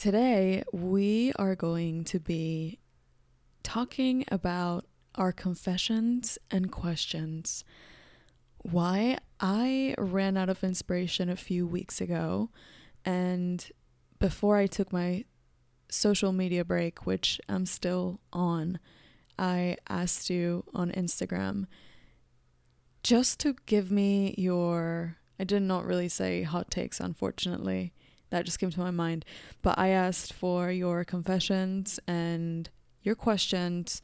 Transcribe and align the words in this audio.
Today, 0.00 0.64
we 0.72 1.30
are 1.36 1.54
going 1.54 2.04
to 2.04 2.18
be 2.18 2.78
talking 3.62 4.24
about 4.28 4.86
our 5.16 5.30
confessions 5.30 6.38
and 6.50 6.72
questions. 6.72 7.64
Why 8.62 9.18
I 9.40 9.94
ran 9.98 10.38
out 10.38 10.48
of 10.48 10.64
inspiration 10.64 11.28
a 11.28 11.36
few 11.36 11.66
weeks 11.66 12.00
ago, 12.00 12.48
and 13.04 13.70
before 14.18 14.56
I 14.56 14.68
took 14.68 14.90
my 14.90 15.26
social 15.90 16.32
media 16.32 16.64
break, 16.64 17.04
which 17.04 17.38
I'm 17.46 17.66
still 17.66 18.20
on, 18.32 18.78
I 19.38 19.76
asked 19.86 20.30
you 20.30 20.64
on 20.72 20.92
Instagram 20.92 21.66
just 23.02 23.38
to 23.40 23.54
give 23.66 23.90
me 23.90 24.34
your. 24.38 25.18
I 25.38 25.44
did 25.44 25.60
not 25.60 25.84
really 25.84 26.08
say 26.08 26.42
hot 26.42 26.70
takes, 26.70 27.00
unfortunately 27.00 27.92
that 28.30 28.44
just 28.44 28.58
came 28.58 28.70
to 28.70 28.80
my 28.80 28.90
mind. 28.90 29.24
But 29.62 29.78
I 29.78 29.88
asked 29.88 30.32
for 30.32 30.70
your 30.70 31.04
confessions 31.04 32.00
and 32.06 32.68
your 33.02 33.14
questions, 33.14 34.02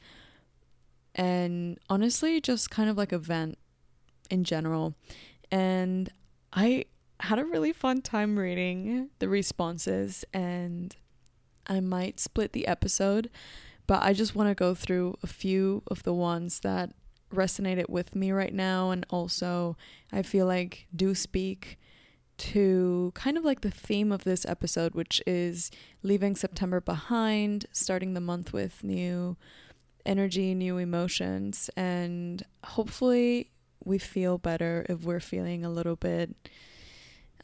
and 1.15 1.79
honestly, 1.89 2.39
just 2.39 2.69
kind 2.69 2.89
of 2.89 2.97
like 2.97 3.11
a 3.11 3.19
vent 3.19 3.57
in 4.29 4.43
general. 4.43 4.95
And 5.51 6.09
I 6.53 6.85
had 7.19 7.39
a 7.39 7.45
really 7.45 7.73
fun 7.73 8.01
time 8.01 8.37
reading 8.37 9.09
the 9.19 9.29
responses, 9.29 10.23
and 10.33 10.95
I 11.67 11.79
might 11.79 12.19
split 12.19 12.53
the 12.53 12.67
episode, 12.67 13.29
but 13.87 14.03
I 14.03 14.13
just 14.13 14.35
want 14.35 14.49
to 14.49 14.55
go 14.55 14.75
through 14.75 15.15
a 15.23 15.27
few 15.27 15.83
of 15.87 16.03
the 16.03 16.13
ones 16.13 16.59
that 16.61 16.91
resonated 17.33 17.89
with 17.89 18.15
me 18.15 18.31
right 18.31 18.53
now, 18.53 18.91
and 18.91 19.05
also 19.09 19.75
I 20.11 20.21
feel 20.21 20.45
like 20.45 20.87
do 20.95 21.15
speak 21.15 21.77
to 22.37 23.11
kind 23.15 23.37
of 23.37 23.43
like 23.43 23.61
the 23.61 23.71
theme 23.71 24.11
of 24.11 24.23
this 24.23 24.45
episode, 24.45 24.93
which 24.93 25.21
is 25.25 25.71
leaving 26.03 26.35
September 26.35 26.79
behind, 26.79 27.65
starting 27.71 28.13
the 28.13 28.21
month 28.21 28.53
with 28.53 28.83
new 28.83 29.37
energy, 30.05 30.55
new 30.55 30.77
emotions, 30.77 31.69
and 31.75 32.43
hopefully 32.63 33.51
we 33.83 33.97
feel 33.97 34.37
better 34.37 34.85
if 34.89 35.03
we're 35.03 35.19
feeling 35.19 35.63
a 35.63 35.69
little 35.69 35.95
bit 35.95 36.35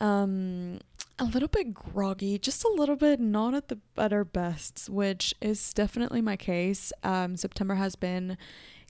um 0.01 0.79
a 1.19 1.23
little 1.25 1.47
bit 1.47 1.73
groggy, 1.73 2.39
just 2.39 2.65
a 2.65 2.69
little 2.69 2.95
bit 2.95 3.19
not 3.19 3.53
at 3.53 3.67
the 3.67 3.79
at 3.97 4.11
our 4.11 4.23
best, 4.23 4.89
which 4.89 5.33
is 5.41 5.73
definitely 5.73 6.21
my 6.21 6.35
case. 6.35 6.91
Um 7.03 7.37
September 7.37 7.75
has 7.75 7.95
been 7.95 8.37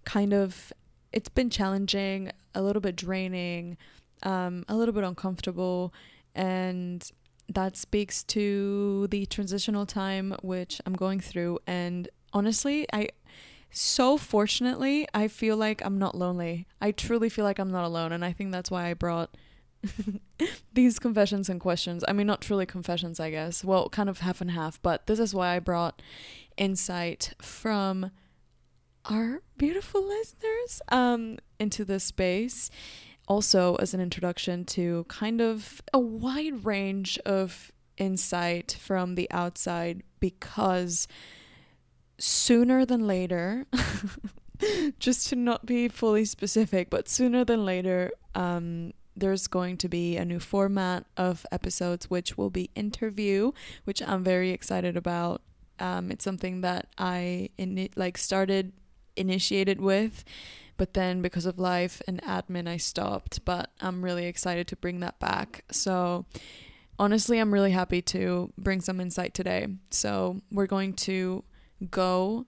kind 0.06 0.34
of 0.34 0.72
it's 1.12 1.30
been 1.30 1.50
challenging, 1.50 2.32
a 2.56 2.62
little 2.62 2.82
bit 2.82 2.96
draining 2.96 3.78
um, 4.24 4.66
a 4.68 4.76
little 4.76 4.94
bit 4.94 5.04
uncomfortable, 5.04 5.94
and 6.36 7.10
that 7.50 7.78
speaks 7.78 8.24
to 8.24 9.08
the 9.08 9.26
transitional 9.26 9.86
time 9.86 10.36
which 10.42 10.82
I'm 10.86 10.94
going 10.94 11.20
through. 11.20 11.60
And 11.68 12.10
honestly, 12.34 12.88
I 12.92 13.10
so 13.76 14.18
fortunately, 14.18 15.08
I 15.16 15.28
feel 15.28 15.58
like 15.58 15.84
I'm 15.84 15.98
not 15.98 16.16
lonely. 16.16 16.68
I 16.80 16.92
truly 16.92 17.28
feel 17.28 17.44
like 17.44 17.58
I'm 17.58 17.72
not 17.72 17.86
alone, 17.86 18.12
and 18.12 18.24
I 18.24 18.32
think 18.32 18.52
that's 18.52 18.70
why 18.70 18.90
I 18.90 18.94
brought 18.94 19.36
these 20.74 21.00
confessions 21.00 21.50
and 21.50 21.60
questions. 21.60 22.04
I 22.08 22.14
mean, 22.14 22.28
not 22.28 22.42
truly 22.42 22.68
confessions, 22.68 23.20
I 23.20 23.32
guess. 23.32 23.64
Well, 23.64 23.90
kind 23.90 24.10
of 24.10 24.20
half 24.20 24.42
and 24.42 24.52
half, 24.52 24.80
but 24.82 25.08
this 25.08 25.20
is 25.20 25.34
why 25.34 25.56
I 25.56 25.60
brought 25.60 26.02
insight 26.56 27.34
from 27.42 28.12
our 29.06 29.42
beautiful 29.58 30.02
listeners 30.02 30.82
um 30.88 31.38
into 31.60 31.84
this 31.84 32.06
space 32.06 32.70
also 33.28 33.76
as 33.76 33.94
an 33.94 34.02
introduction 34.02 34.66
to 34.66 35.06
kind 35.08 35.42
of 35.42 35.82
a 35.94 36.00
wide 36.00 36.66
range 36.66 37.18
of 37.26 37.72
insight 37.98 38.78
from 38.80 39.16
the 39.16 39.30
outside 39.32 40.04
because 40.20 41.08
sooner 42.18 42.86
than 42.86 43.08
later 43.08 43.66
just 45.00 45.28
to 45.28 45.36
not 45.36 45.66
be 45.66 45.88
fully 45.88 46.26
specific 46.26 46.90
but 46.90 47.08
sooner 47.08 47.44
than 47.44 47.66
later 47.66 48.12
um, 48.36 48.94
there's 49.16 49.48
going 49.48 49.78
to 49.78 49.88
be 49.88 50.18
a 50.18 50.26
new 50.26 50.40
format 50.40 51.06
of 51.18 51.46
episodes 51.52 52.10
which 52.10 52.38
will 52.38 52.50
be 52.50 52.70
interview 52.76 53.52
which 53.84 54.02
i'm 54.02 54.24
very 54.24 54.52
excited 54.52 54.98
about. 54.98 55.42
Um, 55.80 56.12
it's 56.12 56.24
something 56.24 56.62
that 56.62 56.88
i 56.98 57.50
in 57.58 57.90
like 57.96 58.18
started 58.18 58.74
initiated 59.16 59.82
with 59.82 60.24
but 60.78 60.94
then 60.94 61.22
because 61.22 61.46
of 61.46 61.60
life 61.60 62.02
and 62.08 62.22
admin, 62.24 62.68
I 62.68 62.78
stopped. 62.78 63.44
But 63.46 63.72
I'm 63.82 64.04
really 64.04 64.26
excited 64.26 64.68
to 64.68 64.76
bring 64.76 65.00
that 65.02 65.20
back. 65.20 65.64
So 65.72 66.26
honestly, 66.98 67.40
I'm 67.40 67.54
really 67.54 67.72
happy 67.72 68.02
to 68.02 68.52
bring 68.58 68.82
some 68.82 69.00
insight 69.00 69.34
today. 69.34 69.68
So 69.90 70.42
we're 70.52 70.68
going 70.68 70.94
to 70.94 71.44
go 71.90 72.46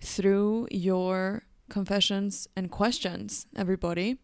through 0.00 0.68
your 0.70 1.42
confessions 1.68 2.48
and 2.56 2.70
questions, 2.70 3.46
everybody. 3.56 4.18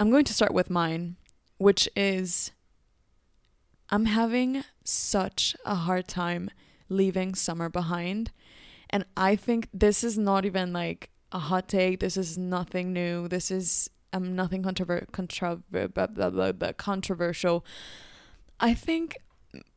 I'm 0.00 0.10
going 0.10 0.24
to 0.24 0.34
start 0.34 0.52
with 0.52 0.70
mine, 0.70 1.16
which 1.58 1.88
is 1.94 2.50
I'm 3.90 4.06
having 4.06 4.64
such 4.84 5.54
a 5.64 5.74
hard 5.74 6.08
time 6.08 6.50
leaving 6.88 7.34
summer 7.34 7.68
behind. 7.68 8.32
And 8.90 9.04
I 9.16 9.36
think 9.36 9.68
this 9.72 10.02
is 10.02 10.18
not 10.18 10.44
even 10.44 10.72
like 10.72 11.10
a 11.32 11.38
hot 11.38 11.68
take. 11.68 12.00
This 12.00 12.16
is 12.16 12.38
nothing 12.38 12.92
new. 12.92 13.28
This 13.28 13.50
is 13.50 13.90
um 14.12 14.36
nothing 14.36 14.62
controver- 14.62 15.06
controver- 15.10 15.92
blah, 15.92 16.06
blah, 16.06 16.30
blah, 16.30 16.52
blah, 16.52 16.72
controversial. 16.72 17.64
I 18.60 18.74
think 18.74 19.16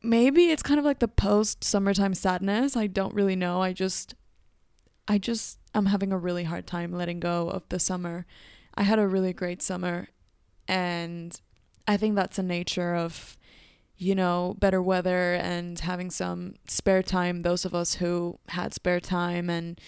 maybe 0.04 0.52
it's 0.52 0.64
kind 0.64 0.80
of 0.80 0.86
like 0.86 1.00
the 1.00 1.08
post 1.08 1.64
summertime 1.64 2.14
sadness. 2.14 2.76
I 2.76 2.88
don't 2.88 3.14
really 3.14 3.36
know. 3.36 3.62
I 3.62 3.74
just 3.74 4.16
I 5.08 5.18
just 5.18 5.60
I'm 5.74 5.88
having 5.88 6.12
a 6.12 6.18
really 6.18 6.44
hard 6.44 6.68
time 6.68 6.92
letting 6.92 7.20
go 7.20 7.50
of 7.50 7.64
the 7.70 7.80
summer. 7.80 8.26
I 8.76 8.84
had 8.84 9.00
a 9.00 9.08
really 9.08 9.34
great 9.34 9.62
summer 9.62 10.10
and 10.68 11.40
I 11.88 11.98
think 11.98 12.16
that's 12.16 12.40
a 12.40 12.44
nature 12.44 12.96
of 12.96 13.38
you 13.98 14.14
know, 14.14 14.56
better 14.60 14.82
weather 14.82 15.36
and 15.36 15.80
having 15.80 16.12
some 16.12 16.56
spare 16.68 17.02
time, 17.02 17.42
those 17.42 17.64
of 17.64 17.74
us 17.74 17.96
who 17.96 18.38
had 18.50 18.74
spare 18.74 19.00
time 19.00 19.50
and 19.50 19.80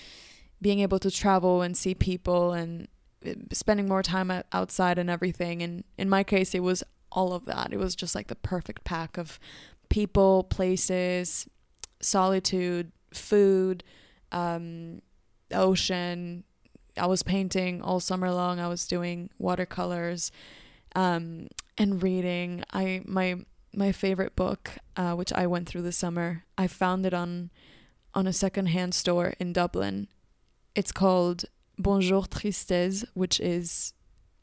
being 0.62 0.80
able 0.80 1.00
to 1.00 1.12
travel 1.12 1.62
and 1.62 1.78
see 1.78 1.94
people 1.94 2.54
and 2.54 2.88
uh, 3.26 3.34
spending 3.52 3.88
more 3.88 4.04
time 4.04 4.32
outside 4.52 4.98
and 4.98 5.10
everything. 5.10 5.62
And 5.62 5.84
in 5.98 6.10
my 6.10 6.24
case, 6.24 6.56
it 6.56 6.62
was 6.62 6.84
all 7.12 7.34
of 7.34 7.46
that. 7.46 7.72
It 7.72 7.78
was 7.78 7.96
just 7.96 8.16
like 8.16 8.28
the 8.28 8.36
perfect 8.36 8.84
pack 8.84 9.18
of 9.18 9.40
people, 9.90 10.44
places, 10.44 11.48
solitude, 12.00 12.92
food, 13.14 13.84
um, 14.32 15.02
ocean. 15.54 16.44
I 16.98 17.06
was 17.06 17.24
painting 17.24 17.82
all 17.82 18.00
summer 18.00 18.32
long. 18.32 18.60
I 18.60 18.68
was 18.68 18.88
doing 18.88 19.30
watercolors 19.38 20.32
um, 20.96 21.48
and 21.78 22.02
reading. 22.02 22.64
I 22.74 23.02
my 23.06 23.46
my 23.74 23.92
favorite 23.92 24.36
book, 24.36 24.72
uh, 24.96 25.14
which 25.14 25.32
I 25.32 25.46
went 25.48 25.70
through 25.70 25.84
this 25.84 25.98
summer. 25.98 26.44
I 26.58 26.68
found 26.68 27.06
it 27.06 27.14
on 27.14 27.52
on 28.14 28.26
a 28.26 28.34
secondhand 28.34 28.96
store 28.96 29.34
in 29.40 29.54
Dublin, 29.54 30.08
it's 30.78 30.92
called 30.92 31.46
Bonjour 31.80 32.28
Tristesse, 32.28 33.04
which 33.16 33.40
is, 33.40 33.94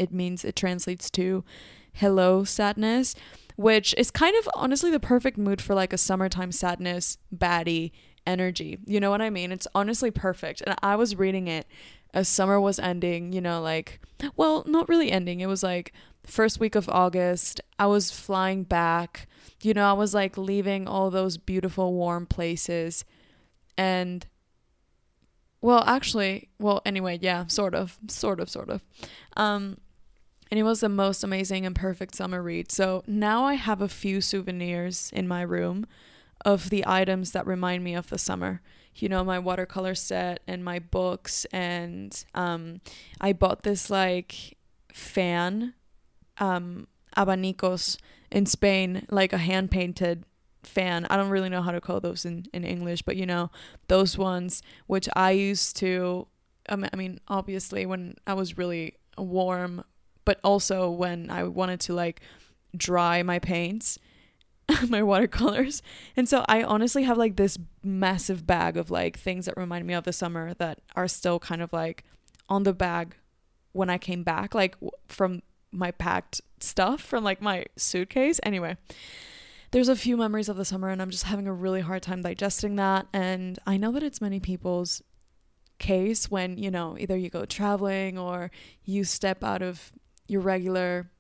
it 0.00 0.12
means, 0.12 0.44
it 0.44 0.56
translates 0.56 1.08
to 1.12 1.44
hello 1.92 2.42
sadness, 2.42 3.14
which 3.54 3.94
is 3.96 4.10
kind 4.10 4.36
of 4.36 4.48
honestly 4.52 4.90
the 4.90 4.98
perfect 4.98 5.38
mood 5.38 5.62
for 5.62 5.76
like 5.76 5.92
a 5.92 5.98
summertime 5.98 6.50
sadness, 6.50 7.18
baddie 7.32 7.92
energy. 8.26 8.80
You 8.84 8.98
know 8.98 9.12
what 9.12 9.22
I 9.22 9.30
mean? 9.30 9.52
It's 9.52 9.68
honestly 9.76 10.10
perfect. 10.10 10.60
And 10.62 10.74
I 10.82 10.96
was 10.96 11.14
reading 11.14 11.46
it 11.46 11.68
as 12.12 12.28
summer 12.28 12.60
was 12.60 12.80
ending, 12.80 13.32
you 13.32 13.40
know, 13.40 13.62
like, 13.62 14.00
well, 14.34 14.64
not 14.66 14.88
really 14.88 15.12
ending. 15.12 15.38
It 15.38 15.46
was 15.46 15.62
like 15.62 15.92
first 16.24 16.58
week 16.58 16.74
of 16.74 16.88
August. 16.88 17.60
I 17.78 17.86
was 17.86 18.10
flying 18.10 18.64
back. 18.64 19.28
You 19.62 19.72
know, 19.72 19.88
I 19.88 19.92
was 19.92 20.14
like 20.14 20.36
leaving 20.36 20.88
all 20.88 21.10
those 21.10 21.36
beautiful 21.36 21.94
warm 21.94 22.26
places. 22.26 23.04
And 23.78 24.26
well, 25.64 25.82
actually, 25.86 26.50
well, 26.58 26.82
anyway, 26.84 27.18
yeah, 27.22 27.46
sort 27.46 27.74
of, 27.74 27.98
sort 28.06 28.38
of, 28.38 28.50
sort 28.50 28.68
of. 28.68 28.84
Um, 29.34 29.78
and 30.50 30.60
it 30.60 30.62
was 30.62 30.80
the 30.80 30.90
most 30.90 31.24
amazing 31.24 31.64
and 31.64 31.74
perfect 31.74 32.14
summer 32.14 32.42
read. 32.42 32.70
So 32.70 33.02
now 33.06 33.44
I 33.44 33.54
have 33.54 33.80
a 33.80 33.88
few 33.88 34.20
souvenirs 34.20 35.08
in 35.14 35.26
my 35.26 35.40
room 35.40 35.86
of 36.44 36.68
the 36.68 36.84
items 36.86 37.32
that 37.32 37.46
remind 37.46 37.82
me 37.82 37.94
of 37.94 38.10
the 38.10 38.18
summer. 38.18 38.60
You 38.94 39.08
know, 39.08 39.24
my 39.24 39.38
watercolor 39.38 39.94
set 39.94 40.42
and 40.46 40.62
my 40.62 40.80
books. 40.80 41.46
And 41.46 42.22
um, 42.34 42.82
I 43.18 43.32
bought 43.32 43.62
this 43.62 43.88
like 43.88 44.58
fan, 44.92 45.72
um, 46.36 46.88
abanicos 47.16 47.96
in 48.30 48.44
Spain, 48.44 49.06
like 49.10 49.32
a 49.32 49.38
hand 49.38 49.70
painted 49.70 50.26
fan. 50.66 51.06
I 51.10 51.16
don't 51.16 51.30
really 51.30 51.48
know 51.48 51.62
how 51.62 51.72
to 51.72 51.80
call 51.80 52.00
those 52.00 52.24
in, 52.24 52.46
in 52.52 52.64
English, 52.64 53.02
but 53.02 53.16
you 53.16 53.26
know, 53.26 53.50
those 53.88 54.18
ones 54.18 54.62
which 54.86 55.08
I 55.14 55.32
used 55.32 55.76
to, 55.76 56.26
um, 56.68 56.86
I 56.92 56.96
mean, 56.96 57.20
obviously 57.28 57.86
when 57.86 58.16
I 58.26 58.34
was 58.34 58.58
really 58.58 58.94
warm, 59.16 59.84
but 60.24 60.40
also 60.42 60.90
when 60.90 61.30
I 61.30 61.44
wanted 61.44 61.80
to 61.80 61.94
like 61.94 62.20
dry 62.76 63.22
my 63.22 63.38
paints. 63.38 63.98
my 64.88 65.02
watercolors. 65.02 65.82
And 66.16 66.26
so 66.26 66.42
I 66.48 66.62
honestly 66.62 67.02
have 67.02 67.18
like 67.18 67.36
this 67.36 67.58
massive 67.82 68.46
bag 68.46 68.78
of 68.78 68.90
like 68.90 69.18
things 69.18 69.44
that 69.44 69.58
remind 69.58 69.86
me 69.86 69.92
of 69.92 70.04
the 70.04 70.12
summer 70.12 70.54
that 70.54 70.80
are 70.96 71.06
still 71.06 71.38
kind 71.38 71.60
of 71.60 71.70
like 71.70 72.02
on 72.48 72.62
the 72.62 72.72
bag 72.72 73.14
when 73.72 73.90
I 73.90 73.98
came 73.98 74.22
back, 74.22 74.54
like 74.54 74.74
from 75.06 75.42
my 75.70 75.90
packed 75.90 76.40
stuff 76.60 77.00
from 77.00 77.22
like 77.24 77.42
my 77.42 77.66
suitcase. 77.76 78.40
Anyway, 78.42 78.76
there's 79.74 79.88
a 79.88 79.96
few 79.96 80.16
memories 80.16 80.48
of 80.48 80.56
the 80.56 80.64
summer 80.64 80.88
and 80.88 81.02
I'm 81.02 81.10
just 81.10 81.24
having 81.24 81.48
a 81.48 81.52
really 81.52 81.80
hard 81.80 82.00
time 82.00 82.22
digesting 82.22 82.76
that. 82.76 83.08
And 83.12 83.58
I 83.66 83.76
know 83.76 83.90
that 83.90 84.04
it's 84.04 84.20
many 84.20 84.38
people's 84.38 85.02
case 85.80 86.30
when, 86.30 86.56
you 86.56 86.70
know, 86.70 86.96
either 86.96 87.16
you 87.16 87.28
go 87.28 87.44
traveling 87.44 88.16
or 88.16 88.52
you 88.84 89.02
step 89.02 89.42
out 89.42 89.62
of 89.62 89.90
your 90.28 90.42
regular 90.42 91.10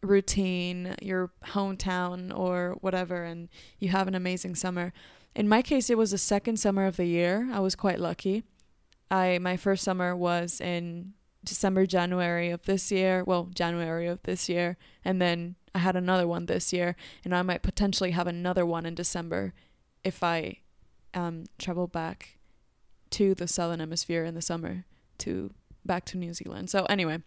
routine, 0.00 0.94
your 1.02 1.32
hometown 1.44 2.32
or 2.32 2.76
whatever, 2.82 3.24
and 3.24 3.48
you 3.80 3.88
have 3.88 4.06
an 4.06 4.14
amazing 4.14 4.54
summer. 4.54 4.92
In 5.34 5.48
my 5.48 5.60
case, 5.60 5.90
it 5.90 5.98
was 5.98 6.12
the 6.12 6.18
second 6.18 6.60
summer 6.60 6.86
of 6.86 6.96
the 6.96 7.06
year. 7.06 7.48
I 7.52 7.58
was 7.58 7.74
quite 7.74 7.98
lucky. 7.98 8.44
I 9.10 9.40
my 9.40 9.56
first 9.56 9.82
summer 9.82 10.14
was 10.14 10.60
in 10.60 11.14
December, 11.42 11.84
January 11.84 12.50
of 12.50 12.62
this 12.62 12.92
year. 12.92 13.24
Well, 13.24 13.50
January 13.52 14.06
of 14.06 14.22
this 14.22 14.48
year, 14.48 14.76
and 15.04 15.20
then 15.20 15.56
I 15.74 15.78
had 15.80 15.96
another 15.96 16.26
one 16.26 16.46
this 16.46 16.72
year, 16.72 16.96
and 17.24 17.34
I 17.34 17.42
might 17.42 17.62
potentially 17.62 18.12
have 18.12 18.26
another 18.26 18.64
one 18.64 18.86
in 18.86 18.94
December 18.94 19.52
if 20.04 20.22
I 20.22 20.58
um, 21.14 21.44
travel 21.58 21.86
back 21.86 22.38
to 23.10 23.34
the 23.34 23.48
southern 23.48 23.80
hemisphere 23.80 24.24
in 24.24 24.34
the 24.34 24.42
summer 24.42 24.84
to 25.18 25.52
back 25.84 26.04
to 26.06 26.18
New 26.18 26.32
Zealand. 26.32 26.70
So 26.70 26.84
anyway, 26.86 27.22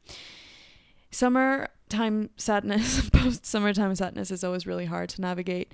summertime 1.12 2.30
sadness, 2.38 3.10
post 3.14 3.46
summertime 3.46 3.96
sadness 3.96 4.32
is 4.32 4.44
always 4.44 4.66
really 4.66 4.86
hard 4.86 5.10
to 5.10 5.22
navigate, 5.22 5.74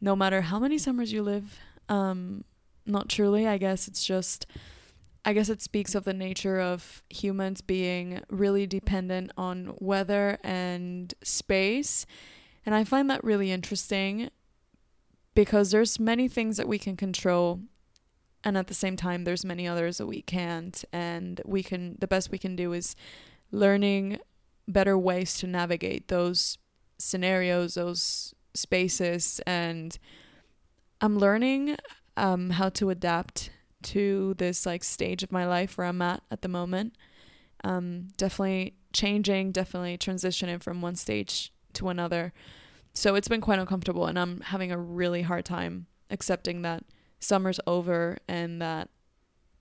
no 0.00 0.14
matter 0.14 0.42
how 0.42 0.58
many 0.58 0.78
summers 0.78 1.12
you 1.12 1.22
live. 1.22 1.58
Um, 1.88 2.44
not 2.86 3.08
truly, 3.08 3.46
I 3.46 3.58
guess 3.58 3.88
it's 3.88 4.04
just. 4.04 4.46
I 5.24 5.32
guess 5.32 5.48
it 5.48 5.60
speaks 5.60 5.94
of 5.94 6.04
the 6.04 6.14
nature 6.14 6.60
of 6.60 7.02
humans 7.10 7.60
being 7.60 8.22
really 8.30 8.66
dependent 8.66 9.32
on 9.36 9.74
weather 9.78 10.38
and 10.42 11.12
space. 11.22 12.06
And 12.64 12.74
I 12.74 12.84
find 12.84 13.10
that 13.10 13.22
really 13.22 13.50
interesting 13.50 14.30
because 15.34 15.70
there's 15.70 16.00
many 16.00 16.28
things 16.28 16.56
that 16.56 16.68
we 16.68 16.78
can 16.78 16.96
control 16.96 17.60
and 18.42 18.56
at 18.56 18.68
the 18.68 18.74
same 18.74 18.96
time 18.96 19.24
there's 19.24 19.44
many 19.44 19.68
others 19.68 19.98
that 19.98 20.06
we 20.06 20.22
can't 20.22 20.84
and 20.92 21.42
we 21.44 21.62
can 21.62 21.96
the 22.00 22.06
best 22.06 22.30
we 22.30 22.38
can 22.38 22.56
do 22.56 22.72
is 22.72 22.96
learning 23.52 24.18
better 24.66 24.96
ways 24.96 25.34
to 25.38 25.46
navigate 25.46 26.08
those 26.08 26.58
scenarios, 26.98 27.74
those 27.74 28.34
spaces, 28.54 29.40
and 29.46 29.98
I'm 31.00 31.18
learning 31.18 31.76
um, 32.16 32.50
how 32.50 32.68
to 32.70 32.90
adapt 32.90 33.50
to 33.82 34.34
this 34.34 34.66
like 34.66 34.84
stage 34.84 35.22
of 35.22 35.32
my 35.32 35.46
life 35.46 35.76
where 35.76 35.86
I'm 35.86 36.02
at 36.02 36.22
at 36.30 36.42
the 36.42 36.48
moment. 36.48 36.96
Um, 37.64 38.08
definitely 38.16 38.74
changing, 38.92 39.52
definitely 39.52 39.98
transitioning 39.98 40.62
from 40.62 40.80
one 40.80 40.96
stage 40.96 41.52
to 41.74 41.88
another. 41.88 42.32
So 42.92 43.14
it's 43.14 43.28
been 43.28 43.40
quite 43.40 43.58
uncomfortable, 43.58 44.06
and 44.06 44.18
I'm 44.18 44.40
having 44.40 44.72
a 44.72 44.78
really 44.78 45.22
hard 45.22 45.44
time 45.44 45.86
accepting 46.10 46.62
that 46.62 46.84
summer's 47.20 47.60
over 47.66 48.18
and 48.26 48.60
that 48.60 48.88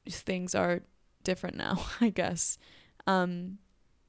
things 0.09 0.55
are 0.55 0.81
different 1.23 1.57
now, 1.57 1.85
I 2.01 2.09
guess. 2.09 2.57
Um, 3.05 3.59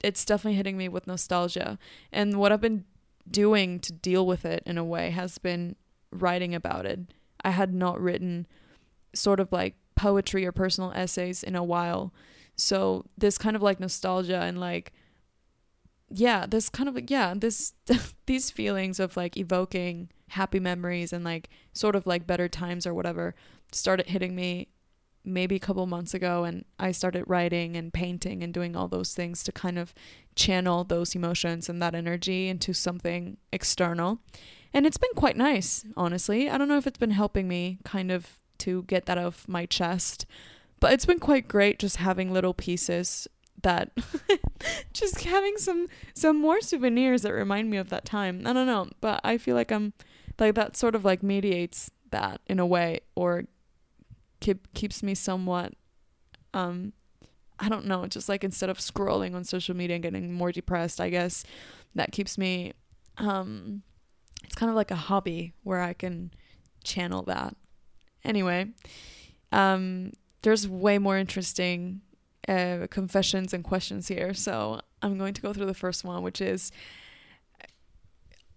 it's 0.03 0.25
definitely 0.25 0.57
hitting 0.57 0.79
me 0.79 0.89
with 0.89 1.07
nostalgia. 1.07 1.79
And 2.13 2.39
what 2.39 2.53
I've 2.53 2.61
been 2.61 2.85
doing 3.31 3.81
to 3.81 3.93
deal 3.93 4.27
with 4.27 4.45
it 4.45 4.63
in 4.65 4.79
a 4.79 4.85
way 4.85 5.11
has 5.11 5.39
been 5.39 5.77
writing 6.11 6.55
about 6.55 6.87
it. 6.87 7.01
I 7.45 7.51
had 7.51 7.75
not 7.75 8.01
written 8.01 8.47
sort 9.15 9.41
of 9.41 9.53
like 9.53 9.77
poetry 10.01 10.47
or 10.47 10.53
personal 10.53 10.93
essays 10.93 11.43
in 11.43 11.55
a 11.55 11.63
while. 11.63 12.11
So 12.57 13.05
this 13.19 13.37
kind 13.37 13.55
of 13.55 13.61
like 13.61 13.79
nostalgia 13.79 14.41
and 14.41 14.59
like 14.59 14.93
yeah, 16.13 16.47
this 16.47 16.71
kind 16.71 16.89
of 16.89 17.11
yeah, 17.11 17.35
this 17.37 17.75
these 18.27 18.51
feelings 18.51 18.99
of 18.99 19.15
like 19.15 19.37
evoking 19.37 20.09
happy 20.29 20.59
memories 20.59 21.13
and 21.13 21.23
like 21.23 21.51
sort 21.75 21.95
of 21.95 22.07
like 22.07 22.27
better 22.27 22.49
times 22.49 22.87
or 22.87 22.95
whatever 22.95 23.35
started 23.73 24.07
hitting 24.07 24.35
me 24.35 24.69
maybe 25.23 25.57
a 25.57 25.61
couple 25.61 25.85
months 25.87 26.15
ago 26.15 26.45
and 26.45 26.65
I 26.79 26.93
started 26.93 27.25
writing 27.27 27.77
and 27.77 27.93
painting 27.93 28.43
and 28.43 28.55
doing 28.55 28.75
all 28.75 28.89
those 28.89 29.13
things 29.13 29.43
to 29.43 29.53
kind 29.53 29.79
of 29.79 29.93
channel 30.35 30.83
those 30.83 31.15
emotions 31.15 31.69
and 31.69 31.83
that 31.83 31.95
energy 31.95 32.49
into 32.49 32.73
something 32.73 33.37
external. 33.53 34.21
And 34.73 34.87
it's 34.87 34.97
been 34.97 35.15
quite 35.15 35.37
nice, 35.37 35.85
honestly. 35.95 36.49
I 36.49 36.57
don't 36.57 36.69
know 36.69 36.79
if 36.79 36.87
it's 36.87 36.99
been 36.99 37.11
helping 37.11 37.49
me 37.49 37.79
kind 37.85 38.11
of 38.11 38.39
to 38.61 38.83
get 38.85 39.07
that 39.07 39.19
off 39.19 39.47
my 39.49 39.67
chest, 39.67 40.27
but 40.81 40.93
it's 40.93 41.07
been 41.07 41.19
quite 41.19 41.49
great 41.49 41.79
just 41.79 41.97
having 41.97 42.33
little 42.33 42.55
pieces 42.55 43.29
that 43.63 43.91
just 44.93 45.25
having 45.25 45.57
some 45.57 45.87
some 46.15 46.41
more 46.41 46.61
souvenirs 46.61 47.23
that 47.23 47.33
remind 47.33 47.71
me 47.71 47.77
of 47.77 47.91
that 47.91 48.05
time. 48.05 48.47
I 48.47 48.53
don't 48.53 48.67
know, 48.67 48.89
but 49.01 49.21
I 49.25 49.39
feel 49.39 49.55
like 49.55 49.71
I'm 49.71 49.93
like 50.39 50.55
that 50.55 50.77
sort 50.77 50.95
of 50.95 51.05
like 51.05 51.23
mediates 51.23 51.91
that 52.11 52.41
in 52.47 52.59
a 52.59 52.67
way 52.67 53.01
or 53.15 53.45
keep 54.41 54.73
keeps 54.75 55.03
me 55.03 55.15
somewhat 55.15 55.75
um 56.55 56.93
I 57.59 57.69
don't 57.69 57.85
know, 57.85 58.07
just 58.07 58.29
like 58.29 58.43
instead 58.43 58.71
of 58.71 58.79
scrolling 58.79 59.35
on 59.35 59.45
social 59.45 59.77
media 59.77 59.97
and 59.97 60.03
getting 60.03 60.33
more 60.33 60.51
depressed, 60.51 60.99
I 60.99 61.11
guess 61.11 61.45
that 61.95 62.13
keeps 62.13 62.39
me 62.39 62.73
um 63.19 63.83
it's 64.43 64.55
kind 64.55 64.71
of 64.71 64.77
like 64.77 64.91
a 64.91 64.97
hobby 64.97 65.53
where 65.63 65.81
I 65.81 65.93
can 65.93 66.33
channel 66.83 67.23
that. 67.25 67.55
Anyway, 68.25 68.69
um 69.53 70.13
there's 70.43 70.67
way 70.67 70.99
more 70.99 71.19
interesting 71.19 72.01
uh, 72.49 72.87
confessions 72.91 73.53
and 73.53 73.63
questions 73.63 74.09
here. 74.09 74.35
So 74.35 74.81
I'm 75.03 75.19
going 75.19 75.35
to 75.35 75.43
go 75.43 75.53
through 75.53 75.67
the 75.67 75.75
first 75.75 76.05
one, 76.05 76.23
which 76.23 76.41
is 76.41 76.73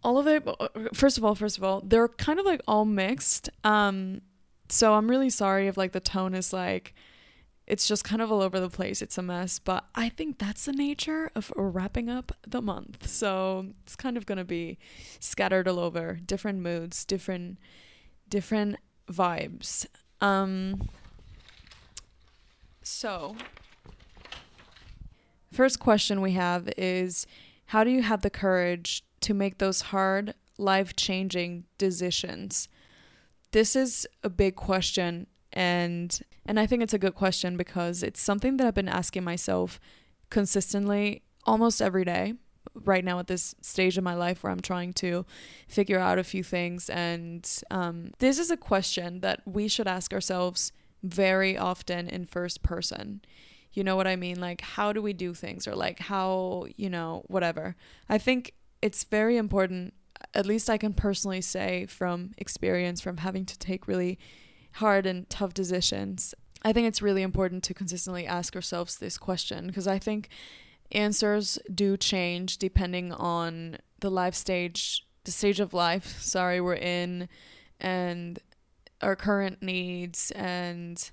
all 0.03 0.17
of 0.17 0.27
it. 0.27 0.47
First 0.93 1.17
of 1.17 1.23
all, 1.23 1.35
first 1.35 1.57
of 1.57 1.63
all, 1.63 1.81
they're 1.81 2.07
kind 2.07 2.39
of 2.39 2.45
like 2.45 2.61
all 2.67 2.85
mixed. 2.85 3.49
Um, 3.63 4.21
so 4.69 4.93
I'm 4.93 5.09
really 5.09 5.29
sorry 5.29 5.67
if 5.67 5.77
like 5.77 5.91
the 5.91 5.99
tone 5.99 6.33
is 6.33 6.51
like 6.53 6.93
it's 7.65 7.87
just 7.87 8.03
kind 8.03 8.21
of 8.21 8.29
all 8.29 8.41
over 8.41 8.59
the 8.59 8.69
place. 8.69 9.01
It's 9.01 9.17
a 9.17 9.21
mess, 9.21 9.57
but 9.57 9.85
I 9.95 10.09
think 10.09 10.37
that's 10.37 10.65
the 10.65 10.73
nature 10.73 11.31
of 11.33 11.51
wrapping 11.55 12.09
up 12.09 12.33
the 12.45 12.61
month. 12.61 13.07
So 13.07 13.67
it's 13.83 13.95
kind 13.95 14.17
of 14.17 14.25
going 14.25 14.37
to 14.37 14.43
be 14.43 14.77
scattered 15.21 15.67
all 15.67 15.79
over, 15.79 16.19
different 16.25 16.59
moods, 16.59 17.05
different 17.05 17.57
different 18.27 18.77
vibes. 19.11 19.85
Um 20.21 20.89
so 22.81 23.35
first 25.51 25.79
question 25.79 26.21
we 26.21 26.33
have 26.33 26.69
is 26.77 27.25
how 27.67 27.83
do 27.83 27.89
you 27.89 28.01
have 28.01 28.21
the 28.21 28.29
courage 28.29 29.03
to 29.21 29.33
make 29.33 29.57
those 29.57 29.81
hard 29.81 30.33
life-changing 30.57 31.63
decisions? 31.77 32.67
this 33.53 33.75
is 33.75 34.05
a 34.23 34.29
big 34.29 34.55
question 34.55 35.27
and 35.53 36.21
and 36.45 36.59
I 36.59 36.65
think 36.65 36.83
it's 36.83 36.93
a 36.93 36.99
good 36.99 37.15
question 37.15 37.55
because 37.55 38.03
it's 38.03 38.19
something 38.19 38.57
that 38.57 38.67
I've 38.67 38.73
been 38.73 38.89
asking 38.89 39.23
myself 39.23 39.79
consistently 40.29 41.21
almost 41.45 41.81
every 41.81 42.03
day 42.03 42.33
right 42.73 43.03
now 43.03 43.19
at 43.19 43.27
this 43.27 43.55
stage 43.61 43.97
of 43.97 44.03
my 44.03 44.13
life 44.13 44.43
where 44.43 44.51
I'm 44.51 44.61
trying 44.61 44.93
to 44.93 45.25
figure 45.67 45.99
out 45.99 46.19
a 46.19 46.23
few 46.23 46.43
things. 46.43 46.89
And 46.89 47.49
um, 47.71 48.11
this 48.19 48.39
is 48.39 48.51
a 48.51 48.57
question 48.57 49.19
that 49.21 49.41
we 49.45 49.67
should 49.67 49.87
ask 49.87 50.13
ourselves 50.13 50.71
very 51.01 51.57
often 51.57 52.07
in 52.07 52.25
first 52.25 52.63
person. 52.63 53.21
You 53.73 53.83
know 53.83 53.95
what 53.95 54.07
I 54.07 54.15
mean? 54.15 54.39
Like 54.39 54.61
how 54.61 54.93
do 54.93 55.01
we 55.01 55.13
do 55.13 55.33
things? 55.33 55.67
Or 55.67 55.75
like 55.75 55.99
how 55.99 56.67
you 56.75 56.89
know 56.89 57.23
whatever. 57.27 57.75
I 58.09 58.17
think 58.17 58.53
it's 58.81 59.03
very 59.03 59.37
important 59.37 59.93
at 60.33 60.45
least 60.45 60.69
I 60.69 60.77
can 60.77 60.93
personally 60.93 61.41
say 61.41 61.85
from 61.85 62.31
experience, 62.37 63.01
from 63.01 63.17
having 63.17 63.45
to 63.45 63.57
take 63.57 63.87
really 63.87 64.17
hard 64.73 65.05
and 65.05 65.29
tough 65.29 65.53
decisions, 65.53 66.33
I 66.63 66.73
think 66.73 66.87
it's 66.87 67.01
really 67.01 67.21
important 67.21 67.63
to 67.65 67.73
consistently 67.73 68.25
ask 68.25 68.55
ourselves 68.55 68.97
this 68.97 69.17
question. 69.17 69.67
Because 69.67 69.87
I 69.87 69.99
think 69.99 70.29
answers 70.93 71.59
do 71.73 71.97
change 71.97 72.57
depending 72.57 73.11
on 73.11 73.77
the 73.99 74.11
life 74.11 74.35
stage, 74.35 75.05
the 75.23 75.31
stage 75.31 75.59
of 75.59 75.73
life, 75.73 76.17
sorry, 76.21 76.61
we're 76.61 76.75
in, 76.75 77.27
and 77.79 78.39
our 79.03 79.15
current 79.15 79.61
needs 79.61 80.31
and 80.31 81.11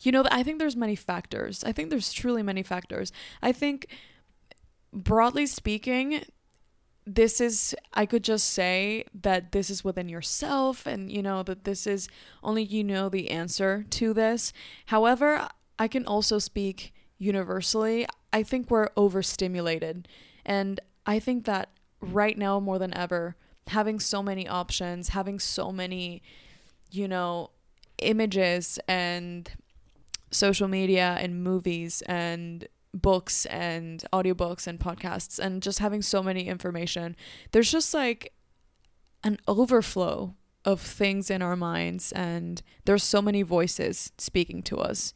you 0.00 0.10
know 0.10 0.24
i 0.30 0.42
think 0.42 0.58
there's 0.58 0.76
many 0.76 0.96
factors. 0.96 1.62
I 1.62 1.72
think 1.72 1.90
there's 1.90 2.12
truly 2.12 2.42
many 2.42 2.62
factors. 2.62 3.12
I 3.42 3.52
think 3.52 3.86
broadly 4.92 5.46
speaking 5.46 6.24
this 7.06 7.40
is 7.40 7.74
i 7.92 8.04
could 8.06 8.24
just 8.24 8.50
say 8.50 9.04
that 9.14 9.52
this 9.52 9.70
is 9.70 9.84
within 9.84 10.08
yourself 10.08 10.86
and 10.86 11.10
you 11.10 11.22
know 11.22 11.42
that 11.44 11.64
this 11.64 11.86
is 11.86 12.08
only 12.42 12.62
you 12.62 12.82
know 12.82 13.08
the 13.08 13.30
answer 13.30 13.84
to 13.90 14.14
this. 14.14 14.52
However 14.86 15.48
i 15.78 15.86
can 15.86 16.06
also 16.06 16.38
speak 16.38 16.94
universally 17.18 18.06
i 18.32 18.42
think 18.42 18.70
we're 18.70 18.88
overstimulated 18.96 20.08
and 20.44 20.80
i 21.06 21.18
think 21.18 21.44
that 21.44 21.70
right 22.00 22.38
now 22.38 22.58
more 22.58 22.78
than 22.78 22.94
ever 22.94 23.36
having 23.70 24.00
so 24.00 24.22
many 24.22 24.46
options, 24.48 25.10
having 25.10 25.38
so 25.38 25.72
many, 25.72 26.22
you 26.90 27.08
know, 27.08 27.50
images 27.98 28.78
and 28.86 29.50
social 30.30 30.68
media 30.68 31.16
and 31.20 31.42
movies 31.42 32.02
and 32.02 32.68
books 32.92 33.46
and 33.46 34.04
audiobooks 34.12 34.66
and 34.66 34.80
podcasts 34.80 35.38
and 35.38 35.62
just 35.62 35.78
having 35.78 36.02
so 36.02 36.22
many 36.22 36.48
information. 36.48 37.16
There's 37.52 37.70
just 37.70 37.94
like 37.94 38.32
an 39.22 39.38
overflow 39.46 40.34
of 40.64 40.80
things 40.80 41.30
in 41.30 41.40
our 41.40 41.56
minds 41.56 42.12
and 42.12 42.62
there's 42.84 43.02
so 43.02 43.22
many 43.22 43.42
voices 43.42 44.12
speaking 44.18 44.62
to 44.64 44.78
us. 44.78 45.14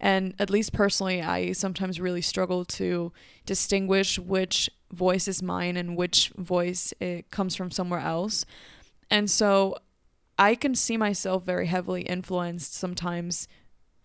And 0.00 0.34
at 0.38 0.50
least 0.50 0.72
personally, 0.72 1.22
I 1.22 1.52
sometimes 1.52 2.00
really 2.00 2.22
struggle 2.22 2.64
to 2.64 3.12
distinguish 3.46 4.18
which 4.18 4.70
voice 4.92 5.26
is 5.26 5.42
mine 5.42 5.76
and 5.76 5.96
which 5.96 6.30
voice 6.36 6.92
it 7.00 7.30
comes 7.30 7.56
from 7.56 7.70
somewhere 7.70 8.00
else. 8.00 8.44
And 9.10 9.30
so 9.30 9.76
I 10.38 10.54
can 10.54 10.74
see 10.74 10.96
myself 10.96 11.44
very 11.44 11.66
heavily 11.66 12.02
influenced 12.02 12.74
sometimes 12.74 13.48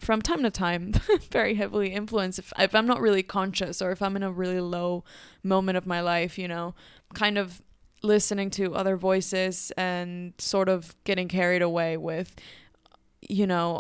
from 0.02 0.22
time 0.22 0.42
to 0.42 0.50
time 0.50 0.94
very 1.32 1.54
heavily 1.54 1.94
influenced 1.94 2.40
if, 2.40 2.52
if 2.58 2.74
i'm 2.74 2.88
not 2.88 3.00
really 3.00 3.22
conscious 3.22 3.84
or 3.84 3.92
if 3.92 4.02
i'm 4.02 4.16
in 4.16 4.24
a 4.24 4.32
really 4.32 4.60
low 4.60 5.04
moment 5.44 5.78
of 5.78 5.86
my 5.86 6.02
life 6.02 6.40
you 6.40 6.48
know 6.48 6.74
kind 7.14 7.38
of 7.38 7.62
listening 8.02 8.50
to 8.50 8.74
other 8.74 8.98
voices 8.98 9.72
and 9.78 10.34
sort 10.40 10.68
of 10.68 10.96
getting 11.04 11.28
carried 11.28 11.62
away 11.62 11.98
with 11.98 12.36
you 13.22 13.46
know 13.46 13.80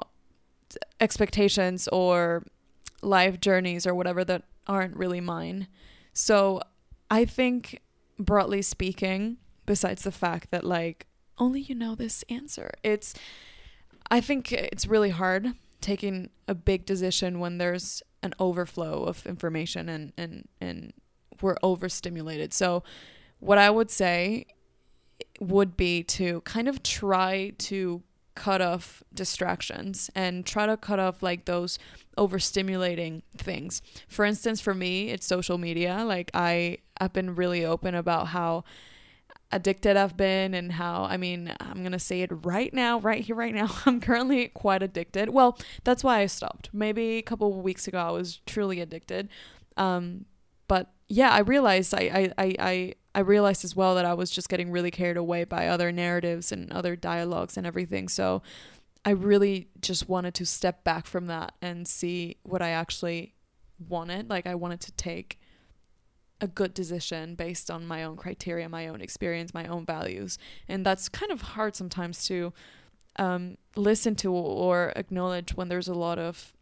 expectations 0.99 1.87
or 1.89 2.43
life 3.01 3.39
journeys 3.39 3.87
or 3.87 3.95
whatever 3.95 4.23
that 4.23 4.43
aren't 4.67 4.95
really 4.95 5.21
mine 5.21 5.67
so 6.13 6.61
i 7.09 7.25
think 7.25 7.81
broadly 8.19 8.61
speaking 8.61 9.37
besides 9.65 10.03
the 10.03 10.11
fact 10.11 10.51
that 10.51 10.63
like 10.63 11.07
only 11.37 11.61
you 11.61 11.73
know 11.73 11.95
this 11.95 12.23
answer 12.29 12.69
it's 12.83 13.15
i 14.11 14.21
think 14.21 14.51
it's 14.51 14.85
really 14.85 15.09
hard 15.09 15.53
taking 15.81 16.29
a 16.47 16.53
big 16.53 16.85
decision 16.85 17.39
when 17.39 17.57
there's 17.57 18.03
an 18.23 18.33
overflow 18.39 19.03
of 19.03 19.25
information 19.25 19.89
and 19.89 20.13
and 20.17 20.47
and 20.59 20.93
we're 21.41 21.57
overstimulated. 21.63 22.53
So 22.53 22.83
what 23.39 23.57
I 23.57 23.69
would 23.69 23.89
say 23.89 24.45
would 25.39 25.75
be 25.75 26.03
to 26.03 26.41
kind 26.41 26.67
of 26.67 26.83
try 26.83 27.53
to 27.57 28.01
cut 28.35 28.61
off 28.61 29.03
distractions 29.13 30.09
and 30.15 30.45
try 30.45 30.65
to 30.65 30.77
cut 30.77 30.99
off 30.99 31.21
like 31.21 31.45
those 31.45 31.77
overstimulating 32.17 33.21
things. 33.37 33.81
For 34.07 34.25
instance, 34.25 34.61
for 34.61 34.73
me, 34.73 35.09
it's 35.09 35.25
social 35.25 35.57
media. 35.57 36.03
Like 36.05 36.31
I 36.33 36.79
I've 36.99 37.13
been 37.13 37.35
really 37.35 37.65
open 37.65 37.95
about 37.95 38.27
how 38.27 38.63
addicted 39.51 39.97
I've 39.97 40.15
been 40.15 40.53
and 40.53 40.71
how 40.71 41.03
I 41.03 41.17
mean 41.17 41.53
I'm 41.59 41.79
going 41.79 41.91
to 41.91 41.99
say 41.99 42.21
it 42.21 42.31
right 42.31 42.73
now 42.73 42.99
right 42.99 43.21
here 43.23 43.35
right 43.35 43.53
now 43.53 43.69
I'm 43.85 43.99
currently 43.99 44.47
quite 44.47 44.81
addicted. 44.81 45.29
Well, 45.29 45.57
that's 45.83 46.03
why 46.03 46.19
I 46.19 46.27
stopped. 46.27 46.69
Maybe 46.73 47.17
a 47.17 47.21
couple 47.21 47.61
weeks 47.61 47.87
ago 47.87 47.99
I 47.99 48.11
was 48.11 48.39
truly 48.45 48.79
addicted. 48.79 49.29
Um 49.77 50.25
but 50.67 50.89
yeah, 51.09 51.31
I 51.31 51.39
realized 51.39 51.93
I 51.93 52.31
I 52.37 52.45
I 52.45 52.55
I 52.59 52.93
realized 53.19 53.65
as 53.65 53.75
well 53.75 53.95
that 53.95 54.05
I 54.05 54.13
was 54.13 54.31
just 54.31 54.49
getting 54.49 54.71
really 54.71 54.91
carried 54.91 55.17
away 55.17 55.43
by 55.43 55.67
other 55.67 55.91
narratives 55.91 56.51
and 56.51 56.71
other 56.71 56.95
dialogues 56.95 57.57
and 57.57 57.67
everything. 57.67 58.07
So 58.07 58.41
I 59.03 59.11
really 59.11 59.67
just 59.81 60.07
wanted 60.07 60.33
to 60.35 60.45
step 60.45 60.83
back 60.83 61.05
from 61.05 61.27
that 61.27 61.53
and 61.61 61.87
see 61.87 62.37
what 62.43 62.61
I 62.61 62.69
actually 62.69 63.33
wanted. 63.89 64.29
Like 64.29 64.47
I 64.47 64.55
wanted 64.55 64.79
to 64.81 64.91
take 64.93 65.39
a 66.39 66.47
good 66.47 66.73
decision 66.73 67.35
based 67.35 67.69
on 67.69 67.85
my 67.85 68.03
own 68.03 68.15
criteria, 68.15 68.67
my 68.69 68.87
own 68.87 69.01
experience, 69.01 69.53
my 69.53 69.67
own 69.67 69.85
values. 69.85 70.37
And 70.67 70.85
that's 70.85 71.09
kind 71.09 71.31
of 71.31 71.41
hard 71.41 71.75
sometimes 71.75 72.25
to 72.27 72.53
um, 73.17 73.57
listen 73.75 74.15
to 74.15 74.31
or 74.31 74.93
acknowledge 74.95 75.53
when 75.53 75.67
there's 75.67 75.87
a 75.87 75.93
lot 75.93 76.17
of 76.17 76.53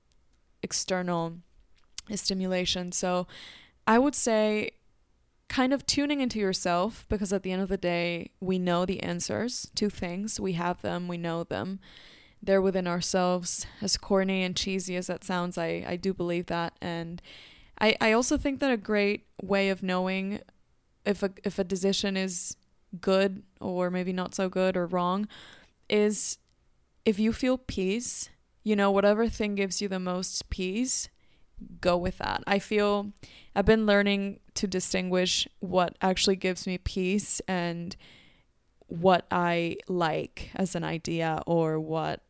external 0.63 1.37
stimulation. 2.15 2.91
So 2.91 3.27
I 3.87 3.99
would 3.99 4.15
say 4.15 4.71
kind 5.49 5.73
of 5.73 5.85
tuning 5.85 6.21
into 6.21 6.39
yourself 6.39 7.05
because 7.09 7.33
at 7.33 7.43
the 7.43 7.51
end 7.51 7.61
of 7.61 7.69
the 7.69 7.77
day, 7.77 8.31
we 8.39 8.57
know 8.59 8.85
the 8.85 9.01
answers 9.01 9.69
to 9.75 9.89
things, 9.89 10.39
we 10.39 10.53
have 10.53 10.81
them, 10.81 11.07
we 11.07 11.17
know 11.17 11.43
them. 11.43 11.79
They're 12.41 12.61
within 12.61 12.87
ourselves. 12.87 13.65
As 13.81 13.97
corny 13.97 14.43
and 14.43 14.55
cheesy 14.55 14.95
as 14.95 15.07
that 15.07 15.25
sounds, 15.25 15.57
I, 15.57 15.83
I 15.85 15.97
do 15.97 16.13
believe 16.13 16.45
that. 16.45 16.73
And 16.81 17.21
I, 17.81 17.97
I 17.99 18.13
also 18.13 18.37
think 18.37 18.61
that 18.61 18.71
a 18.71 18.77
great 18.77 19.25
way 19.41 19.69
of 19.69 19.83
knowing 19.83 20.39
if 21.05 21.23
a 21.23 21.31
if 21.43 21.59
a 21.59 21.63
decision 21.63 22.15
is 22.15 22.55
good 23.01 23.43
or 23.59 23.89
maybe 23.89 24.13
not 24.13 24.35
so 24.35 24.47
good 24.47 24.77
or 24.77 24.85
wrong 24.85 25.27
is 25.89 26.37
if 27.05 27.19
you 27.19 27.33
feel 27.33 27.57
peace, 27.57 28.29
you 28.63 28.75
know, 28.75 28.91
whatever 28.91 29.27
thing 29.27 29.55
gives 29.55 29.81
you 29.81 29.87
the 29.87 29.99
most 29.99 30.49
peace, 30.49 31.09
go 31.81 31.97
with 31.97 32.17
that. 32.19 32.43
I 32.47 32.59
feel 32.59 33.11
I've 33.55 33.65
been 33.65 33.85
learning 33.85 34.39
to 34.55 34.67
distinguish 34.67 35.47
what 35.59 35.97
actually 36.01 36.35
gives 36.35 36.67
me 36.67 36.77
peace 36.77 37.41
and 37.47 37.95
what 38.87 39.25
I 39.31 39.77
like 39.87 40.49
as 40.55 40.75
an 40.75 40.83
idea 40.83 41.41
or 41.45 41.79
what 41.79 42.21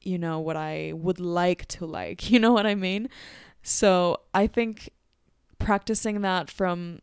you 0.00 0.16
know 0.16 0.38
what 0.38 0.56
I 0.56 0.92
would 0.94 1.20
like 1.20 1.66
to 1.68 1.86
like. 1.86 2.30
You 2.38 2.38
know 2.38 2.52
what 2.52 2.66
I 2.66 2.74
mean? 2.74 3.08
So 3.62 4.20
I 4.32 4.46
think 4.46 4.90
practicing 5.58 6.20
that 6.22 6.50
from 6.50 7.00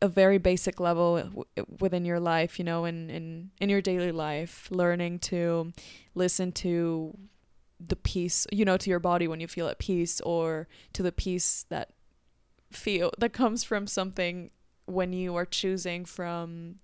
a 0.00 0.08
very 0.08 0.38
basic 0.38 0.78
level 0.78 1.46
within 1.80 2.04
your 2.04 2.20
life, 2.20 2.58
you 2.58 2.64
know, 2.64 2.84
in, 2.84 3.10
in, 3.10 3.50
in 3.60 3.68
your 3.68 3.80
daily 3.80 4.12
life, 4.12 4.68
learning 4.70 5.18
to 5.18 5.72
listen 6.14 6.52
to 6.52 7.16
the 7.80 7.96
peace, 7.96 8.46
you 8.52 8.64
know, 8.64 8.76
to 8.76 8.90
your 8.90 8.98
body 8.98 9.28
when 9.28 9.40
you 9.40 9.48
feel 9.48 9.68
at 9.68 9.78
peace 9.78 10.20
or 10.22 10.68
to 10.92 11.02
the 11.02 11.12
peace 11.12 11.64
that 11.68 11.90
feel 12.70 13.12
that 13.18 13.32
comes 13.32 13.64
from 13.64 13.86
something 13.86 14.50
when 14.84 15.12
you 15.12 15.34
are 15.36 15.46
choosing 15.46 16.04
from 16.04 16.76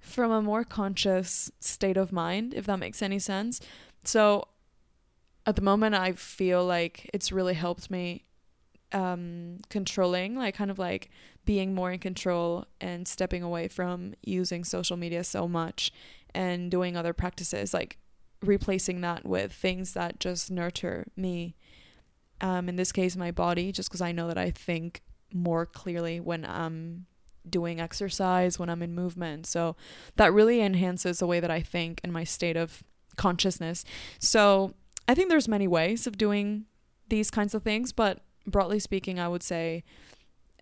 from 0.00 0.30
a 0.30 0.40
more 0.40 0.64
conscious 0.64 1.50
state 1.60 1.96
of 1.96 2.10
mind, 2.12 2.54
if 2.54 2.64
that 2.66 2.78
makes 2.78 3.02
any 3.02 3.18
sense. 3.18 3.60
So 4.04 4.48
at 5.46 5.56
the 5.56 5.62
moment 5.62 5.94
I 5.94 6.12
feel 6.12 6.64
like 6.64 7.10
it's 7.12 7.32
really 7.32 7.54
helped 7.54 7.90
me 7.90 8.24
um 8.92 9.58
controlling 9.68 10.36
like 10.36 10.56
kind 10.56 10.70
of 10.70 10.78
like 10.78 11.10
being 11.44 11.74
more 11.74 11.92
in 11.92 11.98
control 12.00 12.64
and 12.80 13.06
stepping 13.06 13.42
away 13.42 13.68
from 13.68 14.14
using 14.22 14.64
social 14.64 14.96
media 14.96 15.22
so 15.22 15.46
much 15.46 15.92
and 16.34 16.70
doing 16.72 16.96
other 16.96 17.12
practices 17.12 17.72
like 17.72 17.98
replacing 18.42 19.00
that 19.02 19.26
with 19.26 19.52
things 19.52 19.92
that 19.94 20.20
just 20.20 20.50
nurture 20.50 21.06
me. 21.16 21.54
Um 22.40 22.68
in 22.68 22.76
this 22.76 22.92
case 22.92 23.16
my 23.16 23.30
body 23.30 23.72
just 23.72 23.90
cuz 23.90 24.00
I 24.00 24.12
know 24.12 24.28
that 24.28 24.38
I 24.38 24.50
think 24.50 25.02
more 25.32 25.66
clearly 25.66 26.20
when 26.20 26.44
I'm 26.44 27.06
doing 27.48 27.80
exercise 27.80 28.58
when 28.58 28.68
I'm 28.68 28.82
in 28.82 28.94
movement. 28.94 29.46
So 29.46 29.76
that 30.16 30.32
really 30.32 30.60
enhances 30.60 31.18
the 31.18 31.26
way 31.26 31.40
that 31.40 31.50
I 31.50 31.60
think 31.60 32.00
and 32.04 32.12
my 32.12 32.24
state 32.24 32.56
of 32.56 32.82
consciousness. 33.16 33.84
So 34.18 34.74
I 35.08 35.14
think 35.14 35.28
there's 35.28 35.48
many 35.48 35.68
ways 35.68 36.06
of 36.06 36.18
doing 36.18 36.66
these 37.08 37.30
kinds 37.30 37.54
of 37.54 37.62
things, 37.62 37.92
but 37.92 38.20
broadly 38.46 38.78
speaking, 38.78 39.18
I 39.18 39.28
would 39.28 39.42
say 39.42 39.84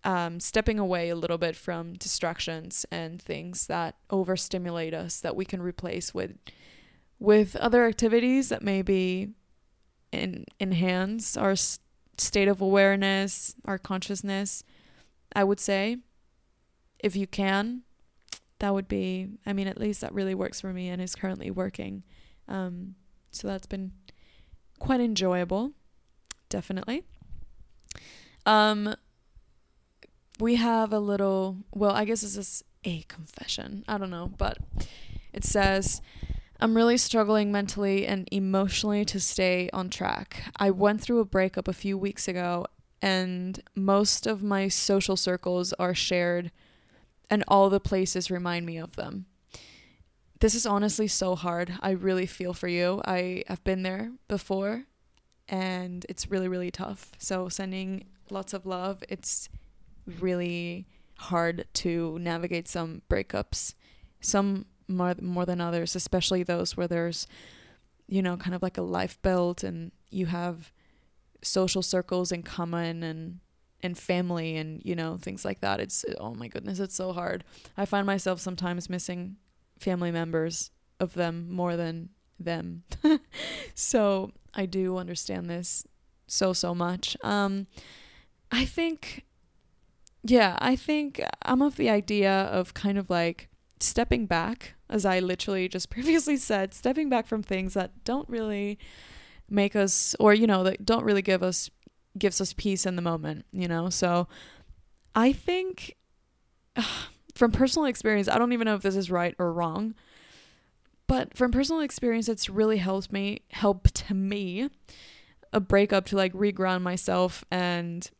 um, 0.05 0.41
stepping 0.41 0.79
away 0.79 1.11
a 1.11 1.17
little 1.17 1.39
bit 1.39 1.57
from 1.57 1.95
distractions 1.95 2.87
and 2.91 3.21
things 3.21 3.67
that 3.67 3.97
overstimulate 4.11 4.95
us 4.95 5.21
that 5.21 5.37
we 5.37 5.45
can 5.45 5.61
replace 5.61 6.15
with 6.15 6.37
with 7.19 7.57
other 7.57 7.87
activities 7.87 8.49
that 8.49 8.63
maybe 8.63 9.31
in, 10.13 10.45
enhance 10.61 11.37
our 11.37 11.53
s- 11.53 11.81
state 12.17 12.49
of 12.49 12.61
awareness, 12.61 13.55
our 13.65 13.79
consciousness. 13.79 14.63
I 15.35 15.45
would 15.45 15.61
say, 15.61 15.99
if 16.99 17.15
you 17.17 17.27
can, 17.27 17.83
that 18.61 18.75
would 18.75 18.89
be. 18.89 19.29
I 19.47 19.53
mean, 19.53 19.69
at 19.69 19.79
least 19.79 20.01
that 20.01 20.15
really 20.15 20.35
works 20.35 20.61
for 20.61 20.73
me 20.73 20.89
and 20.89 21.01
is 21.01 21.15
currently 21.15 21.51
working. 21.51 22.03
Um, 22.49 22.95
so 23.31 23.47
that's 23.47 23.67
been 23.67 23.93
quite 24.79 25.01
enjoyable, 25.01 25.73
definitely. 26.49 27.05
Um, 28.47 28.95
we 30.41 30.57
have 30.57 30.93
a 30.93 30.99
little, 30.99 31.59
well, 31.75 31.91
I 31.91 32.05
guess 32.05 32.23
this 32.23 32.37
is 32.37 32.65
a 32.85 33.03
confession. 33.03 33.85
I 33.87 33.99
don't 33.99 34.11
know, 34.11 34.31
but 34.39 34.59
it 35.33 35.45
says, 35.45 36.01
I'm 36.61 36.77
really 36.77 36.97
struggling 36.97 37.53
mentally 37.53 38.07
and 38.07 38.29
emotionally 38.33 39.05
to 39.07 39.21
stay 39.21 39.71
on 39.73 39.91
track. 39.91 40.43
I 40.57 40.71
went 40.71 41.01
through 41.01 41.21
a 41.21 41.25
breakup 41.25 41.69
a 41.69 41.73
few 41.73 41.97
weeks 41.97 42.27
ago, 42.27 42.67
and 43.01 43.63
most 43.77 44.27
of 44.27 44.43
my 44.43 44.69
social 44.69 45.17
circles 45.17 45.73
are 45.75 45.95
shared, 45.95 46.51
and 47.31 47.45
all 47.47 47.71
the 47.71 47.79
places 47.79 48.31
remind 48.31 48.67
me 48.67 48.77
of 48.79 48.97
them 48.97 49.27
this 50.41 50.55
is 50.55 50.67
honestly 50.67 51.09
so 51.09 51.35
hard. 51.35 51.73
I 51.81 51.91
really 51.91 52.27
feel 52.27 52.55
for 52.55 52.69
you. 52.69 53.03
I 53.05 53.45
have 53.49 53.65
been 53.65 53.83
there 53.83 54.13
before 54.29 54.85
and 55.49 56.05
it's 56.09 56.31
really 56.31 56.49
really 56.49 56.71
tough. 56.71 57.13
So 57.19 57.49
sending 57.49 58.05
lots 58.31 58.53
of 58.53 58.67
love. 58.67 59.03
It's 59.09 59.49
really 60.21 60.87
hard 61.19 61.67
to 61.75 62.19
navigate 62.21 62.69
some 62.69 63.03
breakups 63.11 63.75
some 64.21 64.67
more 64.89 65.15
more 65.21 65.47
than 65.47 65.61
others, 65.61 65.95
especially 65.95 66.43
those 66.43 66.77
where 66.77 66.89
there's 66.89 67.27
you 68.09 68.23
know, 68.23 68.37
kind 68.37 68.55
of 68.55 68.63
like 68.63 68.79
a 68.79 68.83
life 68.83 69.21
belt 69.23 69.63
and 69.63 69.93
you 70.11 70.27
have 70.27 70.73
social 71.43 71.83
circles 71.83 72.33
in 72.33 72.43
common 72.43 73.03
and 73.03 73.39
and 73.81 73.97
family 73.97 74.57
and 74.57 74.83
you 74.85 74.97
know 74.97 75.19
things 75.21 75.45
like 75.45 75.61
that. 75.61 75.79
It's 75.79 76.05
oh 76.19 76.35
my 76.35 76.49
goodness 76.49 76.81
it's 76.81 76.97
so 76.97 77.13
hard. 77.13 77.45
I 77.77 77.85
find 77.85 78.07
myself 78.07 78.41
sometimes 78.41 78.91
missing 78.91 79.37
family 79.79 80.11
members 80.11 80.71
of 80.99 81.15
them 81.15 81.49
more 81.51 81.77
than 81.77 82.09
them. 82.41 82.83
So 83.75 84.33
i 84.55 84.67
do 84.67 84.97
understand 84.97 85.49
this 85.49 85.85
so 86.27 86.53
so 86.53 86.75
much. 86.75 87.17
Um 87.23 87.67
i 88.51 88.65
think 88.65 89.25
yeah 90.25 90.57
i 90.59 90.75
think 90.75 91.23
i'm 91.43 91.63
of 91.63 91.77
the 91.77 91.89
idea 91.89 92.33
of 92.33 92.75
kind 92.75 92.99
of 92.99 93.09
like 93.11 93.49
stepping 93.79 94.27
back 94.27 94.75
as 94.91 95.05
i 95.05 95.19
literally 95.19 95.69
just 95.69 95.91
previously 95.91 96.37
said 96.37 96.75
stepping 96.75 97.09
back 97.09 97.27
from 97.27 97.43
things 97.43 97.75
that 97.75 98.05
don't 98.05 98.29
really 98.29 98.79
make 99.49 99.75
us 99.75 100.15
or 100.21 100.35
you 100.35 100.47
know 100.47 100.63
that 100.65 100.85
don't 100.85 101.05
really 101.05 101.23
give 101.23 101.43
us 101.43 101.71
gives 102.19 102.41
us 102.41 102.53
peace 102.53 102.85
in 102.85 102.97
the 102.97 103.03
moment 103.03 103.45
you 103.53 103.69
know? 103.69 103.89
So 103.91 104.27
i 105.15 105.33
think 105.33 105.97
from 107.35 107.53
personal 107.53 107.87
experience 107.87 108.29
i 108.29 108.39
don't 108.39 108.53
even 108.53 108.65
know 108.65 108.75
if 108.75 108.83
this 108.83 108.97
is 108.97 109.11
right 109.11 109.35
or 109.39 109.53
wrong 109.53 109.95
but 111.07 111.37
from 111.37 111.51
personal 111.51 111.81
experience 111.81 112.29
it's 112.29 112.49
really 112.49 112.79
helped 112.79 113.13
me 113.13 113.41
helped 113.51 114.11
me 114.11 114.65
uh, 114.65 114.69
a 115.53 115.61
breakup 115.61 116.07
to 116.07 116.17
like 116.17 116.33
reground 116.33 116.83
myself 116.83 117.45
and 117.51 118.11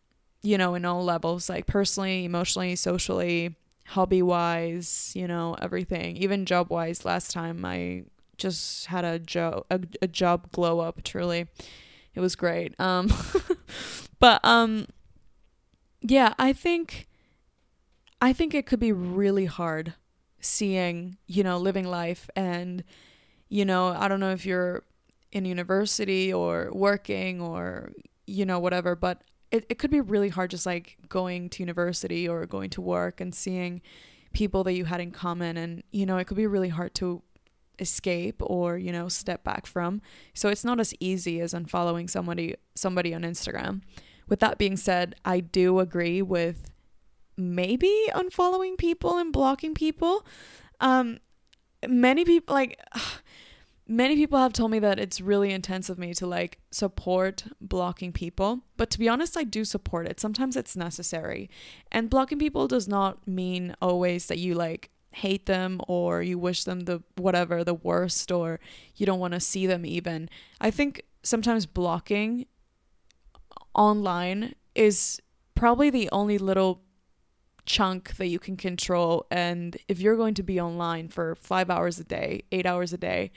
you 0.43 0.57
know 0.57 0.75
in 0.75 0.85
all 0.85 1.05
levels 1.05 1.49
like 1.49 1.67
personally 1.67 2.25
emotionally 2.25 2.75
socially 2.75 3.55
hobby 3.89 4.23
wise 4.23 5.13
you 5.15 5.27
know 5.27 5.57
everything. 5.61 6.17
Even 6.17 6.47
job 6.47 6.71
wise 6.71 7.05
last 7.05 7.31
time 7.31 7.65
i 7.65 8.05
just 8.37 8.87
had 8.87 9.05
a 9.05 9.19
job 9.19 9.65
a, 9.71 9.81
a 10.03 10.09
job 10.09 10.51
glow 10.53 10.81
up 10.81 11.03
truly. 11.03 11.47
It 12.15 12.21
was 12.21 12.37
great. 12.37 12.79
Um 12.81 13.13
but 14.21 14.45
um 14.45 14.87
yeah 16.01 16.35
i 16.39 16.53
think 16.53 17.09
i 18.21 18.33
think 18.33 18.55
it 18.55 18.67
could 18.67 18.81
be 18.81 18.93
really 18.93 19.47
hard 19.47 19.95
seeing 20.41 21.17
you 21.27 21.43
know 21.43 21.59
living 21.59 21.85
life 21.85 22.31
and 22.37 22.85
you 23.49 23.65
know 23.65 23.89
i 23.89 24.07
don't 24.07 24.21
know 24.21 24.31
if 24.31 24.47
you're 24.47 24.85
in 25.33 25.45
university 25.45 26.33
or 26.33 26.71
working 26.73 27.41
or 27.41 27.93
you 28.27 28.47
know 28.47 28.59
whatever 28.59 28.95
but 28.95 29.23
it, 29.51 29.67
it 29.69 29.79
could 29.79 29.91
be 29.91 30.01
really 30.01 30.29
hard 30.29 30.51
just 30.51 30.67
like 30.67 30.99
going 31.09 31.49
to 31.51 31.63
university 31.63 32.29
or 32.29 32.45
going 32.47 32.71
to 32.71 32.81
work 32.81 33.21
and 33.21 33.35
seeing 33.35 33.81
people 34.33 34.63
that 34.65 34.75
you 34.75 34.85
had 34.85 35.01
in 35.01 35.11
common. 35.11 35.57
And 35.57 35.83
you 35.91 36.07
know 36.07 36.19
it 36.19 36.27
could 36.27 36.37
be 36.37 36.47
really 36.47 36.69
hard 36.69 36.95
to 36.97 37.23
escape 37.79 38.37
or 38.41 38.77
you 38.77 38.93
know 38.93 39.09
step 39.09 39.45
back 39.45 39.67
from. 39.67 40.03
So 40.35 40.49
it's 40.49 40.65
not 40.65 40.81
as 40.81 40.95
easy 41.01 41.41
as 41.41 41.55
unfollowing 41.55 42.11
somebody 42.11 42.57
somebody 42.75 43.15
on 43.15 43.23
Instagram. 43.23 43.83
With 44.29 44.41
that 44.41 44.59
being 44.59 44.77
said 44.77 45.15
I 45.25 45.41
do 45.41 45.79
agree 45.79 46.23
with 46.23 46.71
maybe 47.37 47.95
unfollowing 48.13 48.77
people 48.77 49.19
and 49.19 49.33
blocking 49.33 49.75
people. 49.75 50.27
Um 50.81 51.19
many 51.89 52.25
people 52.25 52.55
like 52.55 52.79
many 53.89 54.15
people 54.15 54.39
have 54.39 54.53
told 54.53 54.71
me 54.71 54.79
that 54.79 54.99
it's 54.99 55.21
really 55.21 55.51
intense 55.51 55.89
of 55.89 55.99
me 55.99 56.13
to 56.13 56.27
like 56.27 56.59
support 56.71 57.45
blocking 57.61 58.13
people 58.13 58.61
but 58.77 58.91
to 58.91 58.99
be 58.99 59.09
honest 59.09 59.37
i 59.37 59.43
do 59.43 59.65
support 59.65 60.07
it 60.07 60.21
sometimes 60.21 60.57
it's 60.57 60.77
necessary 60.77 61.49
and 61.91 62.11
blocking 62.11 62.39
people 62.39 62.69
does 62.69 62.87
not 62.87 63.27
mean 63.27 63.75
always 63.81 64.27
that 64.27 64.39
you 64.39 64.55
like 64.55 64.91
hate 65.19 65.47
them 65.47 65.81
or 65.89 66.23
you 66.23 66.39
wish 66.39 66.65
them 66.65 66.81
the 66.81 67.03
whatever, 67.17 67.65
the 67.65 67.75
worst, 67.75 68.31
or 68.31 68.61
you 68.95 69.07
don't 69.07 69.19
want 69.19 69.35
to 69.35 69.41
see 69.41 69.67
them 69.67 69.85
even. 69.85 70.29
I 70.61 70.71
think 70.71 71.03
sometimes 71.23 71.67
blocking 71.67 72.47
online 73.75 74.55
is 74.75 75.21
probably 75.55 75.91
the 75.91 76.09
only 76.13 76.39
little 76.39 76.83
chunk 77.67 78.17
that 78.17 78.29
you 78.29 78.39
can 78.39 78.57
control. 78.57 79.27
And 79.31 79.77
if 79.89 80.01
you're 80.01 80.17
going 80.17 80.35
to 80.35 80.43
be 80.43 80.61
online 80.61 81.09
for 81.09 81.35
five 81.35 81.69
hours 81.69 81.99
a 81.99 82.05
day, 82.05 82.45
eight 82.53 82.67
hours 82.67 82.93
a 82.93 82.99
day, 82.99 83.33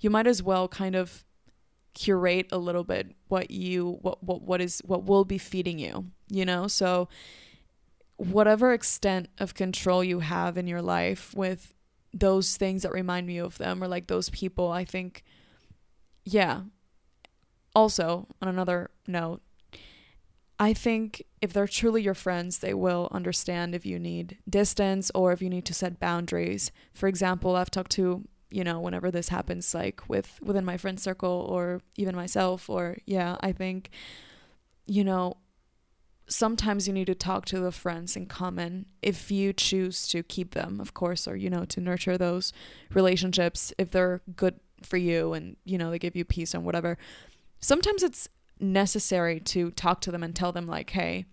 you 0.00 0.10
might 0.10 0.26
as 0.26 0.42
well 0.42 0.68
kind 0.68 0.94
of 0.94 1.24
curate 1.94 2.46
a 2.52 2.58
little 2.58 2.84
bit 2.84 3.12
what 3.28 3.50
you 3.50 3.98
what 4.02 4.22
what 4.22 4.42
what 4.42 4.60
is 4.60 4.82
what 4.84 5.04
will 5.04 5.24
be 5.24 5.38
feeding 5.38 5.78
you 5.78 6.04
you 6.28 6.44
know 6.44 6.68
so 6.68 7.08
whatever 8.16 8.72
extent 8.72 9.28
of 9.38 9.54
control 9.54 10.02
you 10.02 10.20
have 10.20 10.56
in 10.56 10.66
your 10.66 10.82
life 10.82 11.34
with 11.34 11.74
those 12.12 12.56
things 12.56 12.82
that 12.82 12.92
remind 12.92 13.26
me 13.26 13.38
of 13.38 13.58
them 13.58 13.82
or 13.82 13.88
like 13.88 14.06
those 14.06 14.30
people, 14.30 14.70
I 14.70 14.84
think, 14.84 15.22
yeah. 16.24 16.62
Also, 17.74 18.26
on 18.40 18.48
another 18.48 18.90
note, 19.06 19.42
I 20.58 20.72
think 20.72 21.22
if 21.42 21.52
they're 21.52 21.68
truly 21.68 22.02
your 22.02 22.14
friends, 22.14 22.58
they 22.58 22.72
will 22.72 23.08
understand 23.12 23.74
if 23.74 23.84
you 23.84 23.98
need 23.98 24.38
distance 24.48 25.10
or 25.14 25.32
if 25.32 25.42
you 25.42 25.50
need 25.50 25.66
to 25.66 25.74
set 25.74 26.00
boundaries. 26.00 26.72
For 26.94 27.06
example, 27.06 27.54
I've 27.54 27.70
talked 27.70 27.90
to, 27.92 28.26
you 28.50 28.64
know, 28.64 28.80
whenever 28.80 29.10
this 29.10 29.28
happens, 29.28 29.74
like 29.74 30.08
with 30.08 30.38
within 30.42 30.64
my 30.64 30.76
friend 30.76 31.00
circle 31.00 31.46
or 31.48 31.80
even 31.96 32.14
myself, 32.14 32.70
or 32.70 32.96
yeah, 33.06 33.36
I 33.40 33.52
think, 33.52 33.90
you 34.86 35.02
know, 35.04 35.38
sometimes 36.28 36.86
you 36.86 36.92
need 36.92 37.06
to 37.06 37.14
talk 37.14 37.44
to 37.46 37.60
the 37.60 37.72
friends 37.72 38.16
in 38.16 38.26
common 38.26 38.86
if 39.02 39.30
you 39.30 39.52
choose 39.52 40.08
to 40.08 40.22
keep 40.22 40.54
them, 40.54 40.80
of 40.80 40.94
course, 40.94 41.28
or, 41.28 41.36
you 41.36 41.50
know, 41.50 41.64
to 41.64 41.80
nurture 41.80 42.18
those 42.18 42.52
relationships 42.92 43.72
if 43.78 43.90
they're 43.90 44.20
good 44.34 44.58
for 44.82 44.96
you 44.96 45.32
and, 45.32 45.56
you 45.64 45.78
know, 45.78 45.90
they 45.90 45.98
give 45.98 46.16
you 46.16 46.24
peace 46.24 46.54
and 46.54 46.64
whatever. 46.64 46.98
Sometimes 47.60 48.02
it's 48.02 48.28
necessary 48.60 49.40
to 49.40 49.70
talk 49.72 50.00
to 50.00 50.10
them 50.10 50.22
and 50.22 50.34
tell 50.34 50.52
them, 50.52 50.66
like, 50.66 50.90
hey, 50.90 51.26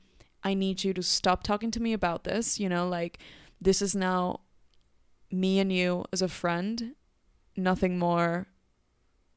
I 0.44 0.54
need 0.54 0.84
you 0.84 0.94
to 0.94 1.04
stop 1.04 1.44
talking 1.44 1.72
to 1.72 1.82
me 1.82 1.94
about 1.94 2.24
this. 2.24 2.60
You 2.60 2.70
know, 2.70 2.88
like, 2.88 3.20
this 3.62 3.82
is 3.82 3.96
now 3.96 4.42
me 5.32 5.60
and 5.60 5.72
you 5.72 6.06
as 6.14 6.22
a 6.22 6.28
friend. 6.28 6.96
Nothing 7.56 8.00
more 8.00 8.48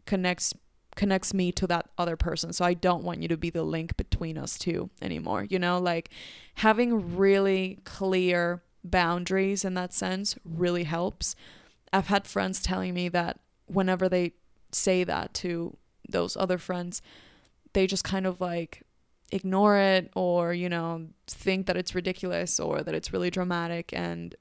connects 0.06 0.54
connects 0.94 1.34
me 1.34 1.52
to 1.52 1.66
that 1.66 1.90
other 1.98 2.16
person. 2.16 2.52
So 2.54 2.64
I 2.64 2.72
don't 2.72 3.04
want 3.04 3.20
you 3.20 3.28
to 3.28 3.36
be 3.36 3.50
the 3.50 3.62
link 3.62 3.96
between 3.98 4.38
us 4.38 4.58
two 4.58 4.88
anymore. 5.02 5.44
You 5.44 5.58
know, 5.58 5.78
like 5.78 6.08
having 6.54 7.16
really 7.16 7.80
clear 7.84 8.62
boundaries 8.82 9.64
in 9.64 9.74
that 9.74 9.92
sense 9.92 10.36
really 10.44 10.84
helps. 10.84 11.36
I've 11.92 12.06
had 12.06 12.26
friends 12.26 12.62
telling 12.62 12.94
me 12.94 13.08
that 13.10 13.38
whenever 13.66 14.08
they 14.08 14.32
say 14.72 15.04
that 15.04 15.34
to 15.34 15.76
those 16.08 16.36
other 16.36 16.58
friends, 16.58 17.02
they 17.74 17.86
just 17.86 18.04
kind 18.04 18.26
of 18.26 18.40
like 18.40 18.82
ignore 19.32 19.76
it 19.76 20.10
or, 20.14 20.54
you 20.54 20.68
know, 20.68 21.08
think 21.26 21.66
that 21.66 21.76
it's 21.76 21.94
ridiculous 21.94 22.58
or 22.58 22.82
that 22.82 22.94
it's 22.94 23.12
really 23.12 23.30
dramatic. 23.30 23.92
And 23.92 24.34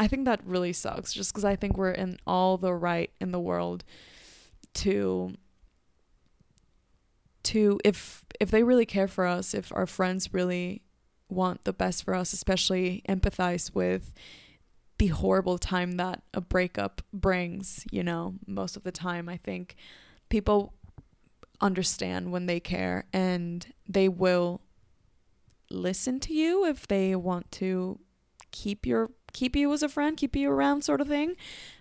I 0.00 0.08
think 0.08 0.24
that 0.24 0.40
really 0.46 0.72
sucks 0.72 1.12
just 1.12 1.30
because 1.30 1.44
I 1.44 1.56
think 1.56 1.76
we're 1.76 1.90
in 1.90 2.18
all 2.26 2.56
the 2.56 2.72
right 2.72 3.10
in 3.20 3.32
the 3.32 3.38
world 3.38 3.84
to 4.74 5.34
to 7.42 7.78
if 7.84 8.24
if 8.40 8.50
they 8.50 8.62
really 8.62 8.86
care 8.86 9.08
for 9.08 9.26
us, 9.26 9.52
if 9.52 9.70
our 9.74 9.84
friends 9.84 10.32
really 10.32 10.80
want 11.28 11.64
the 11.64 11.74
best 11.74 12.02
for 12.02 12.14
us, 12.14 12.32
especially 12.32 13.02
empathize 13.10 13.74
with 13.74 14.14
the 14.96 15.08
horrible 15.08 15.58
time 15.58 15.92
that 15.98 16.22
a 16.32 16.40
breakup 16.40 17.02
brings, 17.12 17.84
you 17.90 18.02
know, 18.02 18.36
most 18.46 18.78
of 18.78 18.84
the 18.84 18.92
time. 18.92 19.28
I 19.28 19.36
think 19.36 19.76
people 20.30 20.72
understand 21.60 22.32
when 22.32 22.46
they 22.46 22.58
care 22.58 23.04
and 23.12 23.66
they 23.86 24.08
will 24.08 24.62
listen 25.68 26.20
to 26.20 26.32
you 26.32 26.64
if 26.64 26.88
they 26.88 27.14
want 27.14 27.52
to 27.52 28.00
keep 28.50 28.86
your 28.86 29.10
keep 29.32 29.56
you 29.56 29.72
as 29.72 29.82
a 29.82 29.88
friend, 29.88 30.16
keep 30.16 30.36
you 30.36 30.50
around, 30.50 30.82
sort 30.82 31.00
of 31.00 31.08
thing. 31.08 31.36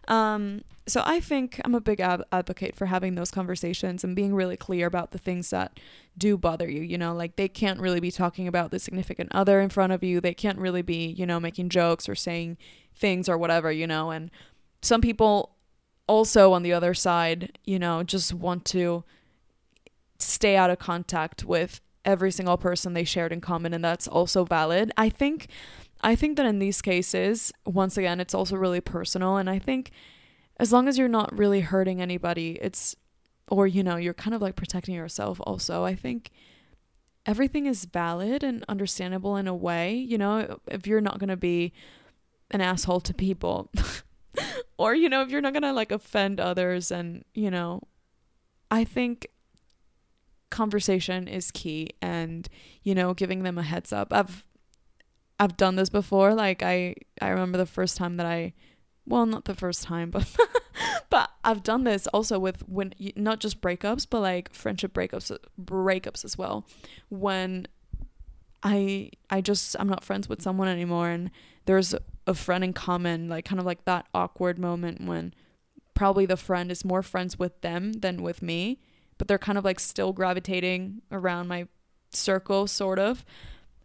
Um, 0.07 0.63
so 0.87 1.03
I 1.05 1.19
think 1.19 1.61
I'm 1.63 1.75
a 1.75 1.81
big 1.81 1.99
ab- 1.99 2.25
advocate 2.31 2.75
for 2.75 2.87
having 2.87 3.15
those 3.15 3.31
conversations 3.31 4.03
and 4.03 4.15
being 4.15 4.33
really 4.33 4.57
clear 4.57 4.87
about 4.87 5.11
the 5.11 5.17
things 5.17 5.51
that 5.51 5.79
do 6.17 6.37
bother 6.37 6.69
you. 6.69 6.81
You 6.81 6.97
know, 6.97 7.13
like 7.13 7.35
they 7.35 7.47
can't 7.47 7.79
really 7.79 7.99
be 7.99 8.11
talking 8.11 8.47
about 8.47 8.71
the 8.71 8.79
significant 8.79 9.29
other 9.33 9.61
in 9.61 9.69
front 9.69 9.93
of 9.93 10.03
you. 10.03 10.19
They 10.19 10.33
can't 10.33 10.57
really 10.57 10.81
be, 10.81 11.07
you 11.07 11.25
know, 11.25 11.39
making 11.39 11.69
jokes 11.69 12.09
or 12.09 12.15
saying 12.15 12.57
things 12.95 13.29
or 13.29 13.37
whatever, 13.37 13.71
you 13.71 13.85
know. 13.87 14.09
And 14.09 14.31
some 14.81 15.01
people 15.01 15.55
also 16.07 16.53
on 16.53 16.63
the 16.63 16.73
other 16.73 16.93
side, 16.93 17.57
you 17.65 17.77
know, 17.77 18.01
just 18.03 18.33
want 18.33 18.65
to 18.65 19.03
stay 20.17 20.57
out 20.57 20.69
of 20.69 20.79
contact 20.79 21.45
with 21.45 21.81
every 22.03 22.31
single 22.31 22.57
person 22.57 22.93
they 22.93 23.03
shared 23.03 23.31
in 23.31 23.41
common 23.41 23.73
and 23.73 23.83
that's 23.83 24.07
also 24.07 24.43
valid. 24.43 24.91
I 24.97 25.09
think 25.09 25.47
I 26.01 26.15
think 26.15 26.37
that 26.37 26.45
in 26.45 26.59
these 26.59 26.81
cases, 26.81 27.51
once 27.65 27.97
again, 27.97 28.19
it's 28.19 28.33
also 28.33 28.55
really 28.55 28.81
personal. 28.81 29.37
And 29.37 29.49
I 29.49 29.59
think 29.59 29.91
as 30.59 30.71
long 30.71 30.87
as 30.87 30.97
you're 30.97 31.07
not 31.07 31.37
really 31.37 31.61
hurting 31.61 32.01
anybody, 32.01 32.57
it's, 32.61 32.95
or, 33.49 33.67
you 33.67 33.83
know, 33.83 33.97
you're 33.97 34.13
kind 34.13 34.33
of 34.33 34.41
like 34.41 34.55
protecting 34.55 34.95
yourself 34.95 35.39
also, 35.43 35.83
I 35.83 35.95
think 35.95 36.31
everything 37.25 37.65
is 37.65 37.85
valid 37.85 38.43
and 38.43 38.63
understandable 38.69 39.35
in 39.35 39.47
a 39.47 39.55
way. 39.55 39.93
You 39.95 40.17
know, 40.17 40.59
if 40.67 40.87
you're 40.87 41.01
not 41.01 41.19
going 41.19 41.29
to 41.29 41.37
be 41.37 41.73
an 42.51 42.61
asshole 42.61 43.01
to 43.01 43.13
people, 43.13 43.69
or 44.79 44.95
you 44.95 45.09
know 45.09 45.21
if 45.21 45.29
you're 45.29 45.41
not 45.41 45.53
gonna 45.53 45.73
like 45.73 45.91
offend 45.91 46.39
others 46.39 46.89
and 46.89 47.23
you 47.33 47.51
know 47.51 47.81
i 48.71 48.83
think 48.83 49.27
conversation 50.49 51.27
is 51.27 51.51
key 51.51 51.89
and 52.01 52.49
you 52.81 52.95
know 52.95 53.13
giving 53.13 53.43
them 53.43 53.57
a 53.57 53.63
heads 53.63 53.93
up 53.93 54.11
i've 54.11 54.43
i've 55.39 55.57
done 55.57 55.75
this 55.75 55.89
before 55.89 56.33
like 56.33 56.61
i 56.63 56.95
i 57.21 57.29
remember 57.29 57.57
the 57.57 57.65
first 57.65 57.97
time 57.97 58.17
that 58.17 58.25
i 58.25 58.53
well 59.05 59.25
not 59.25 59.45
the 59.45 59.55
first 59.55 59.83
time 59.83 60.09
but 60.11 60.27
but 61.09 61.31
i've 61.43 61.63
done 61.63 61.83
this 61.83 62.07
also 62.07 62.37
with 62.37 62.67
when 62.67 62.93
not 63.15 63.39
just 63.39 63.61
breakups 63.61 64.05
but 64.09 64.21
like 64.21 64.53
friendship 64.53 64.93
breakups 64.93 65.31
uh, 65.31 65.37
breakups 65.61 66.23
as 66.23 66.37
well 66.37 66.65
when 67.09 67.67
i 68.63 69.09
i 69.29 69.41
just 69.41 69.75
i'm 69.79 69.89
not 69.89 70.03
friends 70.03 70.27
with 70.27 70.41
someone 70.41 70.67
anymore 70.67 71.09
and 71.09 71.31
there's 71.69 71.93
a 72.29 72.33
friend 72.33 72.63
in 72.63 72.73
common, 72.73 73.27
like 73.27 73.45
kind 73.45 73.59
of 73.59 73.65
like 73.65 73.85
that 73.85 74.07
awkward 74.13 74.57
moment 74.57 75.01
when 75.05 75.33
probably 75.93 76.25
the 76.25 76.35
friend 76.35 76.71
is 76.71 76.85
more 76.85 77.03
friends 77.03 77.37
with 77.37 77.61
them 77.61 77.93
than 77.93 78.23
with 78.23 78.41
me, 78.41 78.79
but 79.17 79.27
they're 79.27 79.37
kind 79.37 79.57
of 79.57 79.65
like 79.65 79.79
still 79.79 80.13
gravitating 80.13 81.01
around 81.11 81.47
my 81.47 81.67
circle, 82.11 82.67
sort 82.67 82.99
of. 82.99 83.25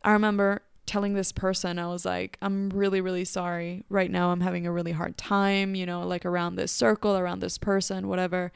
I 0.02 0.12
remember 0.12 0.62
telling 0.94 1.14
this 1.14 1.32
person, 1.32 1.76
I 1.76 1.88
was 1.88 2.04
like, 2.04 2.38
I'm 2.40 2.70
really, 2.70 3.00
really 3.00 3.24
sorry. 3.24 3.82
Right 3.88 4.08
now, 4.08 4.30
I'm 4.30 4.40
having 4.40 4.64
a 4.64 4.70
really 4.70 4.92
hard 4.92 5.18
time, 5.18 5.74
you 5.74 5.86
know, 5.86 6.06
like 6.06 6.24
around 6.24 6.54
this 6.54 6.70
circle, 6.70 7.16
around 7.16 7.40
this 7.40 7.58
person, 7.58 8.06
whatever. 8.06 8.52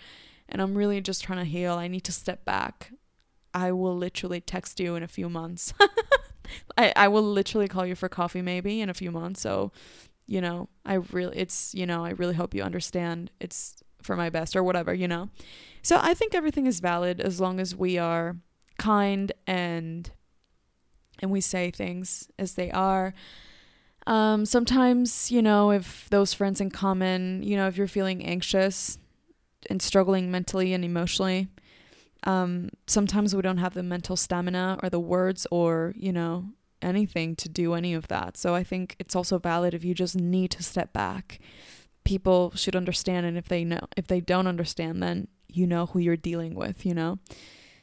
And 0.48 0.62
I'm 0.62 0.78
really 0.78 1.00
just 1.00 1.24
trying 1.24 1.40
to 1.40 1.44
heal. 1.44 1.74
I 1.74 1.88
need 1.88 2.04
to 2.04 2.12
step 2.12 2.44
back. 2.44 2.92
I 3.52 3.72
will 3.72 3.96
literally 3.96 4.40
text 4.40 4.78
you 4.78 4.94
in 4.94 5.02
a 5.02 5.08
few 5.08 5.28
months. 5.28 5.74
I, 6.78 6.92
I 6.94 7.08
will 7.08 7.24
literally 7.24 7.66
call 7.66 7.84
you 7.84 7.96
for 7.96 8.08
coffee 8.08 8.40
maybe 8.40 8.80
in 8.80 8.88
a 8.88 8.94
few 8.94 9.10
months. 9.10 9.40
So, 9.40 9.72
you 10.28 10.40
know, 10.40 10.68
I 10.86 10.94
really, 10.94 11.36
it's, 11.36 11.74
you 11.74 11.86
know, 11.86 12.04
I 12.04 12.10
really 12.10 12.34
hope 12.34 12.54
you 12.54 12.62
understand 12.62 13.32
it's 13.40 13.82
for 14.00 14.14
my 14.14 14.30
best 14.30 14.54
or 14.54 14.62
whatever, 14.62 14.94
you 14.94 15.08
know? 15.08 15.28
So 15.82 15.98
I 16.00 16.14
think 16.14 16.36
everything 16.36 16.68
is 16.68 16.78
valid 16.78 17.20
as 17.20 17.40
long 17.40 17.58
as 17.58 17.74
we 17.74 17.98
are 17.98 18.36
kind 18.78 19.32
and, 19.44 20.08
and 21.20 21.30
we 21.30 21.40
say 21.40 21.70
things 21.70 22.28
as 22.38 22.54
they 22.54 22.70
are. 22.70 23.14
Um, 24.06 24.46
sometimes, 24.46 25.30
you 25.30 25.42
know, 25.42 25.70
if 25.70 26.08
those 26.10 26.32
friends 26.32 26.60
in 26.60 26.70
common, 26.70 27.42
you 27.42 27.56
know, 27.56 27.68
if 27.68 27.76
you're 27.76 27.86
feeling 27.86 28.24
anxious 28.24 28.98
and 29.68 29.82
struggling 29.82 30.30
mentally 30.30 30.72
and 30.72 30.84
emotionally, 30.84 31.48
um, 32.24 32.70
sometimes 32.86 33.36
we 33.36 33.42
don't 33.42 33.58
have 33.58 33.74
the 33.74 33.82
mental 33.82 34.16
stamina 34.16 34.78
or 34.82 34.88
the 34.88 35.00
words 35.00 35.46
or, 35.50 35.92
you 35.96 36.12
know, 36.12 36.46
anything 36.80 37.36
to 37.36 37.48
do 37.48 37.74
any 37.74 37.94
of 37.94 38.08
that. 38.08 38.36
So 38.36 38.54
I 38.54 38.64
think 38.64 38.96
it's 38.98 39.16
also 39.16 39.38
valid 39.38 39.74
if 39.74 39.84
you 39.84 39.94
just 39.94 40.16
need 40.16 40.50
to 40.52 40.62
step 40.62 40.92
back. 40.92 41.38
People 42.04 42.52
should 42.54 42.76
understand 42.76 43.26
and 43.26 43.36
if 43.36 43.48
they 43.48 43.64
know 43.64 43.80
if 43.96 44.06
they 44.06 44.20
don't 44.20 44.46
understand 44.46 45.02
then 45.02 45.28
you 45.48 45.66
know 45.66 45.86
who 45.86 45.98
you're 45.98 46.16
dealing 46.16 46.54
with, 46.54 46.86
you 46.86 46.94
know. 46.94 47.18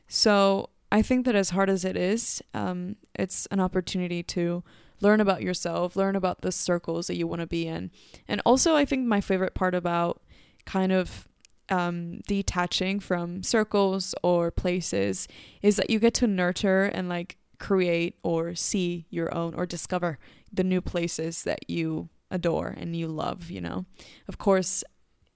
So 0.08 0.70
I 0.96 1.02
think 1.02 1.26
that 1.26 1.36
as 1.36 1.50
hard 1.50 1.70
as 1.70 1.84
it 1.84 1.98
is, 1.98 2.42
um, 2.54 2.96
it's 3.16 3.48
an 3.48 3.60
opportunity 3.60 4.24
to 4.24 4.64
learn 5.02 5.20
about 5.20 5.42
yourself, 5.42 5.98
learn 5.98 6.16
about 6.16 6.40
the 6.40 6.54
circles 6.54 7.08
that 7.08 7.18
you 7.18 7.28
want 7.28 7.42
to 7.42 7.48
be 7.48 7.68
in. 7.68 7.92
And 8.30 8.42
also 8.46 8.78
I 8.78 8.86
think 8.86 9.06
my 9.06 9.20
favorite 9.20 9.56
part 9.56 9.76
about 9.76 10.22
kind 10.64 10.94
of 10.94 11.28
um, 11.68 12.22
detaching 12.30 13.02
from 13.02 13.44
circles 13.44 14.16
or 14.24 14.52
places 14.52 15.28
is 15.62 15.76
that 15.76 15.90
you 15.90 16.00
get 16.00 16.14
to 16.14 16.28
nurture 16.28 16.86
and 16.86 17.10
like 17.10 17.36
create 17.60 18.16
or 18.24 18.56
see 18.56 19.06
your 19.10 19.36
own 19.36 19.54
or 19.54 19.66
discover 19.66 20.18
the 20.54 20.64
new 20.64 20.80
places 20.80 21.44
that 21.44 21.70
you 21.70 22.08
adore 22.32 22.74
and 22.78 22.96
you 22.96 23.10
love, 23.10 23.52
you 23.52 23.60
know. 23.60 23.84
Of 24.30 24.38
course, 24.38 24.82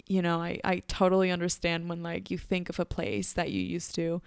you 0.07 0.21
know, 0.21 0.39
I, 0.39 0.61
I 0.63 0.83
totally 0.87 1.31
understand 1.31 1.89
when 1.89 2.01
like 2.01 2.31
you 2.31 2.37
think 2.37 2.69
of 2.69 2.79
a 2.79 2.85
place 2.85 3.33
that 3.33 3.51
you 3.51 3.61
used 3.61 3.93
to 3.95 4.21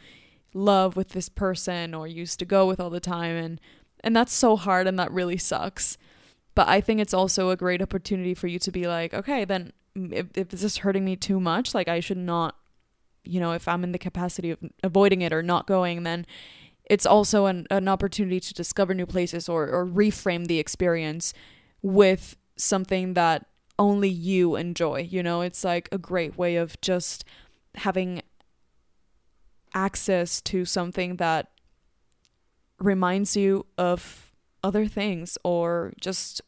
love 0.54 0.96
with 0.96 1.10
this 1.10 1.28
person 1.28 1.94
or 1.94 2.06
used 2.06 2.38
to 2.38 2.44
go 2.44 2.66
with 2.66 2.80
all 2.80 2.90
the 2.90 3.00
time 3.00 3.36
and 3.36 3.60
and 4.04 4.16
that's 4.16 4.32
so 4.32 4.56
hard 4.56 4.86
and 4.88 4.98
that 4.98 5.12
really 5.12 5.36
sucks. 5.36 5.96
But 6.54 6.68
I 6.68 6.80
think 6.80 7.00
it's 7.00 7.14
also 7.14 7.50
a 7.50 7.56
great 7.56 7.80
opportunity 7.80 8.34
for 8.34 8.48
you 8.48 8.58
to 8.58 8.72
be 8.72 8.86
like, 8.86 9.14
okay, 9.14 9.44
then 9.44 9.72
if, 9.94 10.26
if 10.34 10.48
this 10.48 10.64
is 10.64 10.78
hurting 10.78 11.04
me 11.04 11.16
too 11.16 11.40
much, 11.40 11.74
like 11.74 11.88
I 11.88 12.00
should 12.00 12.18
not, 12.18 12.56
you 13.24 13.40
know, 13.40 13.52
if 13.52 13.68
I'm 13.68 13.84
in 13.84 13.92
the 13.92 13.98
capacity 13.98 14.50
of 14.50 14.58
avoiding 14.82 15.22
it 15.22 15.32
or 15.32 15.42
not 15.42 15.66
going, 15.66 16.02
then 16.02 16.26
it's 16.84 17.06
also 17.06 17.46
an, 17.46 17.66
an 17.70 17.88
opportunity 17.88 18.40
to 18.40 18.52
discover 18.52 18.92
new 18.92 19.06
places 19.06 19.48
or, 19.48 19.68
or 19.68 19.86
reframe 19.86 20.46
the 20.46 20.58
experience 20.58 21.32
with 21.80 22.36
something 22.56 23.14
that 23.14 23.46
only 23.78 24.08
you 24.08 24.56
enjoy. 24.56 25.00
You 25.00 25.22
know, 25.22 25.40
it's 25.40 25.64
like 25.64 25.88
a 25.92 25.98
great 25.98 26.36
way 26.36 26.56
of 26.56 26.78
just 26.80 27.24
having 27.76 28.22
access 29.74 30.40
to 30.42 30.64
something 30.64 31.16
that 31.16 31.50
reminds 32.78 33.36
you 33.36 33.66
of 33.78 34.32
other 34.62 34.86
things 34.86 35.38
or 35.44 35.92
just 36.00 36.40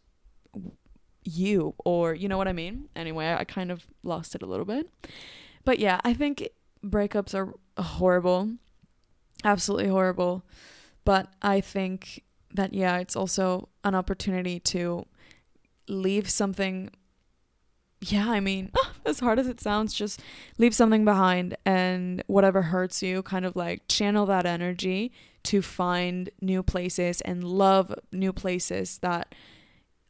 you 1.24 1.74
or 1.84 2.14
you 2.14 2.28
know 2.28 2.36
what 2.36 2.48
I 2.48 2.52
mean? 2.52 2.88
Anyway, 2.94 3.32
I 3.32 3.44
kind 3.44 3.70
of 3.70 3.86
lost 4.02 4.34
it 4.34 4.42
a 4.42 4.46
little 4.46 4.66
bit. 4.66 4.90
But 5.64 5.78
yeah, 5.78 6.00
I 6.04 6.14
think 6.14 6.48
breakups 6.84 7.34
are 7.34 7.54
horrible. 7.82 8.50
Absolutely 9.42 9.88
horrible. 9.88 10.44
But 11.04 11.32
I 11.42 11.60
think 11.60 12.22
that 12.52 12.72
yeah, 12.72 12.98
it's 12.98 13.16
also 13.16 13.68
an 13.82 13.94
opportunity 13.94 14.60
to 14.60 15.06
leave 15.88 16.30
something 16.30 16.90
yeah, 18.12 18.30
I 18.30 18.40
mean, 18.40 18.70
as 19.06 19.20
hard 19.20 19.38
as 19.38 19.46
it 19.46 19.60
sounds, 19.60 19.94
just 19.94 20.20
leave 20.58 20.74
something 20.74 21.04
behind 21.04 21.56
and 21.64 22.22
whatever 22.26 22.62
hurts 22.62 23.02
you, 23.02 23.22
kind 23.22 23.44
of 23.44 23.56
like 23.56 23.88
channel 23.88 24.26
that 24.26 24.46
energy 24.46 25.12
to 25.44 25.62
find 25.62 26.30
new 26.40 26.62
places 26.62 27.20
and 27.22 27.44
love 27.44 27.94
new 28.12 28.32
places 28.32 28.98
that 28.98 29.34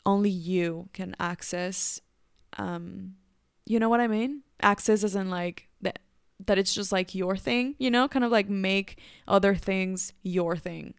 only 0.07 0.31
you 0.31 0.89
can 0.93 1.17
access 1.19 1.99
um 2.59 3.15
you 3.67 3.79
know 3.79 3.89
what 3.89 4.01
I 4.01 4.09
mean? 4.09 4.43
Access 4.61 5.03
isn't 5.05 5.31
like 5.31 5.69
that 5.81 6.01
that 6.47 6.59
it's 6.59 6.75
just 6.75 6.93
like 6.93 7.15
your 7.15 7.37
thing, 7.37 7.75
you 7.79 7.91
know, 7.91 8.09
kind 8.09 8.25
of 8.25 8.31
like 8.31 8.49
make 8.49 8.99
other 9.27 9.55
things 9.55 10.13
your 10.23 10.57
thing 10.57 10.95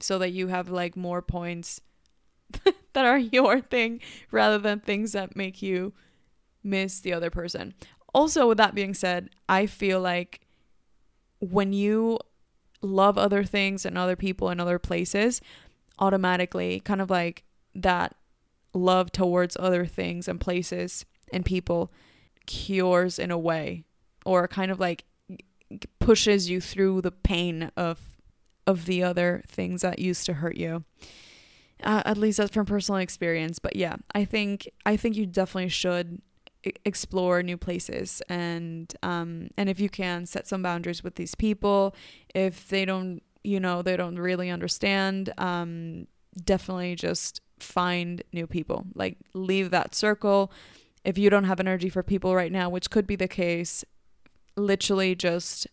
so 0.00 0.18
that 0.18 0.30
you 0.30 0.48
have 0.48 0.68
like 0.68 0.96
more 0.96 1.20
points 1.22 1.80
that 2.92 3.04
are 3.04 3.18
your 3.18 3.60
thing 3.60 4.00
rather 4.30 4.58
than 4.58 4.78
things 4.78 5.12
that 5.12 5.34
make 5.34 5.60
you 5.60 5.92
miss 6.68 7.00
the 7.00 7.12
other 7.12 7.30
person. 7.30 7.74
Also, 8.14 8.48
with 8.48 8.58
that 8.58 8.74
being 8.74 8.94
said, 8.94 9.30
I 9.48 9.66
feel 9.66 10.00
like 10.00 10.40
when 11.40 11.72
you 11.72 12.18
love 12.80 13.18
other 13.18 13.44
things 13.44 13.84
and 13.84 13.98
other 13.98 14.16
people 14.16 14.48
and 14.48 14.60
other 14.60 14.78
places, 14.78 15.40
automatically 15.98 16.80
kind 16.80 17.00
of 17.00 17.10
like 17.10 17.44
that 17.74 18.14
love 18.74 19.10
towards 19.12 19.56
other 19.58 19.86
things 19.86 20.28
and 20.28 20.40
places 20.40 21.04
and 21.32 21.44
people 21.44 21.92
cures 22.46 23.18
in 23.18 23.30
a 23.30 23.38
way 23.38 23.84
or 24.24 24.48
kind 24.48 24.70
of 24.70 24.80
like 24.80 25.04
pushes 25.98 26.48
you 26.48 26.60
through 26.60 27.00
the 27.02 27.10
pain 27.10 27.70
of 27.76 28.00
of 28.66 28.84
the 28.86 29.02
other 29.02 29.42
things 29.46 29.82
that 29.82 29.98
used 29.98 30.26
to 30.26 30.34
hurt 30.34 30.56
you 30.56 30.84
uh, 31.82 32.02
at 32.04 32.16
least 32.16 32.38
that's 32.38 32.52
from 32.52 32.66
personal 32.66 33.00
experience 33.00 33.58
but 33.58 33.76
yeah 33.76 33.96
i 34.14 34.24
think 34.24 34.68
i 34.86 34.96
think 34.96 35.16
you 35.16 35.26
definitely 35.26 35.68
should 35.68 36.20
explore 36.84 37.42
new 37.42 37.56
places 37.56 38.20
and 38.28 38.94
um 39.04 39.48
and 39.56 39.68
if 39.68 39.78
you 39.78 39.88
can 39.88 40.26
set 40.26 40.46
some 40.46 40.60
boundaries 40.60 41.04
with 41.04 41.14
these 41.14 41.36
people 41.36 41.94
if 42.34 42.68
they 42.68 42.84
don't 42.84 43.22
you 43.44 43.60
know 43.60 43.80
they 43.80 43.96
don't 43.96 44.18
really 44.18 44.50
understand 44.50 45.32
um 45.38 46.06
definitely 46.44 46.94
just 46.94 47.40
find 47.58 48.22
new 48.32 48.46
people. 48.46 48.86
Like 48.94 49.18
leave 49.34 49.70
that 49.70 49.94
circle. 49.94 50.52
If 51.04 51.18
you 51.18 51.30
don't 51.30 51.44
have 51.44 51.60
energy 51.60 51.88
for 51.88 52.02
people 52.02 52.34
right 52.34 52.52
now, 52.52 52.68
which 52.68 52.90
could 52.90 53.06
be 53.06 53.16
the 53.16 53.28
case, 53.28 53.84
literally 54.56 55.14
just 55.14 55.66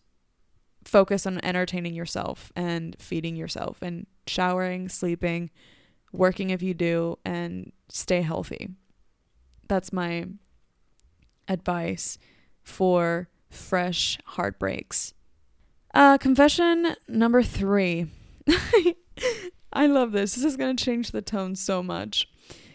focus 0.84 1.26
on 1.26 1.44
entertaining 1.44 1.94
yourself 1.94 2.52
and 2.54 2.96
feeding 2.98 3.36
yourself 3.36 3.82
and 3.82 4.06
showering, 4.26 4.88
sleeping, 4.88 5.50
working 6.12 6.50
if 6.50 6.62
you 6.62 6.74
do, 6.74 7.18
and 7.24 7.72
stay 7.88 8.22
healthy. 8.22 8.68
That's 9.68 9.92
my 9.92 10.26
advice 11.48 12.18
for 12.62 13.28
fresh 13.50 14.18
heartbreaks. 14.24 15.14
Uh, 15.94 16.18
confession 16.18 16.94
number 17.08 17.42
three. 17.42 18.06
I 19.72 19.86
love 19.86 20.12
this. 20.12 20.34
This 20.34 20.44
is 20.44 20.56
going 20.56 20.76
to 20.76 20.84
change 20.84 21.10
the 21.10 21.22
tone 21.22 21.54
so 21.54 21.82
much. 21.82 22.28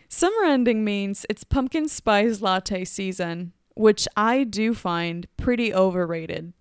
Summer 0.07 0.43
ending 0.45 0.83
means 0.83 1.25
it's 1.29 1.43
pumpkin 1.43 1.87
spice 1.87 2.41
latte 2.41 2.83
season, 2.83 3.53
which 3.75 4.07
I 4.17 4.43
do 4.43 4.73
find 4.73 5.25
pretty 5.37 5.73
overrated. 5.73 6.53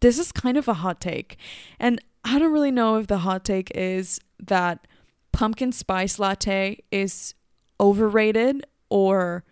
This 0.00 0.18
is 0.18 0.32
kind 0.32 0.56
of 0.56 0.68
a 0.68 0.74
hot 0.74 1.00
take. 1.00 1.36
And 1.78 2.02
I 2.24 2.38
don't 2.38 2.52
really 2.52 2.70
know 2.70 2.96
if 2.96 3.06
the 3.06 3.18
hot 3.18 3.44
take 3.44 3.70
is 3.74 4.20
that 4.38 4.86
pumpkin 5.32 5.72
spice 5.72 6.18
latte 6.18 6.82
is 6.90 7.34
overrated 7.80 8.64
or 8.90 9.44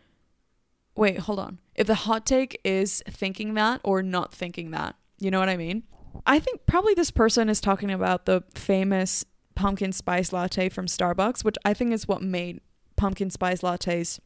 wait, 0.99 1.21
hold 1.21 1.39
on. 1.39 1.61
If 1.77 1.87
the 1.87 1.95
hot 1.95 2.27
take 2.27 2.61
is 2.65 3.03
thinking 3.09 3.55
that 3.55 3.81
or 3.85 4.03
not 4.03 4.35
thinking 4.35 4.73
that, 4.73 4.97
you 5.19 5.31
know 5.31 5.39
what 5.39 5.49
I 5.49 5.57
mean? 5.57 5.85
I 6.27 6.41
think 6.41 6.67
probably 6.67 6.95
this 6.95 7.13
person 7.13 7.49
is 7.49 7.61
talking 7.61 7.91
about 7.91 8.27
the 8.27 8.43
famous 8.55 9.25
pumpkin 9.55 9.93
spice 9.93 10.33
latte 10.33 10.69
from 10.69 10.87
Starbucks, 10.87 11.45
which 11.45 11.57
I 11.65 11.73
think 11.73 11.93
is 11.93 12.09
what 12.09 12.21
made 12.21 12.61
pumpkin 12.97 13.31
spice 13.31 13.61
lattes 13.63 14.19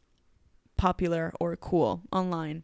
popular 0.75 1.31
or 1.39 1.55
cool 1.55 2.01
online. 2.11 2.63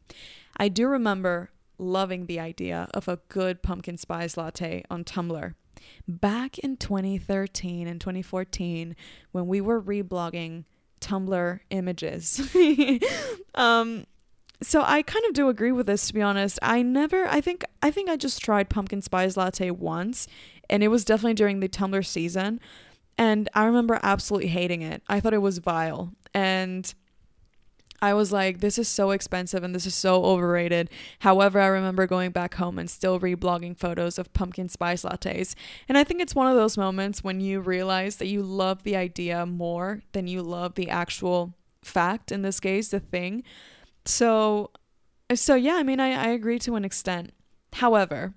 I 0.57 0.69
do 0.69 0.87
remember 0.87 1.51
loving 1.77 2.25
the 2.25 2.39
idea 2.39 2.89
of 2.93 3.07
a 3.07 3.19
good 3.29 3.61
pumpkin 3.61 3.97
spice 3.97 4.35
latte 4.35 4.83
on 4.89 5.03
Tumblr. 5.03 5.53
Back 6.07 6.57
in 6.57 6.77
2013 6.77 7.87
and 7.87 8.01
2014, 8.01 8.95
when 9.31 9.47
we 9.47 9.61
were 9.61 9.81
reblogging 9.81 10.65
Tumblr 10.99 11.59
images, 11.69 12.41
um, 13.55 14.05
so 14.61 14.81
I 14.85 15.01
kind 15.01 15.25
of 15.25 15.33
do 15.33 15.49
agree 15.49 15.71
with 15.71 15.87
this 15.87 16.07
to 16.07 16.13
be 16.13 16.21
honest. 16.21 16.59
I 16.61 16.81
never 16.81 17.27
I 17.27 17.41
think 17.41 17.63
I 17.81 17.91
think 17.91 18.09
I 18.09 18.17
just 18.17 18.41
tried 18.41 18.69
pumpkin 18.69 19.01
spice 19.01 19.37
latte 19.37 19.71
once 19.71 20.27
and 20.69 20.83
it 20.83 20.89
was 20.89 21.05
definitely 21.05 21.35
during 21.35 21.59
the 21.59 21.69
Tumblr 21.69 22.05
season 22.05 22.59
and 23.17 23.49
I 23.53 23.65
remember 23.65 23.99
absolutely 24.03 24.49
hating 24.49 24.81
it. 24.81 25.01
I 25.07 25.19
thought 25.19 25.33
it 25.33 25.41
was 25.41 25.57
vile 25.59 26.13
and 26.33 26.93
I 28.01 28.13
was 28.13 28.31
like, 28.31 28.59
this 28.59 28.77
is 28.77 28.87
so 28.87 29.11
expensive 29.11 29.63
and 29.63 29.75
this 29.75 29.85
is 29.85 29.95
so 29.95 30.23
overrated. 30.23 30.89
However, 31.19 31.59
I 31.59 31.67
remember 31.67 32.07
going 32.07 32.31
back 32.31 32.55
home 32.55 32.79
and 32.79 32.89
still 32.89 33.19
reblogging 33.19 33.77
photos 33.77 34.17
of 34.17 34.33
pumpkin 34.33 34.69
spice 34.69 35.03
lattes. 35.03 35.55
And 35.87 35.97
I 35.97 36.03
think 36.03 36.21
it's 36.21 36.35
one 36.35 36.47
of 36.47 36.55
those 36.55 36.77
moments 36.77 37.23
when 37.23 37.41
you 37.41 37.59
realize 37.59 38.17
that 38.17 38.27
you 38.27 38.41
love 38.41 38.83
the 38.83 38.95
idea 38.95 39.45
more 39.45 40.01
than 40.13 40.27
you 40.27 40.41
love 40.41 40.75
the 40.75 40.89
actual 40.89 41.53
fact, 41.83 42.31
in 42.31 42.41
this 42.41 42.59
case, 42.59 42.89
the 42.89 42.99
thing. 42.99 43.43
So, 44.05 44.71
so 45.33 45.55
yeah, 45.55 45.75
I 45.75 45.83
mean, 45.83 45.99
I, 45.99 46.11
I 46.11 46.27
agree 46.29 46.59
to 46.59 46.75
an 46.75 46.85
extent. 46.85 47.33
However, 47.73 48.33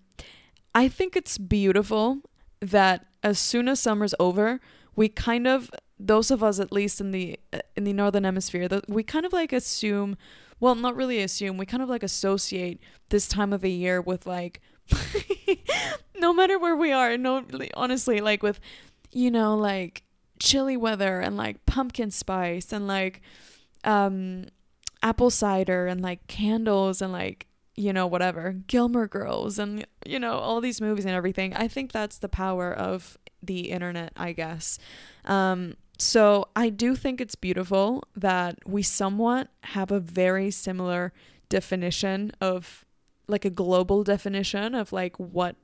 I 0.75 0.88
think 0.88 1.16
it's 1.16 1.38
beautiful 1.38 2.18
that 2.61 3.07
as 3.22 3.38
soon 3.38 3.68
as 3.68 3.81
summer's 3.81 4.14
over, 4.18 4.61
we 4.96 5.09
kind 5.09 5.46
of 5.46 5.70
those 6.07 6.31
of 6.31 6.43
us 6.43 6.59
at 6.59 6.73
least 6.73 7.01
in 7.01 7.11
the 7.11 7.38
uh, 7.53 7.59
in 7.77 7.85
the 7.85 7.93
northern 7.93 8.25
hemisphere 8.25 8.69
that 8.69 8.88
we 8.88 9.03
kind 9.03 9.25
of 9.25 9.33
like 9.33 9.53
assume 9.53 10.17
well 10.61 10.75
not 10.75 10.97
really 10.97 11.21
assume 11.21 11.57
we 11.57 11.67
kind 11.67 11.83
of 11.83 11.88
like 11.88 12.03
associate 12.03 12.81
this 13.11 13.29
time 13.29 13.53
of 13.53 13.61
the 13.61 13.71
year 13.71 14.01
with 14.01 14.27
like 14.27 14.61
no 16.19 16.33
matter 16.33 16.59
where 16.59 16.77
we 16.77 16.93
are 16.93 17.17
no 17.17 17.45
honestly 17.75 18.21
like 18.21 18.43
with 18.43 18.59
you 19.12 19.31
know 19.31 19.57
like 19.57 20.03
chilly 20.41 20.77
weather 20.77 21.21
and 21.21 21.37
like 21.37 21.65
pumpkin 21.67 22.11
spice 22.11 22.73
and 22.73 22.87
like 22.87 23.21
um 23.85 24.47
apple 25.03 25.31
cider 25.31 25.87
and 25.87 26.03
like 26.03 26.27
candles 26.27 27.01
and 27.01 27.12
like 27.12 27.47
you 27.75 27.93
know 27.93 28.07
whatever 28.07 28.53
Gilmore 28.67 29.07
Girls 29.07 29.59
and 29.59 29.87
you 30.05 30.19
know 30.19 30.35
all 30.35 30.61
these 30.61 30.81
movies 30.81 31.05
and 31.05 31.15
everything 31.15 31.55
I 31.55 31.69
think 31.69 31.93
that's 31.93 32.19
the 32.19 32.29
power 32.29 32.73
of 32.73 33.17
the 33.43 33.71
internet 33.71 34.12
I 34.17 34.33
guess. 34.33 34.79
Um 35.25 35.77
so 36.03 36.49
I 36.57 36.69
do 36.69 36.97
think 36.97 37.21
it's 37.21 37.37
beautiful 37.37 38.03
that 38.17 38.59
we 38.67 38.83
somewhat 38.83 39.49
have 39.62 39.93
a 39.93 40.01
very 40.01 40.51
similar 40.51 41.12
definition 41.49 42.33
of 42.41 42.85
like 43.29 43.45
a 43.45 43.51
global 43.51 44.03
definition 44.03 44.75
of 44.75 44.93
like 44.93 45.17
what 45.19 45.55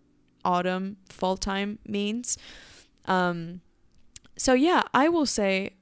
autumn 0.44 0.96
fall 1.09 1.37
time 1.37 1.81
means. 1.87 2.38
Um 3.07 3.62
so 4.37 4.53
yeah, 4.53 4.83
I 4.94 5.09
will 5.09 5.27
say 5.27 5.72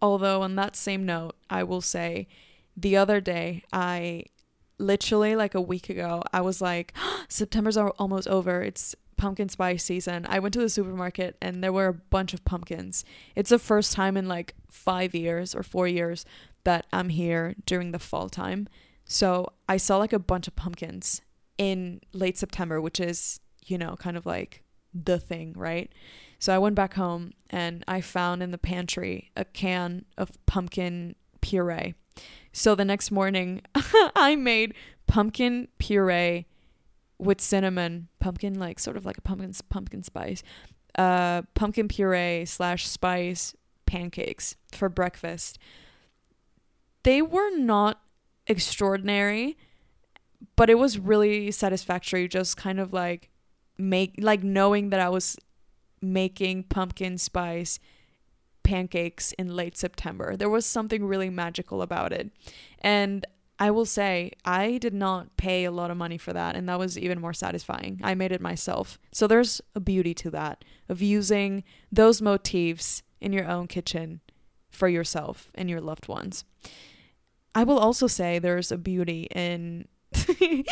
although 0.00 0.42
on 0.42 0.54
that 0.54 0.76
same 0.76 1.04
note, 1.04 1.34
I 1.50 1.64
will 1.64 1.80
say 1.80 2.28
the 2.76 2.96
other 2.96 3.20
day 3.20 3.64
I 3.72 4.24
literally 4.78 5.34
like 5.34 5.54
a 5.54 5.60
week 5.60 5.88
ago, 5.88 6.22
I 6.32 6.42
was 6.42 6.60
like, 6.60 6.92
September's 7.28 7.76
almost 7.76 8.28
over. 8.28 8.62
It's 8.62 8.94
pumpkin 9.16 9.48
spice 9.48 9.84
season, 9.84 10.26
I 10.28 10.38
went 10.38 10.54
to 10.54 10.60
the 10.60 10.68
supermarket 10.68 11.36
and 11.40 11.62
there 11.62 11.72
were 11.72 11.88
a 11.88 11.94
bunch 11.94 12.34
of 12.34 12.44
pumpkins. 12.44 13.04
It's 13.34 13.50
the 13.50 13.58
first 13.58 13.92
time 13.92 14.16
in 14.16 14.28
like 14.28 14.54
five 14.70 15.14
years 15.14 15.54
or 15.54 15.62
four 15.62 15.88
years 15.88 16.24
that 16.64 16.86
I'm 16.92 17.08
here 17.08 17.54
during 17.64 17.92
the 17.92 17.98
fall 17.98 18.28
time. 18.28 18.68
So 19.04 19.52
I 19.68 19.76
saw 19.76 19.98
like 19.98 20.12
a 20.12 20.18
bunch 20.18 20.48
of 20.48 20.56
pumpkins 20.56 21.22
in 21.58 22.00
late 22.12 22.36
September, 22.36 22.80
which 22.80 23.00
is, 23.00 23.40
you 23.64 23.78
know, 23.78 23.96
kind 23.96 24.16
of 24.16 24.26
like 24.26 24.62
the 24.92 25.18
thing, 25.18 25.54
right? 25.56 25.92
So 26.38 26.54
I 26.54 26.58
went 26.58 26.74
back 26.74 26.94
home 26.94 27.32
and 27.50 27.84
I 27.88 28.00
found 28.00 28.42
in 28.42 28.50
the 28.50 28.58
pantry 28.58 29.30
a 29.36 29.44
can 29.44 30.04
of 30.18 30.30
pumpkin 30.46 31.14
puree. 31.40 31.94
So 32.52 32.74
the 32.74 32.84
next 32.84 33.10
morning, 33.10 33.62
I 33.74 34.36
made 34.36 34.74
pumpkin 35.06 35.68
puree 35.78 36.46
with 37.18 37.40
cinnamon, 37.40 38.08
pumpkin, 38.20 38.58
like 38.58 38.78
sort 38.78 38.96
of 38.96 39.04
like 39.06 39.18
a 39.18 39.22
pumpkin 39.22 39.52
pumpkin 39.68 40.02
spice, 40.02 40.42
uh, 40.98 41.42
pumpkin 41.54 41.88
puree 41.88 42.44
slash 42.44 42.86
spice 42.86 43.54
pancakes 43.86 44.56
for 44.72 44.88
breakfast. 44.88 45.58
They 47.02 47.22
were 47.22 47.56
not 47.56 48.00
extraordinary, 48.46 49.56
but 50.56 50.68
it 50.68 50.78
was 50.78 50.98
really 50.98 51.50
satisfactory. 51.50 52.28
Just 52.28 52.56
kind 52.56 52.80
of 52.80 52.92
like 52.92 53.30
make 53.78 54.14
like 54.18 54.42
knowing 54.42 54.90
that 54.90 55.00
I 55.00 55.08
was 55.08 55.36
making 56.02 56.64
pumpkin 56.64 57.18
spice 57.18 57.78
pancakes 58.62 59.32
in 59.32 59.54
late 59.54 59.76
September. 59.76 60.36
There 60.36 60.50
was 60.50 60.66
something 60.66 61.04
really 61.04 61.30
magical 61.30 61.82
about 61.82 62.12
it. 62.12 62.30
And 62.80 63.24
I 63.58 63.70
will 63.70 63.86
say 63.86 64.32
I 64.44 64.78
did 64.78 64.92
not 64.92 65.36
pay 65.36 65.64
a 65.64 65.70
lot 65.70 65.90
of 65.90 65.96
money 65.96 66.18
for 66.18 66.32
that, 66.32 66.56
and 66.56 66.68
that 66.68 66.78
was 66.78 66.98
even 66.98 67.20
more 67.20 67.32
satisfying. 67.32 68.00
I 68.02 68.14
made 68.14 68.32
it 68.32 68.40
myself. 68.40 68.98
So 69.12 69.26
there's 69.26 69.60
a 69.74 69.80
beauty 69.80 70.12
to 70.14 70.30
that 70.30 70.64
of 70.88 71.00
using 71.00 71.64
those 71.90 72.20
motifs 72.20 73.02
in 73.20 73.32
your 73.32 73.48
own 73.48 73.66
kitchen 73.66 74.20
for 74.70 74.88
yourself 74.88 75.50
and 75.54 75.70
your 75.70 75.80
loved 75.80 76.06
ones. 76.06 76.44
I 77.54 77.64
will 77.64 77.78
also 77.78 78.06
say 78.06 78.38
there's 78.38 78.70
a 78.70 78.76
beauty 78.76 79.28
in 79.34 79.88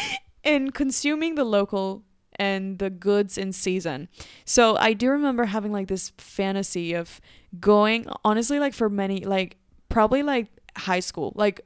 in 0.44 0.70
consuming 0.70 1.34
the 1.34 1.44
local 1.44 2.04
and 2.36 2.78
the 2.78 2.90
goods 2.90 3.38
in 3.38 3.52
season. 3.52 4.08
So 4.44 4.76
I 4.76 4.92
do 4.92 5.08
remember 5.10 5.46
having 5.46 5.72
like 5.72 5.88
this 5.88 6.12
fantasy 6.18 6.92
of 6.92 7.20
going 7.60 8.06
honestly 8.24 8.58
like 8.58 8.74
for 8.74 8.90
many 8.90 9.24
like 9.24 9.56
probably 9.88 10.22
like 10.22 10.48
high 10.76 11.00
school, 11.00 11.32
like 11.36 11.60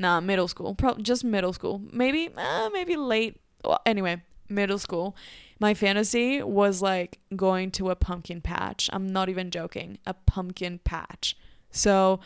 Nah, 0.00 0.18
middle 0.18 0.48
school. 0.48 0.74
Probably 0.74 1.02
just 1.02 1.24
middle 1.24 1.52
school. 1.52 1.82
Maybe, 1.92 2.30
uh, 2.34 2.70
maybe 2.72 2.96
late. 2.96 3.38
Well, 3.62 3.82
anyway, 3.84 4.22
middle 4.48 4.78
school. 4.78 5.14
My 5.58 5.74
fantasy 5.74 6.42
was 6.42 6.80
like 6.80 7.18
going 7.36 7.70
to 7.72 7.90
a 7.90 7.94
pumpkin 7.96 8.40
patch. 8.40 8.88
I'm 8.94 9.06
not 9.06 9.28
even 9.28 9.50
joking. 9.50 9.98
A 10.06 10.14
pumpkin 10.14 10.80
patch. 10.84 11.36
So 11.70 12.20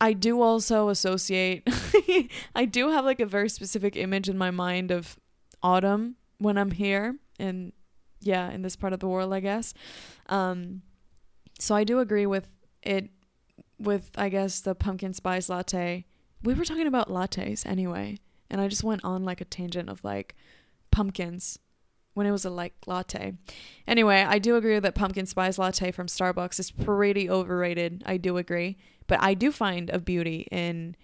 I 0.00 0.14
do 0.14 0.40
also 0.40 0.88
associate 0.88 1.68
I 2.54 2.64
do 2.64 2.88
have 2.88 3.04
like 3.04 3.20
a 3.20 3.26
very 3.26 3.50
specific 3.50 3.94
image 3.94 4.30
in 4.30 4.38
my 4.38 4.50
mind 4.50 4.90
of 4.90 5.18
autumn 5.62 6.16
when 6.38 6.56
I'm 6.56 6.70
here 6.70 7.16
and 7.38 7.72
yeah, 8.20 8.50
in 8.50 8.62
this 8.62 8.74
part 8.74 8.94
of 8.94 9.00
the 9.00 9.06
world, 9.08 9.34
I 9.34 9.40
guess. 9.40 9.74
Um 10.30 10.80
so 11.60 11.74
I 11.74 11.84
do 11.84 11.98
agree 11.98 12.24
with 12.24 12.48
it 12.82 13.10
with 13.78 14.10
I 14.16 14.30
guess 14.30 14.60
the 14.60 14.74
pumpkin 14.74 15.12
spice 15.12 15.50
latte 15.50 16.06
we 16.44 16.54
were 16.54 16.64
talking 16.64 16.86
about 16.86 17.08
lattes 17.08 17.66
anyway, 17.66 18.18
and 18.50 18.60
I 18.60 18.68
just 18.68 18.84
went 18.84 19.04
on 19.04 19.24
like 19.24 19.40
a 19.40 19.46
tangent 19.46 19.88
of 19.88 20.04
like 20.04 20.36
pumpkins 20.90 21.58
when 22.12 22.26
it 22.26 22.30
was 22.30 22.44
a 22.44 22.50
like 22.50 22.74
latte. 22.86 23.32
Anyway, 23.88 24.24
I 24.26 24.38
do 24.38 24.56
agree 24.56 24.78
that 24.78 24.94
pumpkin 24.94 25.26
spice 25.26 25.58
latte 25.58 25.90
from 25.90 26.06
Starbucks 26.06 26.60
is 26.60 26.70
pretty 26.70 27.28
overrated. 27.28 28.02
I 28.06 28.18
do 28.18 28.36
agree, 28.36 28.76
but 29.06 29.20
I 29.20 29.34
do 29.34 29.50
find 29.50 29.90
a 29.90 29.98
beauty 29.98 30.46
in 30.50 30.96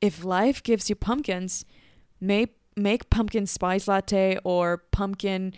if 0.00 0.24
life 0.24 0.62
gives 0.62 0.88
you 0.88 0.94
pumpkins, 0.94 1.64
make 2.20 2.56
make 2.76 3.10
pumpkin 3.10 3.46
spice 3.46 3.88
latte 3.88 4.38
or 4.44 4.78
pumpkin 4.92 5.54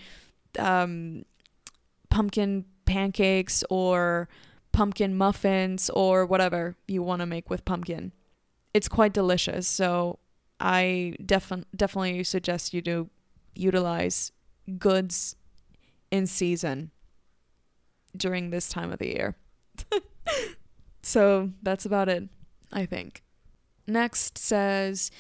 um 0.59 1.25
pumpkin 2.11 2.64
pancakes 2.85 3.62
or 3.69 4.29
pumpkin 4.73 5.17
muffins 5.17 5.91
or 5.91 6.25
whatever 6.25 6.77
you 6.87 7.03
want 7.03 7.21
to 7.21 7.27
make 7.27 7.51
with 7.51 7.64
pumpkin 7.64 8.12
it's 8.79 8.88
quite 8.88 9.12
delicious. 9.12 9.67
So 9.67 10.21
I 10.61 11.14
defi- 11.27 11.64
definitely 11.75 12.23
suggest 12.23 12.73
you 12.73 12.81
to 12.83 13.11
utilize 13.57 14.31
goods 14.79 15.35
in 16.12 16.29
season 16.29 16.93
during 18.17 18.51
this 18.51 18.69
time 18.69 18.93
of 18.93 19.01
the 19.01 19.09
year. 19.09 19.35
so 21.03 21.51
that's 21.61 21.85
about 21.85 22.09
it, 22.09 22.29
I 22.73 22.87
think. 22.87 23.25
Next 23.88 24.38
says, 24.38 25.11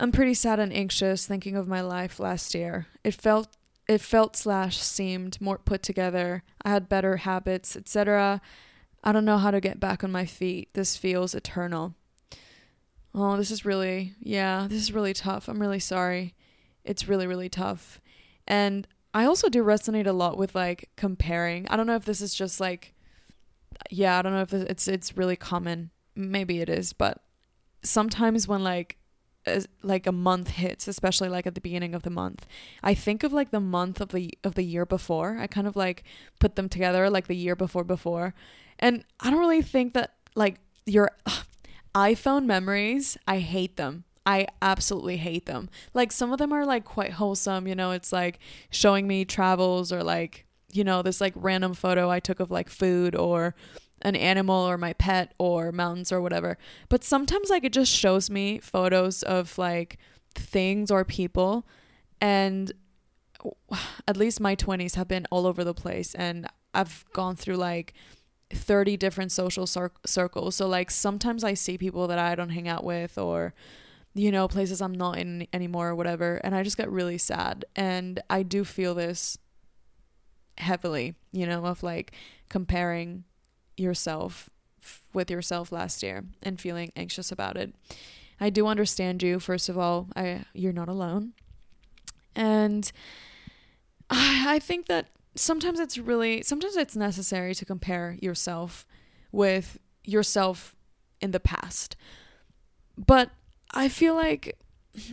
I'm 0.00 0.10
pretty 0.10 0.32
sad 0.32 0.58
and 0.58 0.72
anxious 0.72 1.26
thinking 1.26 1.56
of 1.56 1.68
my 1.68 1.82
life 1.82 2.18
last 2.18 2.54
year. 2.54 2.86
It 3.04 3.12
felt 3.12 3.54
it 3.86 4.00
felt 4.00 4.34
slash 4.34 4.78
seemed 4.78 5.38
more 5.42 5.58
put 5.58 5.82
together. 5.82 6.42
I 6.64 6.70
had 6.70 6.88
better 6.88 7.18
habits, 7.18 7.76
etc. 7.76 8.40
I 9.04 9.12
don't 9.12 9.26
know 9.26 9.36
how 9.36 9.50
to 9.50 9.60
get 9.60 9.78
back 9.78 10.02
on 10.02 10.10
my 10.10 10.24
feet. 10.24 10.70
This 10.72 10.96
feels 10.96 11.34
eternal. 11.34 11.96
Oh, 13.14 13.36
this 13.36 13.50
is 13.50 13.64
really, 13.64 14.14
yeah, 14.20 14.66
this 14.68 14.80
is 14.80 14.92
really 14.92 15.12
tough. 15.12 15.48
I'm 15.48 15.60
really 15.60 15.78
sorry. 15.78 16.34
It's 16.84 17.08
really, 17.08 17.26
really 17.26 17.48
tough. 17.48 18.00
And 18.46 18.86
I 19.14 19.26
also 19.26 19.48
do 19.48 19.62
resonate 19.62 20.06
a 20.06 20.12
lot 20.12 20.38
with 20.38 20.54
like 20.54 20.90
comparing. 20.96 21.68
I 21.68 21.76
don't 21.76 21.86
know 21.86 21.96
if 21.96 22.04
this 22.04 22.20
is 22.20 22.34
just 22.34 22.60
like, 22.60 22.94
yeah, 23.90 24.18
I 24.18 24.22
don't 24.22 24.32
know 24.32 24.42
if 24.42 24.52
it's 24.52 24.88
it's 24.88 25.16
really 25.16 25.36
common. 25.36 25.90
Maybe 26.14 26.60
it 26.60 26.68
is, 26.68 26.92
but 26.92 27.22
sometimes 27.82 28.48
when 28.48 28.62
like 28.62 28.96
as, 29.44 29.68
like 29.82 30.06
a 30.06 30.12
month 30.12 30.48
hits, 30.48 30.88
especially 30.88 31.28
like 31.28 31.46
at 31.46 31.54
the 31.54 31.60
beginning 31.60 31.94
of 31.94 32.02
the 32.02 32.10
month, 32.10 32.46
I 32.82 32.94
think 32.94 33.22
of 33.22 33.32
like 33.32 33.50
the 33.50 33.60
month 33.60 34.00
of 34.00 34.10
the 34.10 34.32
of 34.44 34.54
the 34.54 34.62
year 34.62 34.86
before. 34.86 35.38
I 35.38 35.46
kind 35.46 35.66
of 35.66 35.76
like 35.76 36.04
put 36.40 36.56
them 36.56 36.68
together 36.68 37.10
like 37.10 37.26
the 37.26 37.36
year 37.36 37.56
before 37.56 37.84
before, 37.84 38.34
and 38.78 39.04
I 39.20 39.30
don't 39.30 39.40
really 39.40 39.62
think 39.62 39.94
that 39.94 40.14
like 40.34 40.56
your 40.86 41.10
iPhone 41.94 42.46
memories. 42.46 43.16
I 43.26 43.38
hate 43.38 43.76
them. 43.76 44.04
I 44.24 44.46
absolutely 44.60 45.16
hate 45.16 45.46
them. 45.46 45.68
Like 45.94 46.12
some 46.12 46.32
of 46.32 46.38
them 46.38 46.52
are 46.52 46.64
like 46.64 46.84
quite 46.84 47.12
wholesome, 47.12 47.66
you 47.66 47.74
know, 47.74 47.90
it's 47.90 48.12
like 48.12 48.38
showing 48.70 49.06
me 49.06 49.24
travels 49.24 49.92
or 49.92 50.02
like, 50.04 50.46
you 50.72 50.84
know, 50.84 51.02
this 51.02 51.20
like 51.20 51.32
random 51.36 51.74
photo 51.74 52.08
I 52.08 52.20
took 52.20 52.38
of 52.38 52.50
like 52.50 52.68
food 52.68 53.16
or 53.16 53.54
an 54.02 54.16
animal 54.16 54.56
or 54.56 54.78
my 54.78 54.92
pet 54.92 55.34
or 55.38 55.72
mountains 55.72 56.12
or 56.12 56.20
whatever. 56.20 56.56
But 56.88 57.02
sometimes 57.02 57.50
like 57.50 57.64
it 57.64 57.72
just 57.72 57.92
shows 57.92 58.30
me 58.30 58.58
photos 58.60 59.22
of 59.24 59.58
like 59.58 59.98
things 60.34 60.90
or 60.90 61.04
people 61.04 61.66
and 62.20 62.72
at 64.06 64.16
least 64.16 64.40
my 64.40 64.54
20s 64.54 64.94
have 64.94 65.08
been 65.08 65.26
all 65.32 65.46
over 65.46 65.64
the 65.64 65.74
place 65.74 66.14
and 66.14 66.46
I've 66.74 67.04
gone 67.12 67.34
through 67.34 67.56
like 67.56 67.92
30 68.54 68.96
different 68.96 69.32
social 69.32 69.66
cir- 69.66 69.92
circles. 70.04 70.56
So 70.56 70.66
like 70.66 70.90
sometimes 70.90 71.44
I 71.44 71.54
see 71.54 71.78
people 71.78 72.06
that 72.08 72.18
I 72.18 72.34
don't 72.34 72.50
hang 72.50 72.68
out 72.68 72.84
with 72.84 73.18
or 73.18 73.54
you 74.14 74.30
know, 74.30 74.46
places 74.46 74.82
I'm 74.82 74.92
not 74.92 75.18
in 75.18 75.46
anymore 75.52 75.88
or 75.88 75.94
whatever. 75.94 76.36
And 76.44 76.54
I 76.54 76.62
just 76.62 76.76
get 76.76 76.90
really 76.90 77.18
sad. 77.18 77.64
And 77.74 78.20
I 78.28 78.42
do 78.42 78.64
feel 78.64 78.94
this 78.94 79.38
heavily, 80.58 81.14
you 81.32 81.46
know, 81.46 81.64
of 81.64 81.82
like 81.82 82.12
comparing 82.48 83.24
yourself 83.76 84.50
f- 84.82 85.02
with 85.14 85.30
yourself 85.30 85.72
last 85.72 86.02
year 86.02 86.24
and 86.42 86.60
feeling 86.60 86.92
anxious 86.94 87.32
about 87.32 87.56
it. 87.56 87.74
I 88.38 88.50
do 88.50 88.66
understand 88.66 89.22
you. 89.22 89.38
First 89.38 89.68
of 89.68 89.78
all, 89.78 90.08
I 90.14 90.44
you're 90.52 90.72
not 90.72 90.88
alone. 90.88 91.32
And 92.34 92.90
I, 94.10 94.56
I 94.56 94.58
think 94.58 94.86
that 94.86 95.08
sometimes 95.34 95.80
it's 95.80 95.98
really 95.98 96.42
sometimes 96.42 96.76
it's 96.76 96.96
necessary 96.96 97.54
to 97.54 97.64
compare 97.64 98.16
yourself 98.20 98.86
with 99.30 99.78
yourself 100.04 100.76
in 101.20 101.30
the 101.30 101.40
past. 101.40 101.96
But 102.98 103.30
I 103.70 103.88
feel 103.88 104.14
like 104.14 104.58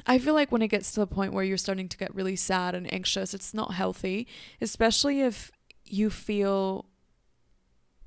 I 0.05 0.19
feel 0.19 0.33
like 0.33 0.51
when 0.51 0.61
it 0.61 0.67
gets 0.67 0.91
to 0.91 0.99
the 0.99 1.07
point 1.07 1.33
where 1.33 1.43
you're 1.43 1.57
starting 1.57 1.87
to 1.87 1.97
get 1.97 2.13
really 2.13 2.35
sad 2.35 2.75
and 2.75 2.91
anxious, 2.93 3.33
it's 3.33 3.53
not 3.53 3.73
healthy, 3.73 4.27
especially 4.59 5.21
if 5.21 5.51
you 5.85 6.09
feel 6.09 6.85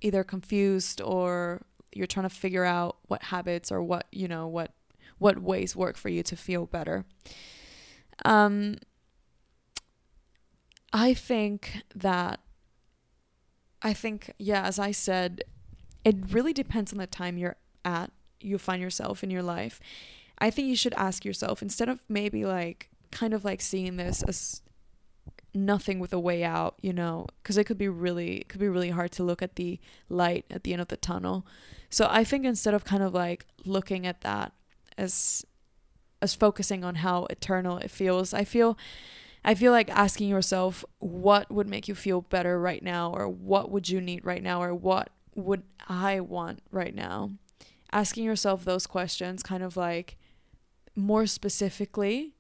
either 0.02 0.22
confused 0.22 1.00
or 1.00 1.62
you're 1.92 2.06
trying 2.06 2.28
to 2.28 2.34
figure 2.34 2.64
out 2.64 2.96
what 3.06 3.22
habits 3.24 3.72
or 3.72 3.82
what, 3.82 4.06
you 4.12 4.28
know, 4.28 4.46
what 4.46 4.72
what 5.18 5.40
ways 5.40 5.76
work 5.76 5.96
for 5.96 6.08
you 6.08 6.22
to 6.24 6.36
feel 6.36 6.66
better. 6.66 7.04
Um 8.24 8.76
I 10.92 11.14
think 11.14 11.82
that 11.94 12.40
I 13.80 13.92
think 13.92 14.32
yeah, 14.38 14.64
as 14.64 14.78
I 14.78 14.92
said, 14.92 15.44
it 16.04 16.16
really 16.30 16.52
depends 16.52 16.92
on 16.92 16.98
the 16.98 17.06
time 17.06 17.38
you're 17.38 17.56
at, 17.84 18.10
you 18.40 18.58
find 18.58 18.80
yourself 18.82 19.24
in 19.24 19.30
your 19.30 19.42
life 19.42 19.80
I 20.42 20.50
think 20.50 20.66
you 20.66 20.74
should 20.74 20.94
ask 20.94 21.24
yourself 21.24 21.62
instead 21.62 21.88
of 21.88 22.02
maybe 22.08 22.44
like 22.44 22.90
kind 23.12 23.32
of 23.32 23.44
like 23.44 23.60
seeing 23.60 23.96
this 23.96 24.24
as 24.24 24.60
nothing 25.54 26.00
with 26.00 26.12
a 26.12 26.18
way 26.18 26.42
out, 26.42 26.74
you 26.82 26.92
know, 26.92 27.26
because 27.40 27.56
it 27.56 27.62
could 27.64 27.78
be 27.78 27.86
really 27.88 28.38
it 28.38 28.48
could 28.48 28.58
be 28.58 28.68
really 28.68 28.90
hard 28.90 29.12
to 29.12 29.22
look 29.22 29.40
at 29.40 29.54
the 29.54 29.78
light 30.08 30.44
at 30.50 30.64
the 30.64 30.72
end 30.72 30.82
of 30.82 30.88
the 30.88 30.96
tunnel. 30.96 31.46
So 31.90 32.08
I 32.10 32.24
think 32.24 32.44
instead 32.44 32.74
of 32.74 32.84
kind 32.84 33.04
of 33.04 33.14
like 33.14 33.46
looking 33.64 34.04
at 34.04 34.22
that 34.22 34.52
as 34.98 35.46
as 36.20 36.34
focusing 36.34 36.82
on 36.82 36.96
how 36.96 37.26
eternal 37.26 37.78
it 37.78 37.92
feels, 37.92 38.34
I 38.34 38.42
feel 38.42 38.76
I 39.44 39.54
feel 39.54 39.72
like 39.72 39.90
asking 39.90 40.28
yourself 40.28 40.84
what 40.98 41.50
would 41.50 41.68
make 41.68 41.88
you 41.88 41.94
feel 41.94 42.20
better 42.20 42.60
right 42.60 42.82
now 42.82 43.12
or 43.12 43.28
what 43.28 43.70
would 43.70 43.88
you 43.88 44.00
need 44.00 44.24
right 44.24 44.42
now 44.42 44.62
or 44.62 44.74
what 44.74 45.10
would 45.34 45.62
I 45.88 46.20
want 46.20 46.60
right 46.70 46.94
now? 46.94 47.32
Asking 47.92 48.24
yourself 48.24 48.64
those 48.64 48.86
questions 48.86 49.42
kind 49.42 49.62
of 49.62 49.76
like 49.76 50.16
more 50.94 51.26
specifically 51.26 52.34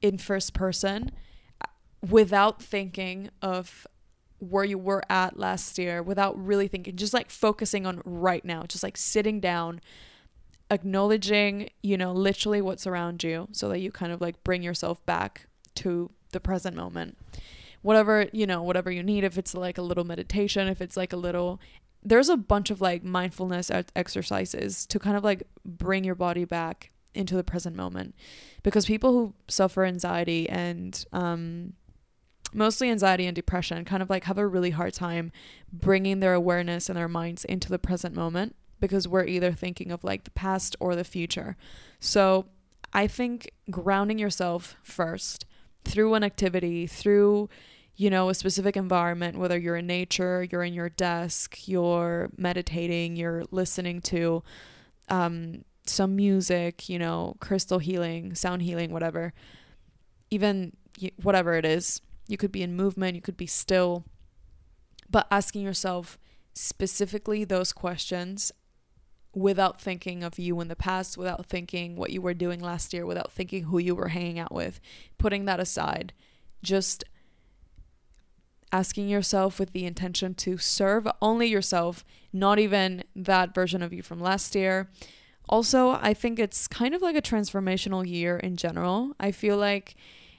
in 0.00 0.18
first 0.18 0.54
person 0.54 1.10
without 2.08 2.62
thinking 2.62 3.30
of 3.40 3.86
where 4.38 4.64
you 4.64 4.78
were 4.78 5.02
at 5.08 5.38
last 5.38 5.78
year 5.78 6.02
without 6.02 6.36
really 6.44 6.66
thinking 6.66 6.96
just 6.96 7.14
like 7.14 7.30
focusing 7.30 7.86
on 7.86 8.02
right 8.04 8.44
now 8.44 8.64
just 8.64 8.82
like 8.82 8.96
sitting 8.96 9.38
down 9.38 9.80
acknowledging 10.68 11.68
you 11.80 11.96
know 11.96 12.12
literally 12.12 12.60
what's 12.60 12.84
around 12.84 13.22
you 13.22 13.46
so 13.52 13.68
that 13.68 13.78
you 13.78 13.92
kind 13.92 14.10
of 14.10 14.20
like 14.20 14.42
bring 14.42 14.60
yourself 14.60 15.04
back 15.06 15.46
to 15.76 16.10
the 16.32 16.40
present 16.40 16.76
moment 16.76 17.16
whatever 17.82 18.26
you 18.32 18.46
know 18.46 18.62
whatever 18.62 18.90
you 18.90 19.02
need 19.02 19.24
if 19.24 19.36
it's 19.36 19.54
like 19.54 19.78
a 19.78 19.82
little 19.82 20.04
meditation 20.04 20.68
if 20.68 20.80
it's 20.80 20.96
like 20.96 21.12
a 21.12 21.16
little 21.16 21.60
there's 22.02 22.28
a 22.28 22.36
bunch 22.36 22.70
of 22.70 22.80
like 22.80 23.04
mindfulness 23.04 23.70
exercises 23.94 24.86
to 24.86 24.98
kind 24.98 25.16
of 25.16 25.22
like 25.22 25.44
bring 25.64 26.04
your 26.04 26.14
body 26.14 26.44
back 26.44 26.90
into 27.14 27.36
the 27.36 27.44
present 27.44 27.76
moment 27.76 28.14
because 28.62 28.86
people 28.86 29.12
who 29.12 29.34
suffer 29.48 29.84
anxiety 29.84 30.48
and 30.48 31.04
um, 31.12 31.74
mostly 32.52 32.90
anxiety 32.90 33.26
and 33.26 33.34
depression 33.34 33.84
kind 33.84 34.02
of 34.02 34.10
like 34.10 34.24
have 34.24 34.38
a 34.38 34.46
really 34.46 34.70
hard 34.70 34.94
time 34.94 35.30
bringing 35.72 36.20
their 36.20 36.34
awareness 36.34 36.88
and 36.88 36.96
their 36.96 37.08
minds 37.08 37.44
into 37.44 37.68
the 37.68 37.78
present 37.78 38.14
moment 38.14 38.56
because 38.80 39.06
we're 39.06 39.24
either 39.24 39.52
thinking 39.52 39.90
of 39.90 40.02
like 40.02 40.24
the 40.24 40.30
past 40.30 40.74
or 40.80 40.96
the 40.96 41.04
future. 41.04 41.56
So 42.00 42.46
I 42.92 43.06
think 43.06 43.52
grounding 43.70 44.18
yourself 44.18 44.76
first 44.82 45.46
through 45.84 46.14
an 46.14 46.24
activity, 46.24 46.86
through 46.86 47.48
you 47.96 48.08
know, 48.10 48.30
a 48.30 48.34
specific 48.34 48.76
environment, 48.76 49.38
whether 49.38 49.58
you're 49.58 49.76
in 49.76 49.86
nature, 49.86 50.46
you're 50.50 50.62
in 50.62 50.72
your 50.72 50.88
desk, 50.88 51.68
you're 51.68 52.30
meditating, 52.36 53.16
you're 53.16 53.44
listening 53.50 54.00
to 54.00 54.42
um, 55.08 55.64
some 55.86 56.16
music, 56.16 56.88
you 56.88 56.98
know, 56.98 57.36
crystal 57.40 57.78
healing, 57.78 58.34
sound 58.34 58.62
healing, 58.62 58.92
whatever. 58.92 59.32
Even 60.30 60.72
whatever 61.22 61.54
it 61.54 61.64
is, 61.64 62.00
you 62.28 62.36
could 62.36 62.52
be 62.52 62.62
in 62.62 62.74
movement, 62.74 63.14
you 63.14 63.20
could 63.20 63.36
be 63.36 63.46
still, 63.46 64.04
but 65.10 65.26
asking 65.30 65.62
yourself 65.62 66.18
specifically 66.54 67.44
those 67.44 67.72
questions 67.72 68.52
without 69.34 69.80
thinking 69.80 70.22
of 70.22 70.38
you 70.38 70.60
in 70.60 70.68
the 70.68 70.76
past, 70.76 71.16
without 71.16 71.46
thinking 71.46 71.96
what 71.96 72.10
you 72.10 72.20
were 72.20 72.34
doing 72.34 72.60
last 72.60 72.92
year, 72.92 73.06
without 73.06 73.32
thinking 73.32 73.64
who 73.64 73.78
you 73.78 73.94
were 73.94 74.08
hanging 74.08 74.38
out 74.38 74.52
with, 74.52 74.80
putting 75.18 75.46
that 75.46 75.60
aside, 75.60 76.12
just 76.62 77.04
asking 78.70 79.08
yourself 79.08 79.58
with 79.58 79.72
the 79.72 79.84
intention 79.84 80.34
to 80.34 80.58
serve 80.58 81.06
only 81.20 81.46
yourself, 81.46 82.04
not 82.32 82.58
even 82.58 83.04
that 83.14 83.54
version 83.54 83.82
of 83.82 83.92
you 83.92 84.02
from 84.02 84.20
last 84.20 84.54
year, 84.54 84.88
also, 85.48 85.90
I 85.90 86.14
think 86.14 86.38
it's 86.38 86.68
kind 86.68 86.94
of 86.94 87.02
like 87.02 87.16
a 87.16 87.22
transformational 87.22 88.06
year 88.08 88.36
in 88.36 88.56
general. 88.56 89.14
I 89.18 89.32
feel 89.32 89.56
like 89.56 89.96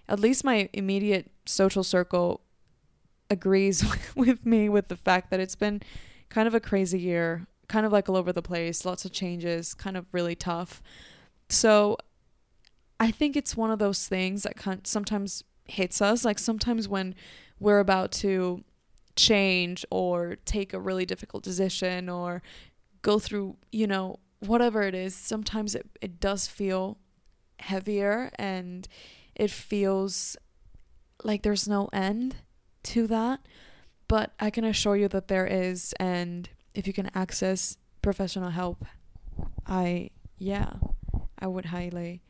at 0.08 0.20
least 0.20 0.44
my 0.44 0.70
immediate 0.74 1.30
social 1.46 1.84
circle 1.84 2.42
agrees 3.30 3.84
with 4.16 4.46
me 4.46 4.70
with 4.70 4.88
the 4.88 4.96
fact 4.96 5.30
that 5.32 5.40
it's 5.40 5.56
been 5.56 5.82
kind 6.30 6.48
of 6.48 6.56
a 6.56 6.60
crazy 6.60 7.00
year, 7.00 7.46
kind 7.68 7.86
of 7.86 7.92
like 7.92 8.10
all 8.10 8.18
over 8.18 8.34
the 8.34 8.42
place, 8.42 8.86
lots 8.86 9.06
of 9.06 9.12
changes, 9.12 9.74
kind 9.74 9.98
of 9.98 10.06
really 10.12 10.36
tough. 10.36 10.82
So 11.50 11.98
I 13.00 13.12
think 13.12 13.36
it's 13.36 13.58
one 13.58 13.72
of 13.72 13.80
those 13.80 14.08
things 14.08 14.44
that 14.44 14.56
kind 14.56 14.86
sometimes 14.86 15.44
hits 15.66 16.02
us. 16.02 16.26
Like 16.26 16.40
sometimes 16.40 16.88
when 16.88 17.16
we're 17.60 17.80
about 17.80 18.12
to 18.12 18.64
change 19.16 19.86
or 19.90 20.38
take 20.46 20.74
a 20.74 20.80
really 20.80 21.06
difficult 21.06 21.44
decision 21.44 22.10
or 22.10 22.42
go 23.02 23.20
through, 23.20 23.58
you 23.72 23.88
know, 23.88 24.20
whatever 24.40 24.82
it 24.82 24.96
is, 24.96 25.16
sometimes 25.16 25.76
it, 25.76 25.88
it 26.02 26.20
does 26.20 26.48
feel 26.48 26.98
heavier 27.60 28.32
and 28.36 28.88
it 29.36 29.50
feels 29.52 30.36
like 31.24 31.44
there's 31.44 31.68
no 31.68 31.90
end 31.94 32.36
to 32.84 33.08
that. 33.08 33.40
But 34.08 34.34
I 34.40 34.50
can 34.50 34.64
assure 34.66 34.98
you 34.98 35.08
that 35.08 35.28
there 35.28 35.48
is, 35.48 35.94
and 36.00 36.50
if 36.74 36.88
you 36.88 36.94
can 36.94 37.12
access 37.14 37.78
professional 38.02 38.50
help, 38.50 38.86
I, 39.66 40.10
yeah, 40.38 40.74
I 41.40 41.48
would 41.48 41.66
highly 41.66 42.22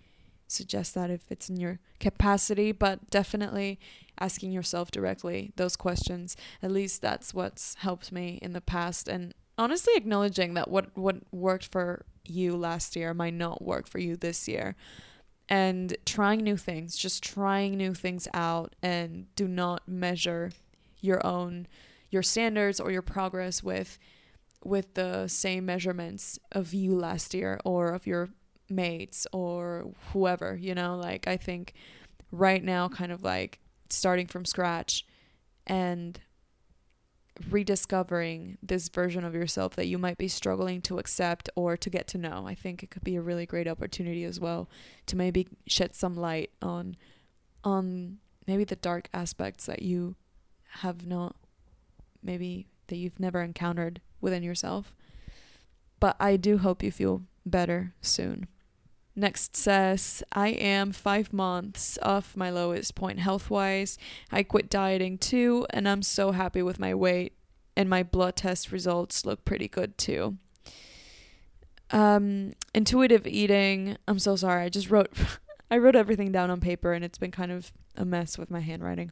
suggest 0.47 0.93
that 0.93 1.09
if 1.09 1.31
it's 1.31 1.49
in 1.49 1.57
your 1.57 1.79
capacity, 1.99 2.71
but 2.71 3.09
definitely 3.09 3.79
asking 4.19 4.51
yourself 4.51 4.91
directly 4.91 5.51
those 5.55 5.75
questions. 5.75 6.37
At 6.61 6.71
least 6.71 7.01
that's 7.01 7.33
what's 7.33 7.75
helped 7.75 8.11
me 8.11 8.39
in 8.41 8.53
the 8.53 8.61
past. 8.61 9.07
And 9.07 9.33
honestly 9.57 9.93
acknowledging 9.95 10.53
that 10.53 10.69
what 10.69 10.95
what 10.95 11.17
worked 11.31 11.71
for 11.71 12.05
you 12.25 12.55
last 12.55 12.95
year 12.95 13.13
might 13.13 13.33
not 13.33 13.61
work 13.61 13.87
for 13.87 13.99
you 13.99 14.15
this 14.15 14.47
year. 14.47 14.75
And 15.49 15.97
trying 16.05 16.39
new 16.39 16.55
things, 16.55 16.95
just 16.95 17.21
trying 17.21 17.75
new 17.75 17.93
things 17.93 18.27
out 18.33 18.75
and 18.81 19.33
do 19.35 19.47
not 19.47 19.87
measure 19.87 20.51
your 21.01 21.25
own 21.25 21.67
your 22.09 22.23
standards 22.23 22.79
or 22.79 22.91
your 22.91 23.01
progress 23.01 23.63
with 23.63 23.97
with 24.63 24.93
the 24.93 25.27
same 25.27 25.65
measurements 25.65 26.39
of 26.51 26.73
you 26.73 26.95
last 26.95 27.33
year 27.33 27.59
or 27.65 27.89
of 27.89 28.07
your 28.07 28.29
mates 28.69 29.27
or 29.31 29.91
whoever, 30.11 30.55
you 30.55 30.73
know, 30.73 30.95
like 30.95 31.27
I 31.27 31.37
think 31.37 31.73
right 32.31 32.63
now 32.63 32.87
kind 32.87 33.11
of 33.11 33.23
like 33.23 33.59
starting 33.89 34.27
from 34.27 34.45
scratch 34.45 35.05
and 35.67 36.19
rediscovering 37.49 38.57
this 38.61 38.89
version 38.89 39.23
of 39.23 39.33
yourself 39.33 39.75
that 39.75 39.87
you 39.87 39.97
might 39.97 40.17
be 40.17 40.27
struggling 40.27 40.81
to 40.81 40.99
accept 40.99 41.49
or 41.55 41.75
to 41.75 41.89
get 41.89 42.07
to 42.07 42.17
know. 42.17 42.45
I 42.47 42.55
think 42.55 42.83
it 42.83 42.91
could 42.91 43.03
be 43.03 43.15
a 43.15 43.21
really 43.21 43.45
great 43.45 43.67
opportunity 43.67 44.23
as 44.23 44.39
well 44.39 44.69
to 45.07 45.15
maybe 45.15 45.47
shed 45.67 45.95
some 45.95 46.15
light 46.15 46.51
on 46.61 46.95
on 47.63 48.17
maybe 48.45 48.65
the 48.65 48.75
dark 48.75 49.09
aspects 49.13 49.65
that 49.65 49.81
you 49.81 50.15
have 50.79 51.07
not 51.07 51.35
maybe 52.21 52.67
that 52.87 52.97
you've 52.97 53.19
never 53.19 53.41
encountered 53.41 54.01
within 54.23 54.41
yourself. 54.41 54.95
But 55.99 56.15
I 56.19 56.37
do 56.37 56.57
hope 56.57 56.81
you 56.81 56.91
feel 56.91 57.21
better 57.45 57.93
soon. 58.01 58.47
Next 59.15 59.55
says, 59.55 60.23
I 60.33 60.49
am 60.49 60.91
five 60.91 61.31
months 61.31 61.99
off 62.01 62.35
my 62.35 62.49
lowest 62.49 62.95
point 62.95 63.19
health 63.19 63.51
wise. 63.51 63.99
I 64.31 64.41
quit 64.41 64.69
dieting 64.69 65.19
too, 65.19 65.67
and 65.69 65.87
I'm 65.87 66.01
so 66.01 66.31
happy 66.31 66.63
with 66.63 66.79
my 66.79 66.95
weight, 66.95 67.33
and 67.77 67.87
my 67.87 68.01
blood 68.01 68.35
test 68.35 68.71
results 68.71 69.23
look 69.23 69.45
pretty 69.45 69.67
good 69.67 69.99
too. 69.99 70.37
Um, 71.91 72.53
intuitive 72.73 73.27
eating, 73.27 73.97
I'm 74.07 74.17
so 74.17 74.35
sorry, 74.35 74.63
I 74.63 74.69
just 74.69 74.89
wrote. 74.89 75.13
I 75.71 75.77
wrote 75.77 75.95
everything 75.95 76.31
down 76.31 76.51
on 76.51 76.59
paper 76.59 76.93
and 76.93 77.03
it's 77.03 77.17
been 77.17 77.31
kind 77.31 77.51
of 77.51 77.71
a 77.95 78.05
mess 78.05 78.37
with 78.37 78.49
my 78.51 78.59
handwriting. 78.59 79.11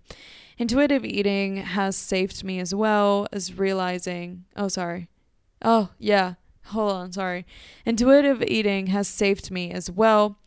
Intuitive 0.58 1.06
eating 1.06 1.58
has 1.58 1.96
saved 1.96 2.44
me 2.44 2.60
as 2.60 2.74
well 2.74 3.28
as 3.32 3.58
realizing. 3.58 4.46
Oh, 4.56 4.68
sorry. 4.68 5.08
Oh, 5.64 5.90
yeah. 6.00 6.36
Hold 6.66 6.92
on, 6.92 7.12
sorry. 7.12 7.46
Intuitive 7.86 8.42
eating 8.44 8.88
has 8.88 9.08
saved 9.08 9.52
me 9.52 9.72
as 9.72 9.90
well 9.90 10.38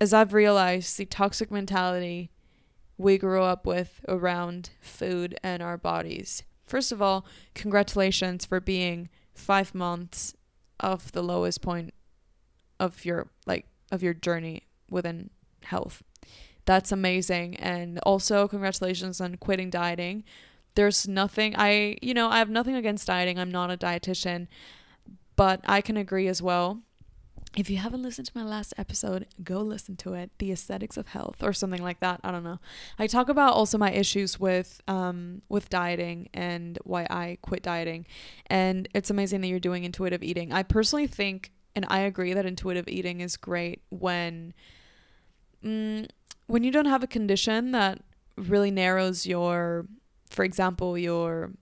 as 0.00 0.12
I've 0.12 0.32
realized 0.32 0.98
the 0.98 1.04
toxic 1.04 1.50
mentality 1.50 2.30
we 2.98 3.18
grew 3.18 3.42
up 3.42 3.66
with 3.66 4.04
around 4.08 4.70
food 4.80 5.38
and 5.42 5.62
our 5.62 5.76
bodies. 5.76 6.42
First 6.64 6.92
of 6.92 7.02
all, 7.02 7.26
congratulations 7.54 8.44
for 8.44 8.60
being 8.60 9.08
five 9.34 9.74
months 9.74 10.34
of 10.80 11.12
the 11.12 11.22
lowest 11.22 11.62
point 11.62 11.94
of 12.80 13.04
your 13.04 13.28
like 13.46 13.66
of 13.90 14.02
your 14.02 14.14
journey 14.14 14.62
within 14.90 15.30
health. 15.64 16.02
That's 16.64 16.92
amazing. 16.92 17.56
And 17.56 17.98
also 18.00 18.46
congratulations 18.48 19.20
on 19.20 19.36
quitting 19.36 19.70
dieting. 19.70 20.24
There's 20.74 21.06
nothing 21.08 21.54
I 21.56 21.96
you 22.00 22.14
know, 22.14 22.28
I 22.28 22.38
have 22.38 22.50
nothing 22.50 22.74
against 22.74 23.06
dieting. 23.06 23.38
I'm 23.38 23.50
not 23.50 23.70
a 23.70 23.76
dietitian. 23.76 24.48
But 25.34 25.60
I 25.66 25.80
can 25.80 25.96
agree 25.96 26.28
as 26.28 26.42
well. 26.42 26.82
If 27.56 27.68
you 27.68 27.76
haven't 27.76 28.02
listened 28.02 28.28
to 28.28 28.38
my 28.38 28.44
last 28.44 28.72
episode, 28.78 29.26
go 29.42 29.60
listen 29.60 29.96
to 29.96 30.14
it. 30.14 30.30
The 30.38 30.52
aesthetics 30.52 30.96
of 30.96 31.08
health 31.08 31.42
or 31.42 31.52
something 31.52 31.82
like 31.82 32.00
that. 32.00 32.20
I 32.24 32.30
don't 32.30 32.44
know. 32.44 32.60
I 32.98 33.06
talk 33.06 33.28
about 33.28 33.52
also 33.52 33.76
my 33.76 33.92
issues 33.92 34.40
with 34.40 34.80
um 34.88 35.42
with 35.48 35.68
dieting 35.68 36.28
and 36.32 36.78
why 36.84 37.06
I 37.10 37.38
quit 37.42 37.62
dieting. 37.62 38.06
And 38.46 38.88
it's 38.94 39.10
amazing 39.10 39.42
that 39.42 39.48
you're 39.48 39.60
doing 39.60 39.84
intuitive 39.84 40.22
eating. 40.22 40.52
I 40.52 40.62
personally 40.62 41.06
think 41.06 41.52
and 41.74 41.86
I 41.88 42.00
agree 42.00 42.32
that 42.34 42.46
intuitive 42.46 42.88
eating 42.88 43.20
is 43.20 43.36
great 43.36 43.82
when 43.90 44.54
mm, 45.64 46.08
when 46.46 46.64
you 46.64 46.70
don't 46.70 46.86
have 46.86 47.02
a 47.02 47.06
condition 47.06 47.72
that 47.72 48.00
really 48.36 48.70
narrows 48.70 49.26
your 49.26 49.86
for 50.28 50.44
example 50.44 50.96
your 50.96 51.52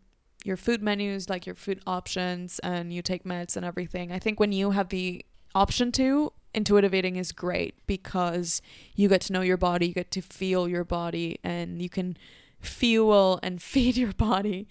your 0.44 0.56
food 0.56 0.82
menus, 0.82 1.28
like 1.28 1.46
your 1.46 1.54
food 1.54 1.80
options, 1.86 2.58
and 2.60 2.92
you 2.92 3.02
take 3.02 3.24
meds 3.24 3.56
and 3.56 3.66
everything. 3.66 4.10
I 4.10 4.18
think 4.18 4.40
when 4.40 4.52
you 4.52 4.70
have 4.70 4.88
the 4.88 5.24
option 5.54 5.92
to, 5.92 6.32
intuitive 6.54 6.94
eating 6.94 7.16
is 7.16 7.32
great 7.32 7.74
because 7.86 8.62
you 8.94 9.08
get 9.08 9.20
to 9.22 9.32
know 9.32 9.42
your 9.42 9.56
body, 9.56 9.88
you 9.88 9.94
get 9.94 10.10
to 10.12 10.22
feel 10.22 10.68
your 10.68 10.84
body, 10.84 11.38
and 11.44 11.82
you 11.82 11.88
can 11.88 12.16
fuel 12.60 13.38
and 13.42 13.60
feed 13.62 13.96
your 13.96 14.12
body 14.12 14.66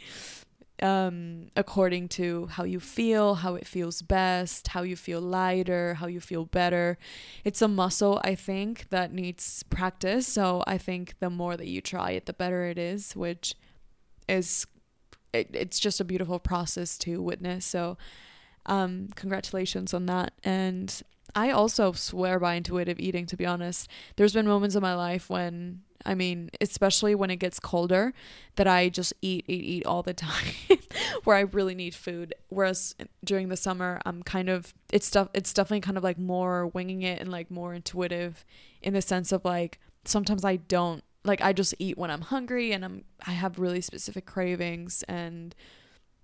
um, 0.83 1.47
according 1.55 2.09
to 2.09 2.47
how 2.47 2.63
you 2.63 2.79
feel, 2.79 3.35
how 3.35 3.55
it 3.55 3.67
feels 3.67 4.01
best, 4.01 4.69
how 4.69 4.83
you 4.83 4.95
feel 4.95 5.21
lighter, 5.21 5.95
how 5.95 6.07
you 6.07 6.19
feel 6.19 6.45
better. 6.45 6.97
It's 7.43 7.61
a 7.61 7.67
muscle, 7.67 8.21
I 8.23 8.35
think, 8.35 8.89
that 8.89 9.13
needs 9.13 9.63
practice. 9.63 10.27
So 10.27 10.63
I 10.67 10.77
think 10.77 11.15
the 11.19 11.29
more 11.29 11.57
that 11.57 11.67
you 11.67 11.81
try 11.81 12.11
it, 12.11 12.25
the 12.25 12.33
better 12.33 12.65
it 12.65 12.77
is, 12.77 13.15
which 13.15 13.55
is 14.27 14.65
it, 15.33 15.49
it's 15.53 15.79
just 15.79 15.99
a 15.99 16.05
beautiful 16.05 16.39
process 16.39 16.97
to 16.99 17.21
witness. 17.21 17.65
So, 17.65 17.97
um, 18.65 19.09
congratulations 19.15 19.93
on 19.93 20.05
that. 20.07 20.33
And 20.43 21.01
I 21.35 21.51
also 21.51 21.91
swear 21.91 22.39
by 22.39 22.55
intuitive 22.55 22.99
eating, 22.99 23.25
to 23.27 23.37
be 23.37 23.45
honest. 23.45 23.89
There's 24.15 24.33
been 24.33 24.47
moments 24.47 24.75
in 24.75 24.81
my 24.81 24.95
life 24.95 25.29
when, 25.29 25.81
I 26.05 26.15
mean, 26.15 26.49
especially 26.61 27.15
when 27.15 27.29
it 27.29 27.37
gets 27.37 27.59
colder, 27.59 28.13
that 28.55 28.67
I 28.67 28.89
just 28.89 29.13
eat, 29.21 29.45
eat, 29.47 29.63
eat 29.63 29.85
all 29.85 30.03
the 30.03 30.13
time, 30.29 30.53
where 31.23 31.35
I 31.37 31.41
really 31.41 31.75
need 31.75 31.95
food. 31.95 32.33
Whereas 32.49 32.95
during 33.23 33.49
the 33.49 33.57
summer, 33.57 33.99
I'm 34.05 34.23
kind 34.23 34.49
of, 34.49 34.73
it's 34.91 35.07
stuff, 35.07 35.29
it's 35.33 35.53
definitely 35.53 35.81
kind 35.81 35.97
of 35.97 36.03
like 36.03 36.17
more 36.17 36.67
winging 36.67 37.01
it 37.01 37.19
and 37.19 37.31
like 37.31 37.51
more 37.51 37.73
intuitive 37.73 38.45
in 38.81 38.93
the 38.93 39.01
sense 39.01 39.31
of 39.31 39.43
like, 39.45 39.79
sometimes 40.05 40.45
I 40.45 40.57
don't 40.57 41.03
like 41.23 41.41
I 41.41 41.53
just 41.53 41.75
eat 41.79 41.97
when 41.97 42.11
I'm 42.11 42.21
hungry 42.21 42.71
and 42.71 42.83
I'm 42.83 43.03
I 43.25 43.31
have 43.31 43.59
really 43.59 43.81
specific 43.81 44.25
cravings 44.25 45.03
and 45.07 45.55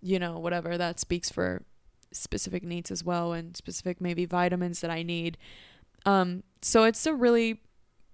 you 0.01 0.19
know 0.19 0.39
whatever 0.39 0.77
that 0.77 0.99
speaks 0.99 1.29
for 1.29 1.63
specific 2.11 2.63
needs 2.63 2.91
as 2.91 3.03
well 3.03 3.33
and 3.33 3.55
specific 3.57 3.99
maybe 3.99 4.25
vitamins 4.25 4.81
that 4.81 4.91
I 4.91 5.03
need. 5.03 5.37
Um 6.05 6.43
so 6.61 6.83
it's 6.83 7.05
a 7.05 7.13
really 7.13 7.61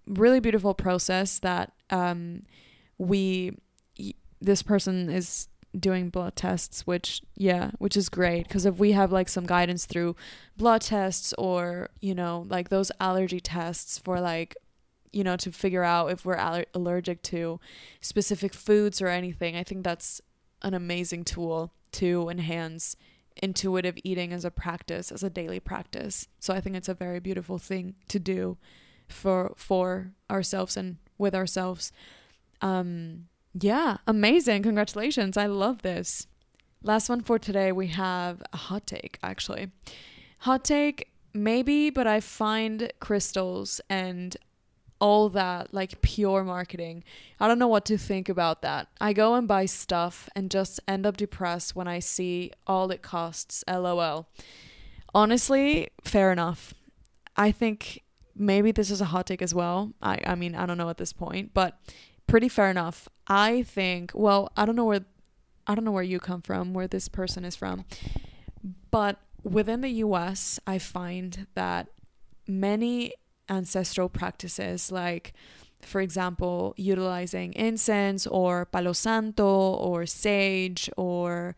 really 0.07 0.39
beautiful 0.39 0.73
process 0.73 1.39
that 1.39 1.71
um 1.89 2.41
we 2.97 3.55
this 4.39 4.61
person 4.61 5.09
is 5.09 5.47
doing 5.79 6.09
blood 6.09 6.35
tests 6.35 6.85
which 6.85 7.21
yeah 7.37 7.71
which 7.77 7.95
is 7.95 8.09
great 8.09 8.47
because 8.47 8.65
if 8.65 8.77
we 8.77 8.91
have 8.91 9.11
like 9.11 9.29
some 9.29 9.45
guidance 9.45 9.85
through 9.85 10.15
blood 10.57 10.81
tests 10.81 11.33
or 11.37 11.89
you 12.01 12.13
know 12.13 12.45
like 12.49 12.69
those 12.69 12.91
allergy 12.99 13.39
tests 13.39 13.97
for 13.97 14.19
like 14.19 14.55
you 15.11 15.23
know, 15.23 15.35
to 15.37 15.51
figure 15.51 15.83
out 15.83 16.11
if 16.11 16.25
we're 16.25 16.37
aller- 16.37 16.65
allergic 16.73 17.21
to 17.21 17.59
specific 17.99 18.53
foods 18.53 19.01
or 19.01 19.07
anything. 19.07 19.55
I 19.55 19.63
think 19.63 19.83
that's 19.83 20.21
an 20.61 20.73
amazing 20.73 21.25
tool 21.25 21.73
to 21.93 22.29
enhance 22.29 22.95
intuitive 23.41 23.97
eating 24.03 24.31
as 24.33 24.45
a 24.45 24.51
practice, 24.51 25.11
as 25.11 25.23
a 25.23 25.29
daily 25.29 25.59
practice. 25.59 26.27
So 26.39 26.53
I 26.53 26.61
think 26.61 26.75
it's 26.75 26.89
a 26.89 26.93
very 26.93 27.19
beautiful 27.19 27.57
thing 27.57 27.95
to 28.07 28.19
do 28.19 28.57
for 29.11 29.53
for 29.57 30.11
ourselves 30.29 30.77
and 30.77 30.97
with 31.17 31.35
ourselves. 31.35 31.91
Um 32.61 33.27
yeah, 33.53 33.97
amazing. 34.07 34.63
Congratulations. 34.63 35.35
I 35.37 35.45
love 35.45 35.81
this. 35.81 36.27
Last 36.83 37.09
one 37.09 37.21
for 37.21 37.37
today, 37.37 37.71
we 37.71 37.87
have 37.87 38.41
a 38.53 38.57
hot 38.57 38.87
take 38.87 39.19
actually. 39.21 39.71
Hot 40.39 40.63
take 40.63 41.11
maybe, 41.33 41.89
but 41.89 42.07
I 42.07 42.19
find 42.19 42.91
crystals 42.99 43.81
and 43.89 44.35
all 45.01 45.29
that 45.29 45.73
like 45.73 46.01
pure 46.01 46.43
marketing. 46.43 47.03
I 47.39 47.47
don't 47.47 47.59
know 47.59 47.67
what 47.67 47.85
to 47.85 47.97
think 47.97 48.29
about 48.29 48.61
that. 48.61 48.87
I 49.01 49.13
go 49.13 49.33
and 49.33 49.47
buy 49.47 49.65
stuff 49.65 50.29
and 50.35 50.49
just 50.51 50.79
end 50.87 51.05
up 51.05 51.17
depressed 51.17 51.75
when 51.75 51.87
I 51.87 51.99
see 51.99 52.51
all 52.67 52.91
it 52.91 53.01
costs. 53.01 53.63
LOL. 53.67 54.27
Honestly, 55.13 55.89
fair 56.03 56.31
enough. 56.31 56.73
I 57.35 57.51
think 57.51 58.03
maybe 58.41 58.71
this 58.71 58.91
is 58.91 59.01
a 59.01 59.05
hot 59.05 59.27
take 59.27 59.41
as 59.41 59.53
well. 59.53 59.93
I 60.01 60.19
I 60.25 60.35
mean, 60.35 60.55
I 60.55 60.65
don't 60.65 60.77
know 60.77 60.89
at 60.89 60.97
this 60.97 61.13
point, 61.13 61.53
but 61.53 61.79
pretty 62.27 62.49
fair 62.49 62.69
enough. 62.69 63.07
I 63.27 63.63
think, 63.63 64.11
well, 64.13 64.51
I 64.57 64.65
don't 64.65 64.75
know 64.75 64.85
where 64.85 65.05
I 65.67 65.75
don't 65.75 65.85
know 65.85 65.91
where 65.91 66.03
you 66.03 66.19
come 66.19 66.41
from, 66.41 66.73
where 66.73 66.87
this 66.87 67.07
person 67.07 67.45
is 67.45 67.55
from. 67.55 67.85
But 68.89 69.19
within 69.43 69.81
the 69.81 69.89
US, 70.05 70.59
I 70.67 70.79
find 70.79 71.47
that 71.55 71.87
many 72.47 73.13
ancestral 73.49 74.09
practices 74.09 74.91
like 74.91 75.33
for 75.85 76.01
example, 76.01 76.73
utilizing 76.77 77.53
incense 77.53 78.27
or 78.27 78.65
palo 78.65 78.93
santo 78.93 79.45
or 79.45 80.05
sage 80.05 80.89
or 80.97 81.55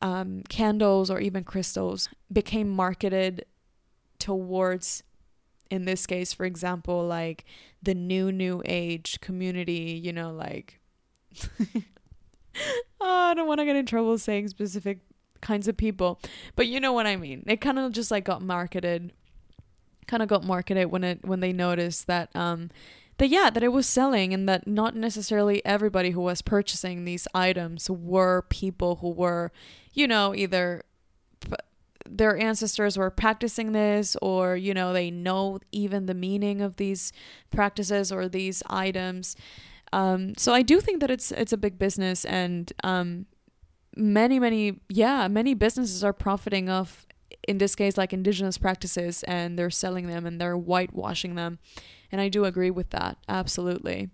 um, 0.00 0.42
candles 0.48 1.10
or 1.10 1.20
even 1.20 1.44
crystals 1.44 2.08
became 2.32 2.68
marketed 2.68 3.44
towards, 4.18 5.02
in 5.70 5.84
this 5.84 6.06
case, 6.06 6.32
for 6.32 6.44
example, 6.44 7.06
like 7.06 7.44
the 7.82 7.94
new, 7.94 8.32
new 8.32 8.62
age 8.64 9.20
community, 9.20 10.00
you 10.02 10.12
know, 10.12 10.32
like, 10.32 10.80
oh, 13.00 13.30
I 13.30 13.34
don't 13.34 13.46
want 13.46 13.60
to 13.60 13.64
get 13.64 13.76
in 13.76 13.86
trouble 13.86 14.18
saying 14.18 14.48
specific 14.48 15.00
kinds 15.40 15.68
of 15.68 15.76
people. 15.76 16.20
But 16.56 16.66
you 16.66 16.80
know 16.80 16.92
what 16.92 17.06
I 17.06 17.16
mean. 17.16 17.44
It 17.46 17.60
kind 17.60 17.78
of 17.78 17.92
just 17.92 18.10
like 18.10 18.24
got 18.24 18.42
marketed 18.42 19.12
kind 20.08 20.22
of 20.22 20.28
got 20.28 20.42
marketed 20.42 20.90
when 20.90 21.04
it 21.04 21.24
when 21.24 21.40
they 21.40 21.52
noticed 21.52 22.06
that 22.06 22.34
um 22.34 22.70
that 23.18 23.28
yeah 23.28 23.50
that 23.50 23.62
it 23.62 23.68
was 23.68 23.86
selling 23.86 24.32
and 24.32 24.48
that 24.48 24.66
not 24.66 24.96
necessarily 24.96 25.64
everybody 25.64 26.10
who 26.10 26.20
was 26.20 26.42
purchasing 26.42 27.04
these 27.04 27.28
items 27.34 27.88
were 27.90 28.42
people 28.48 28.96
who 28.96 29.10
were 29.10 29.52
you 29.92 30.08
know 30.08 30.34
either 30.34 30.82
their 32.10 32.36
ancestors 32.36 32.96
were 32.96 33.10
practicing 33.10 33.72
this 33.72 34.16
or 34.22 34.56
you 34.56 34.74
know 34.74 34.92
they 34.92 35.10
know 35.10 35.58
even 35.72 36.06
the 36.06 36.14
meaning 36.14 36.60
of 36.60 36.76
these 36.76 37.12
practices 37.50 38.10
or 38.10 38.28
these 38.28 38.62
items. 38.68 39.36
Um, 39.92 40.34
so 40.36 40.52
i 40.52 40.62
do 40.62 40.80
think 40.80 41.00
that 41.00 41.10
it's 41.10 41.32
it's 41.32 41.52
a 41.52 41.56
big 41.56 41.78
business 41.78 42.24
and 42.26 42.70
um, 42.84 43.26
many 43.96 44.38
many 44.38 44.80
yeah 44.88 45.28
many 45.28 45.54
businesses 45.54 46.04
are 46.04 46.12
profiting 46.12 46.68
off 46.68 47.06
in 47.46 47.58
this 47.58 47.74
case 47.74 47.96
like 47.96 48.12
indigenous 48.12 48.58
practices 48.58 49.22
and 49.24 49.58
they're 49.58 49.70
selling 49.70 50.06
them 50.06 50.26
and 50.26 50.40
they're 50.40 50.56
whitewashing 50.56 51.34
them. 51.34 51.58
And 52.12 52.20
i 52.20 52.28
do 52.28 52.44
agree 52.44 52.70
with 52.70 52.90
that 52.90 53.18
absolutely. 53.28 54.10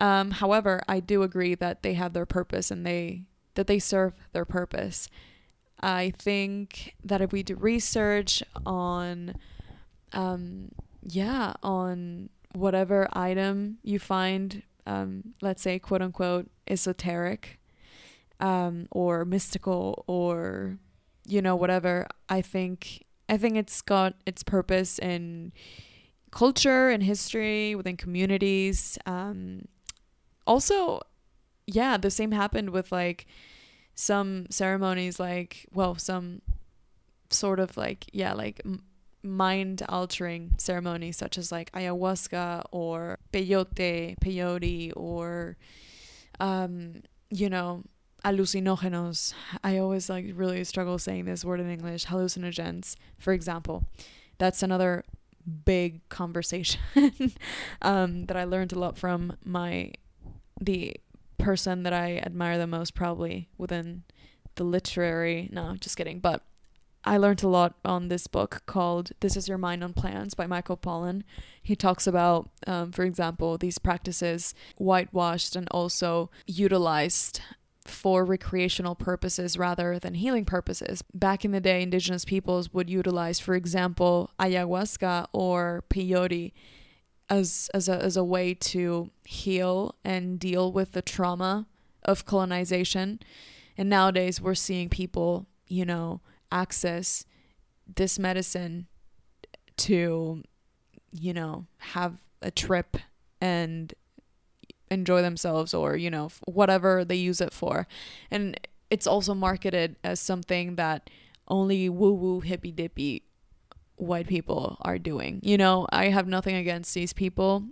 Um, 0.00 0.32
however 0.32 0.82
i 0.88 1.00
do 1.00 1.22
agree 1.22 1.54
that 1.54 1.82
they 1.82 1.94
have 1.94 2.12
their 2.12 2.26
purpose 2.26 2.70
and 2.70 2.84
they 2.84 3.22
that 3.54 3.66
they 3.66 3.78
serve 3.78 4.14
their 4.32 4.44
purpose 4.44 5.08
I 5.80 6.12
think 6.18 6.94
that 7.04 7.20
if 7.20 7.32
we 7.32 7.42
do 7.42 7.54
research 7.54 8.42
on, 8.66 9.34
um, 10.12 10.72
yeah, 11.02 11.54
on 11.62 12.30
whatever 12.54 13.08
item 13.12 13.78
you 13.82 13.98
find, 13.98 14.62
um, 14.86 15.34
let's 15.40 15.62
say, 15.62 15.78
quote 15.78 16.02
unquote, 16.02 16.50
esoteric 16.66 17.60
um, 18.40 18.88
or 18.90 19.24
mystical 19.24 20.04
or, 20.06 20.78
you 21.26 21.42
know, 21.42 21.54
whatever, 21.54 22.06
I 22.28 22.42
think. 22.42 23.04
I 23.28 23.36
think 23.36 23.56
it's 23.56 23.82
got 23.82 24.14
its 24.24 24.42
purpose 24.42 24.98
in 24.98 25.52
culture 26.30 26.88
and 26.88 27.02
history 27.02 27.74
within 27.74 27.96
communities. 27.96 28.98
Um, 29.04 29.66
also, 30.46 31.02
yeah, 31.66 31.98
the 31.98 32.10
same 32.10 32.32
happened 32.32 32.70
with 32.70 32.90
like 32.90 33.26
some 34.00 34.46
ceremonies 34.48 35.18
like 35.18 35.66
well 35.72 35.96
some 35.96 36.40
sort 37.30 37.58
of 37.58 37.76
like 37.76 38.06
yeah 38.12 38.32
like 38.32 38.62
mind 39.24 39.82
altering 39.88 40.54
ceremonies 40.56 41.16
such 41.16 41.36
as 41.36 41.50
like 41.50 41.72
ayahuasca 41.72 42.62
or 42.70 43.18
peyote 43.32 44.16
peyote 44.20 44.92
or 44.94 45.56
um 46.38 47.02
you 47.28 47.50
know 47.50 47.82
alucinógenos. 48.24 49.34
I 49.64 49.78
always 49.78 50.08
like 50.08 50.26
really 50.32 50.62
struggle 50.62 50.98
saying 51.00 51.24
this 51.24 51.44
word 51.44 51.58
in 51.58 51.68
english 51.68 52.06
hallucinogens 52.06 52.94
for 53.18 53.32
example. 53.32 53.82
That's 54.38 54.62
another 54.62 55.02
big 55.64 56.08
conversation 56.08 56.80
um, 57.82 58.26
that 58.26 58.36
i 58.36 58.44
learned 58.44 58.72
a 58.72 58.78
lot 58.78 58.98
from 58.98 59.34
my 59.44 59.90
the 60.60 60.94
person 61.38 61.82
that 61.84 61.92
I 61.92 62.18
admire 62.18 62.58
the 62.58 62.66
most 62.66 62.94
probably 62.94 63.48
within 63.56 64.04
the 64.56 64.64
literary 64.64 65.48
no 65.52 65.76
just 65.78 65.96
kidding 65.96 66.18
but 66.20 66.42
I 67.04 67.16
learned 67.16 67.42
a 67.42 67.48
lot 67.48 67.76
on 67.84 68.08
this 68.08 68.26
book 68.26 68.62
called 68.66 69.12
This 69.20 69.36
Is 69.36 69.48
Your 69.48 69.56
Mind 69.56 69.82
on 69.82 69.94
Plants 69.94 70.34
by 70.34 70.46
Michael 70.46 70.76
Pollan. 70.76 71.22
He 71.62 71.76
talks 71.76 72.06
about, 72.06 72.50
um, 72.66 72.92
for 72.92 73.04
example, 73.04 73.56
these 73.56 73.78
practices 73.78 74.52
whitewashed 74.76 75.56
and 75.56 75.68
also 75.70 76.30
utilized 76.46 77.40
for 77.86 78.24
recreational 78.24 78.94
purposes 78.94 79.56
rather 79.56 79.98
than 79.98 80.14
healing 80.14 80.44
purposes. 80.44 81.02
Back 81.14 81.44
in 81.44 81.52
the 81.52 81.60
day, 81.60 81.82
indigenous 81.82 82.24
peoples 82.24 82.72
would 82.72 82.90
utilize, 82.90 83.40
for 83.40 83.54
example, 83.54 84.30
ayahuasca 84.38 85.28
or 85.32 85.84
peyote 85.88 86.52
as 87.30 87.70
as 87.74 87.88
a 87.88 87.96
as 88.02 88.16
a 88.16 88.24
way 88.24 88.54
to 88.54 89.10
heal 89.24 89.94
and 90.04 90.38
deal 90.38 90.72
with 90.72 90.92
the 90.92 91.02
trauma 91.02 91.66
of 92.04 92.24
colonization. 92.24 93.20
And 93.76 93.88
nowadays 93.88 94.40
we're 94.40 94.54
seeing 94.54 94.88
people, 94.88 95.46
you 95.66 95.84
know, 95.84 96.20
access 96.50 97.24
this 97.86 98.18
medicine 98.18 98.86
to 99.78 100.42
you 101.12 101.32
know, 101.32 101.66
have 101.78 102.20
a 102.42 102.50
trip 102.50 102.96
and 103.40 103.94
enjoy 104.90 105.22
themselves 105.22 105.74
or, 105.74 105.96
you 105.96 106.10
know, 106.10 106.30
whatever 106.46 107.04
they 107.04 107.16
use 107.16 107.40
it 107.40 107.52
for. 107.52 107.86
And 108.30 108.58
it's 108.90 109.06
also 109.06 109.34
marketed 109.34 109.96
as 110.02 110.20
something 110.20 110.76
that 110.76 111.10
only 111.46 111.88
woo 111.88 112.12
woo 112.12 112.40
hippy 112.40 112.72
dippy 112.72 113.22
white 113.98 114.26
people 114.26 114.78
are 114.82 114.98
doing. 114.98 115.40
You 115.42 115.58
know, 115.58 115.86
I 115.90 116.08
have 116.08 116.26
nothing 116.26 116.54
against 116.54 116.94
these 116.94 117.12
people, 117.12 117.64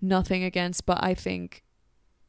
nothing 0.00 0.44
against, 0.44 0.86
but 0.86 1.02
I 1.02 1.14
think 1.14 1.62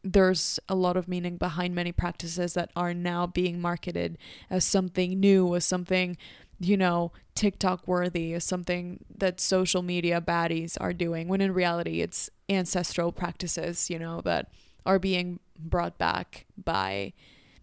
there's 0.03 0.59
a 0.69 0.75
lot 0.75 0.97
of 0.97 1.07
meaning 1.07 1.37
behind 1.37 1.73
many 1.73 1.91
practices 1.91 2.53
that 2.53 2.71
are 2.75 2.93
now 2.93 3.25
being 3.25 3.59
marketed 3.59 4.17
as 4.49 4.63
something 4.63 5.19
new, 5.19 5.55
as 5.55 5.65
something, 5.65 6.15
you 6.59 6.77
know, 6.77 7.11
TikTok 7.33 7.87
worthy, 7.87 8.33
as 8.33 8.43
something 8.43 9.03
that 9.17 9.41
social 9.41 9.81
media 9.81 10.21
baddies 10.21 10.77
are 10.79 10.93
doing, 10.93 11.27
when 11.27 11.41
in 11.41 11.53
reality 11.53 12.01
it's 12.01 12.29
ancestral 12.49 13.11
practices, 13.11 13.89
you 13.89 13.97
know, 13.97 14.21
that 14.21 14.51
are 14.85 14.99
being 14.99 15.39
brought 15.57 15.97
back 15.97 16.45
by 16.63 17.13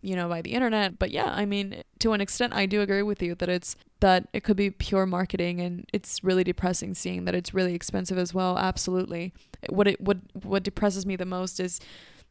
you 0.03 0.15
know 0.15 0.29
by 0.29 0.43
the 0.43 0.53
internet. 0.53 0.99
But 0.99 1.11
yeah 1.11 1.33
i 1.33 1.45
mean 1.45 1.83
to 2.01 2.13
an 2.13 2.21
extent 2.21 2.53
i 2.53 2.67
do 2.67 2.81
agree 2.81 3.03
with 3.03 3.23
you 3.23 3.35
that 3.37 3.49
it's 3.49 3.77
that 4.03 4.29
it 4.33 4.43
could 4.43 4.57
be 4.57 4.69
pure 4.69 5.07
marketing 5.07 5.61
and 5.61 5.89
it's 5.93 6.25
really 6.25 6.43
depressing 6.43 6.93
seeing 6.93 7.25
that 7.25 7.37
it's 7.37 7.55
really 7.55 7.73
expensive 7.73 8.19
as 8.19 8.35
well. 8.35 8.59
Absolutely. 8.59 9.33
What 9.69 9.87
it 9.87 10.01
what 10.01 10.19
what 10.43 10.65
depresses 10.65 11.07
me 11.07 11.15
the 11.15 11.25
most 11.25 11.61
is 11.61 11.79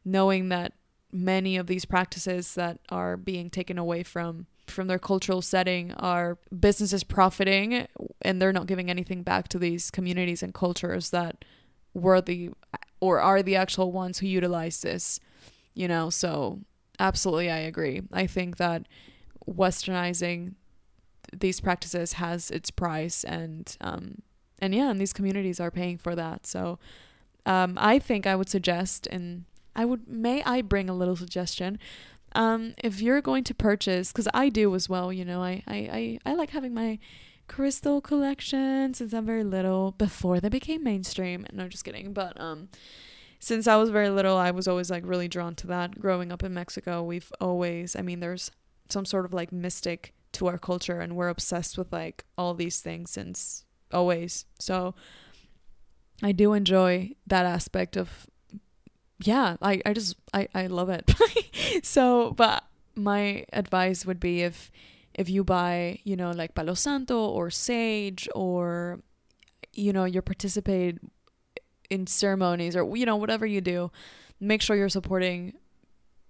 knowing 0.04 0.50
that 0.50 0.74
many 1.12 1.56
of 1.56 1.66
these 1.66 1.86
practices 1.86 2.54
that 2.56 2.78
are 2.90 3.16
being 3.16 3.48
taken 3.48 3.78
away 3.78 4.02
from 4.02 4.46
from 4.66 4.86
their 4.86 4.98
cultural 4.98 5.40
setting 5.40 5.92
are 5.92 6.38
businesses 6.60 7.04
profiting 7.04 7.86
and 8.20 8.40
they're 8.40 8.52
not 8.52 8.66
giving 8.66 8.90
anything 8.90 9.22
back 9.22 9.48
to 9.48 9.58
these 9.58 9.90
communities 9.90 10.42
and 10.42 10.52
cultures 10.52 11.08
that 11.08 11.42
were 11.94 12.20
the 12.20 12.50
or 13.00 13.18
are 13.18 13.42
the 13.42 13.56
actual 13.56 13.92
ones 13.92 14.18
who 14.18 14.26
utilize 14.26 14.82
this 14.82 15.18
you 15.74 15.88
know? 15.88 16.10
So 16.10 16.60
absolutely 17.08 17.50
i 17.50 17.58
agree. 17.58 18.02
I 18.12 18.26
think 18.26 18.56
that 18.56 18.86
westernizing 19.48 20.54
these 21.32 21.60
practices 21.60 22.14
has 22.14 22.50
its 22.50 22.70
price 22.70 23.24
and 23.24 23.76
um 23.80 24.22
and 24.60 24.74
yeah 24.74 24.90
and 24.90 25.00
these 25.00 25.12
communities 25.12 25.58
are 25.60 25.70
paying 25.70 25.98
for 25.98 26.14
that. 26.14 26.46
So 26.46 26.78
um 27.44 27.76
i 27.92 27.98
think 27.98 28.26
i 28.26 28.36
would 28.36 28.48
suggest 28.48 29.08
and 29.14 29.44
i 29.74 29.84
would 29.84 30.08
may 30.08 30.42
i 30.44 30.62
bring 30.62 30.88
a 30.88 30.94
little 30.94 31.16
suggestion? 31.16 31.78
Um 32.34 32.74
if 32.78 33.02
you're 33.02 33.20
going 33.20 33.44
to 33.44 33.54
purchase 33.54 34.12
because 34.12 34.28
i 34.32 34.48
do 34.48 34.74
as 34.74 34.88
well 34.88 35.12
you 35.12 35.24
know 35.24 35.40
I, 35.42 35.62
I 35.66 35.78
i 36.00 36.30
i 36.30 36.34
like 36.34 36.50
having 36.50 36.72
my 36.72 36.98
crystal 37.48 38.00
collection 38.00 38.94
since 38.94 39.12
i'm 39.12 39.26
very 39.26 39.44
little 39.44 39.92
before 39.98 40.40
they 40.40 40.48
became 40.48 40.82
mainstream. 40.84 41.44
No 41.52 41.68
just 41.68 41.84
kidding. 41.84 42.12
But 42.12 42.40
um 42.40 42.68
since 43.42 43.66
i 43.66 43.76
was 43.76 43.90
very 43.90 44.08
little 44.08 44.36
i 44.36 44.50
was 44.50 44.68
always 44.68 44.90
like 44.90 45.04
really 45.04 45.28
drawn 45.28 45.54
to 45.54 45.66
that 45.66 45.98
growing 45.98 46.30
up 46.32 46.42
in 46.42 46.54
mexico 46.54 47.02
we've 47.02 47.32
always 47.40 47.96
i 47.96 48.00
mean 48.00 48.20
there's 48.20 48.50
some 48.88 49.04
sort 49.04 49.24
of 49.24 49.32
like 49.34 49.50
mystic 49.50 50.14
to 50.32 50.46
our 50.46 50.58
culture 50.58 51.00
and 51.00 51.16
we're 51.16 51.28
obsessed 51.28 51.76
with 51.76 51.92
like 51.92 52.24
all 52.38 52.54
these 52.54 52.80
things 52.80 53.10
since 53.10 53.64
always. 53.92 54.46
So 54.58 54.94
I 56.22 56.32
do 56.32 56.52
enjoy 56.52 57.12
that 57.26 57.46
aspect 57.46 57.96
of 57.96 58.26
yeah, 59.22 59.56
I, 59.62 59.80
I 59.86 59.92
just 59.92 60.16
I, 60.32 60.48
I 60.54 60.66
love 60.66 60.88
it. 60.88 61.12
so 61.84 62.32
but 62.32 62.64
my 62.94 63.44
advice 63.52 64.04
would 64.04 64.20
be 64.20 64.42
if 64.42 64.70
if 65.14 65.28
you 65.28 65.44
buy, 65.44 66.00
you 66.04 66.16
know, 66.16 66.30
like 66.30 66.54
Palo 66.54 66.74
Santo 66.74 67.18
or 67.18 67.50
sage 67.50 68.28
or 68.34 69.00
you 69.74 69.92
know, 69.92 70.04
you're 70.04 70.22
participate 70.22 70.98
in 71.92 72.06
ceremonies 72.06 72.74
or 72.74 72.96
you 72.96 73.06
know, 73.06 73.16
whatever 73.16 73.46
you 73.46 73.60
do, 73.60 73.90
make 74.40 74.62
sure 74.62 74.76
you're 74.76 74.88
supporting 74.88 75.54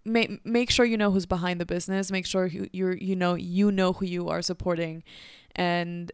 make 0.04 0.44
make 0.44 0.70
sure 0.70 0.84
you 0.84 0.96
know 0.96 1.10
who's 1.12 1.26
behind 1.26 1.60
the 1.60 1.66
business. 1.66 2.10
Make 2.10 2.26
sure 2.26 2.46
you 2.46 2.68
you 2.72 2.90
you 2.92 3.16
know 3.16 3.34
you 3.34 3.70
know 3.70 3.92
who 3.92 4.06
you 4.06 4.28
are 4.28 4.42
supporting, 4.42 5.04
and 5.54 6.10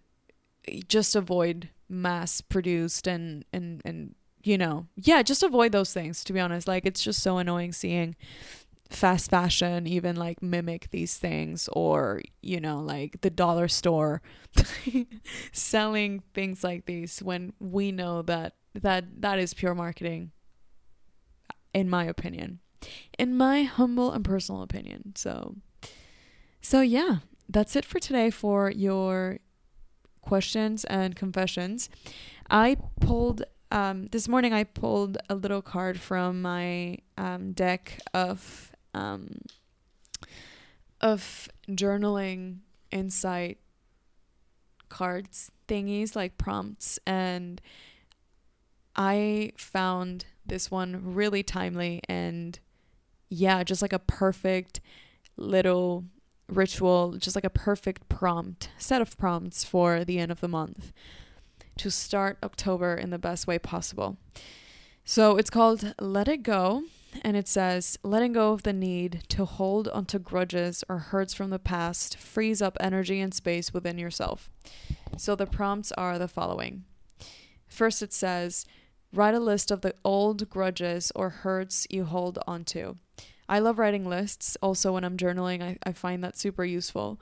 just 0.86 1.16
avoid 1.16 1.70
mass 1.88 2.40
produced 2.40 3.07
and 3.07 3.44
and 3.53 3.80
and 3.84 4.14
you 4.42 4.59
know 4.59 4.86
yeah 4.96 5.22
just 5.22 5.42
avoid 5.42 5.72
those 5.72 5.92
things 5.92 6.22
to 6.22 6.34
be 6.34 6.38
honest 6.38 6.68
like 6.68 6.84
it's 6.84 7.03
just 7.03 7.22
so 7.22 7.38
annoying 7.38 7.72
seeing 7.72 8.14
fast 8.90 9.30
fashion 9.30 9.86
even 9.86 10.14
like 10.14 10.42
mimic 10.42 10.90
these 10.90 11.16
things 11.16 11.68
or 11.72 12.20
you 12.42 12.61
know 12.61 12.78
like 12.78 13.20
the 13.22 13.30
dollar 13.30 13.68
store 13.68 14.20
selling 15.53 16.22
things 16.34 16.62
like 16.62 16.86
these 16.86 17.20
when 17.20 17.53
we 17.59 17.90
know 17.90 18.22
that 18.22 18.55
that 18.75 19.05
that 19.21 19.39
is 19.39 19.55
pure 19.55 19.75
marketing 19.75 20.31
in 21.75 21.89
my 21.89 22.05
opinion 22.05 22.61
in 23.19 23.37
my 23.37 23.64
humble 23.64 24.12
and 24.12 24.25
personal 24.25 24.62
opinion. 24.62 25.12
So, 25.16 25.57
so 26.61 26.81
yeah, 26.81 27.19
that's 27.49 27.77
it 27.77 27.85
for 27.85 27.99
today 27.99 28.31
for 28.31 28.71
your 28.71 29.39
questions 30.21 30.85
and 30.85 31.16
confessions. 31.16 31.89
I 32.51 32.77
pulled 33.01 33.43
um, 33.71 34.07
this 34.07 34.29
morning. 34.29 34.53
I 34.53 34.64
pulled 34.64 35.19
a 35.29 35.35
little 35.35 35.62
card 35.62 36.01
from 36.01 36.43
my 36.43 36.99
um, 37.16 37.53
deck 37.53 38.01
of 38.14 38.73
um, 38.95 39.29
of 41.01 41.49
journaling 41.69 42.59
insight 42.91 43.59
cards 44.89 45.53
thingies 45.69 46.16
like 46.16 46.39
prompts 46.39 46.99
and 47.07 47.61
I 48.99 49.53
found 49.57 50.26
this 50.44 50.70
one 50.70 51.14
really 51.14 51.42
timely 51.42 52.03
and 52.09 52.59
yeah, 53.30 53.62
just 53.62 53.80
like 53.80 53.92
a 53.92 53.99
perfect 53.99 54.80
little 55.36 56.05
ritual, 56.49 57.16
just 57.18 57.36
like 57.36 57.44
a 57.44 57.51
perfect 57.51 58.09
prompt, 58.09 58.70
set 58.76 59.01
of 59.01 59.16
prompts 59.16 59.64
for 59.64 60.05
the 60.05 60.18
end 60.18 60.32
of 60.32 60.40
the 60.40 60.49
month 60.49 60.92
to 61.76 61.90
start 61.90 62.38
October 62.42 62.94
in 62.94 63.11
the 63.11 63.18
best 63.18 63.46
way 63.46 63.59
possible. 63.59 64.16
So 65.05 65.36
it's 65.36 65.51
called 65.51 65.94
Let 66.01 66.28
It 66.28 66.42
Go, 66.42 66.82
and 67.22 67.36
it 67.36 67.49
says, 67.49 67.99
Letting 68.03 68.32
go 68.32 68.53
of 68.53 68.64
the 68.64 68.72
need 68.72 69.22
to 69.28 69.44
hold 69.44 69.88
onto 69.88 70.18
grudges 70.18 70.84
or 70.88 70.99
hurts 70.99 71.32
from 71.32 71.51
the 71.51 71.59
past 71.59 72.16
frees 72.16 72.61
up 72.61 72.76
energy 72.80 73.20
and 73.20 73.32
space 73.32 73.72
within 73.72 73.96
yourself. 73.96 74.51
So 75.16 75.34
the 75.34 75.46
prompts 75.46 75.92
are 75.92 76.18
the 76.18 76.28
following. 76.28 76.84
First, 77.66 78.03
it 78.03 78.12
says, 78.12 78.66
Write 79.13 79.35
a 79.35 79.41
list 79.41 79.71
of 79.71 79.81
the 79.81 79.95
old 80.05 80.49
grudges 80.51 81.11
or 81.15 81.31
hurts 81.31 81.87
you 81.91 82.05
hold 82.05 82.39
onto. 82.47 82.97
I 83.49 83.59
love 83.61 83.79
writing 83.79 84.05
lists. 84.05 84.57
Also, 84.63 84.93
when 84.93 85.05
I'm 85.05 85.17
journaling, 85.17 85.63
I, 85.63 85.79
I 85.83 85.93
find 85.93 86.23
that 86.23 86.37
super 86.37 86.65
useful. 86.65 87.19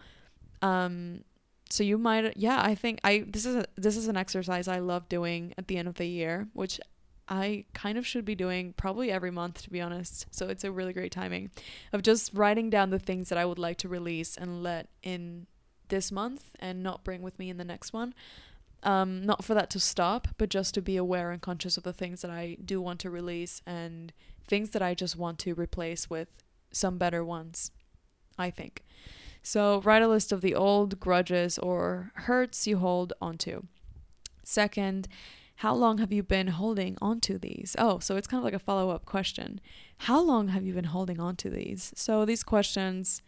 Um, 0.62 1.22
so 1.70 1.84
you 1.84 1.98
might, 1.98 2.36
yeah, 2.36 2.60
I 2.62 2.74
think 2.74 3.00
I 3.04 3.24
this 3.26 3.46
is 3.46 3.56
a, 3.56 3.64
this 3.76 3.96
is 3.96 4.08
an 4.08 4.16
exercise 4.16 4.68
I 4.68 4.78
love 4.78 5.08
doing 5.08 5.54
at 5.58 5.68
the 5.68 5.76
end 5.76 5.88
of 5.88 5.94
the 5.94 6.06
year, 6.06 6.48
which 6.52 6.80
I 7.28 7.64
kind 7.74 7.98
of 7.98 8.06
should 8.06 8.24
be 8.24 8.34
doing 8.34 8.72
probably 8.76 9.10
every 9.10 9.30
month 9.30 9.62
to 9.62 9.70
be 9.70 9.80
honest. 9.80 10.26
So 10.30 10.48
it's 10.48 10.64
a 10.64 10.70
really 10.70 10.92
great 10.92 11.12
timing 11.12 11.50
of 11.92 12.02
just 12.02 12.32
writing 12.34 12.70
down 12.70 12.90
the 12.90 12.98
things 12.98 13.28
that 13.28 13.38
I 13.38 13.44
would 13.44 13.58
like 13.58 13.78
to 13.78 13.88
release 13.88 14.36
and 14.36 14.62
let 14.62 14.88
in 15.02 15.46
this 15.88 16.10
month 16.10 16.50
and 16.58 16.82
not 16.82 17.04
bring 17.04 17.22
with 17.22 17.38
me 17.38 17.50
in 17.50 17.56
the 17.56 17.64
next 17.64 17.92
one. 17.92 18.14
Um, 18.82 19.24
not 19.24 19.44
for 19.44 19.54
that 19.54 19.70
to 19.70 19.80
stop, 19.80 20.28
but 20.38 20.48
just 20.48 20.74
to 20.74 20.82
be 20.82 20.96
aware 20.96 21.30
and 21.32 21.42
conscious 21.42 21.76
of 21.76 21.82
the 21.82 21.92
things 21.92 22.22
that 22.22 22.30
I 22.30 22.56
do 22.64 22.80
want 22.80 23.00
to 23.00 23.10
release 23.10 23.60
and 23.66 24.12
things 24.46 24.70
that 24.70 24.82
I 24.82 24.94
just 24.94 25.16
want 25.16 25.38
to 25.40 25.54
replace 25.54 26.08
with 26.08 26.28
some 26.70 26.98
better 26.98 27.24
ones, 27.24 27.70
I 28.38 28.50
think. 28.50 28.84
So, 29.42 29.80
write 29.82 30.02
a 30.02 30.08
list 30.08 30.32
of 30.32 30.40
the 30.40 30.54
old 30.54 30.98
grudges 31.00 31.58
or 31.58 32.10
hurts 32.14 32.66
you 32.66 32.78
hold 32.78 33.12
onto. 33.20 33.62
Second, 34.42 35.08
how 35.56 35.74
long 35.74 35.98
have 35.98 36.12
you 36.12 36.22
been 36.22 36.48
holding 36.48 36.98
onto 37.00 37.38
these? 37.38 37.74
Oh, 37.78 37.98
so 37.98 38.16
it's 38.16 38.26
kind 38.26 38.40
of 38.40 38.44
like 38.44 38.54
a 38.54 38.58
follow 38.58 38.90
up 38.90 39.06
question. 39.06 39.60
How 39.98 40.20
long 40.20 40.48
have 40.48 40.64
you 40.64 40.74
been 40.74 40.84
holding 40.84 41.18
onto 41.18 41.48
these? 41.48 41.92
So, 41.96 42.24
these 42.24 42.42
questions 42.42 43.22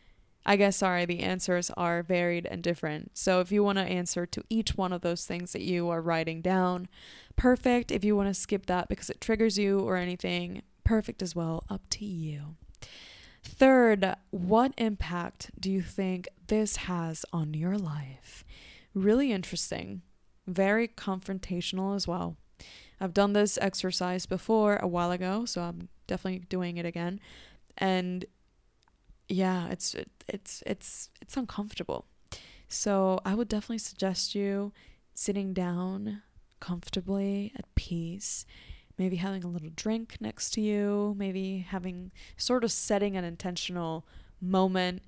I 0.46 0.56
guess, 0.56 0.76
sorry, 0.76 1.04
the 1.04 1.20
answers 1.20 1.70
are 1.76 2.02
varied 2.02 2.46
and 2.46 2.62
different. 2.62 3.10
So 3.18 3.40
if 3.40 3.52
you 3.52 3.62
want 3.62 3.76
to 3.78 3.84
answer 3.84 4.24
to 4.24 4.42
each 4.48 4.76
one 4.76 4.92
of 4.92 5.02
those 5.02 5.26
things 5.26 5.52
that 5.52 5.62
you 5.62 5.90
are 5.90 6.00
writing 6.00 6.40
down, 6.40 6.88
perfect. 7.36 7.90
If 7.90 8.02
you 8.02 8.16
want 8.16 8.28
to 8.28 8.34
skip 8.34 8.66
that 8.66 8.88
because 8.88 9.10
it 9.10 9.20
triggers 9.20 9.58
you 9.58 9.80
or 9.80 9.96
anything, 9.96 10.62
perfect 10.84 11.22
as 11.22 11.36
well. 11.36 11.64
Up 11.68 11.82
to 11.90 12.04
you. 12.04 12.56
Third, 13.42 14.14
what 14.30 14.72
impact 14.78 15.50
do 15.58 15.70
you 15.70 15.82
think 15.82 16.28
this 16.46 16.76
has 16.76 17.24
on 17.32 17.54
your 17.54 17.76
life? 17.76 18.44
Really 18.94 19.32
interesting, 19.32 20.02
very 20.46 20.88
confrontational 20.88 21.94
as 21.94 22.08
well. 22.08 22.36
I've 23.00 23.14
done 23.14 23.32
this 23.32 23.58
exercise 23.60 24.26
before 24.26 24.76
a 24.76 24.88
while 24.88 25.12
ago, 25.12 25.44
so 25.44 25.62
I'm 25.62 25.88
definitely 26.06 26.40
doing 26.48 26.78
it 26.78 26.86
again. 26.86 27.20
And 27.76 28.24
yeah, 29.28 29.68
it's 29.68 29.94
it's 30.26 30.62
it's 30.66 31.10
it's 31.20 31.36
uncomfortable. 31.36 32.06
So 32.68 33.20
I 33.24 33.34
would 33.34 33.48
definitely 33.48 33.78
suggest 33.78 34.34
you 34.34 34.72
sitting 35.14 35.52
down 35.52 36.22
comfortably 36.60 37.52
at 37.56 37.72
peace, 37.74 38.44
maybe 38.98 39.16
having 39.16 39.44
a 39.44 39.48
little 39.48 39.70
drink 39.74 40.16
next 40.20 40.50
to 40.50 40.60
you, 40.60 41.14
maybe 41.16 41.66
having 41.68 42.10
sort 42.36 42.64
of 42.64 42.72
setting 42.72 43.16
an 43.16 43.24
intentional 43.24 44.06
moment. 44.40 45.02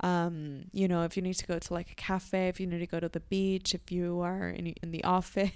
Um, 0.00 0.64
you 0.72 0.88
know, 0.88 1.04
if 1.04 1.16
you 1.16 1.22
need 1.22 1.34
to 1.34 1.46
go 1.46 1.58
to 1.58 1.74
like 1.74 1.90
a 1.90 1.94
cafe, 1.94 2.48
if 2.48 2.58
you 2.58 2.66
need 2.66 2.80
to 2.80 2.86
go 2.86 2.98
to 2.98 3.08
the 3.08 3.20
beach, 3.20 3.74
if 3.74 3.92
you 3.92 4.20
are 4.20 4.48
in 4.48 4.74
in 4.82 4.90
the 4.90 5.04
office. 5.18 5.50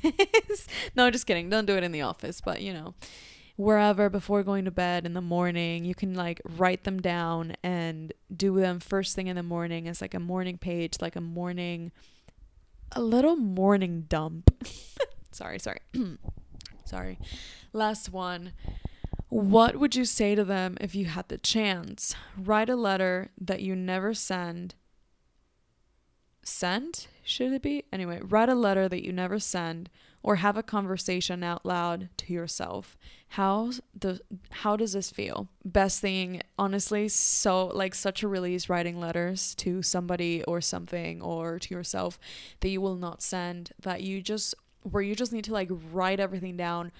no, 0.94 1.11
just 1.11 1.26
kidding. 1.26 1.50
Don't 1.50 1.66
do 1.66 1.76
it 1.76 1.84
in 1.84 1.92
the 1.92 2.02
office, 2.02 2.40
but 2.40 2.61
you 2.61 2.72
know, 2.72 2.94
wherever 3.57 4.11
before 4.11 4.42
going 4.42 4.66
to 4.66 4.70
bed 4.70 5.07
in 5.07 5.14
the 5.14 5.20
morning. 5.20 5.84
You 5.84 5.94
can 5.94 6.14
like 6.14 6.40
write 6.44 6.84
them 6.84 7.00
down 7.00 7.57
and 7.62 8.12
do 8.34 8.59
them 8.61 8.80
first 8.80 9.16
thing 9.16 9.26
in 9.26 9.36
the 9.36 9.42
morning 9.42 9.88
as 9.88 10.00
like 10.00 10.14
a 10.14 10.20
morning 10.20 10.59
page, 10.59 10.98
like 11.00 11.16
a 11.16 11.20
morning, 11.20 11.90
a 12.92 13.00
little 13.00 13.36
morning 13.36 14.04
dump. 14.09 14.50
sorry, 15.32 15.59
sorry. 15.59 15.80
sorry. 16.84 17.18
Last 17.72 18.12
one. 18.12 18.52
What 19.28 19.76
would 19.76 19.96
you 19.96 20.04
say 20.04 20.34
to 20.34 20.44
them 20.44 20.76
if 20.80 20.94
you 20.94 21.07
had 21.07 21.28
the 21.28 21.38
chance? 21.38 22.14
Write 22.36 22.68
a 22.68 22.76
letter 22.76 23.30
that 23.40 23.61
you 23.61 23.74
never 23.74 24.14
send. 24.14 24.74
Send? 26.42 27.09
Should 27.24 27.52
it 27.52 27.62
be? 27.62 27.84
Anyway, 27.92 28.20
write 28.22 28.48
a 28.48 28.54
letter 28.54 28.88
that 28.88 29.04
you 29.04 29.12
never 29.12 29.40
send 29.40 29.90
or 30.26 30.36
have 30.36 30.56
a 30.56 30.62
conversation 30.62 31.44
out 31.44 31.64
loud 31.64 32.08
to 32.16 32.32
yourself. 32.32 32.98
How 33.28 33.70
the 33.98 34.20
how 34.50 34.76
does 34.76 34.92
this 34.92 35.08
feel? 35.08 35.48
Best 35.64 36.00
thing, 36.00 36.42
honestly, 36.58 37.06
so 37.08 37.68
like 37.68 37.94
such 37.94 38.24
a 38.24 38.28
release 38.28 38.68
writing 38.68 38.98
letters 38.98 39.54
to 39.54 39.82
somebody 39.82 40.42
or 40.42 40.60
something 40.60 41.22
or 41.22 41.60
to 41.60 41.72
yourself 41.72 42.18
that 42.58 42.68
you 42.70 42.80
will 42.80 42.96
not 42.96 43.22
send 43.22 43.70
that 43.80 44.02
you 44.02 44.20
just 44.20 44.56
where 44.82 45.02
you 45.02 45.14
just 45.14 45.32
need 45.32 45.44
to 45.44 45.52
like 45.52 45.70
write 45.92 46.18
everything 46.18 46.56
down, 46.56 46.90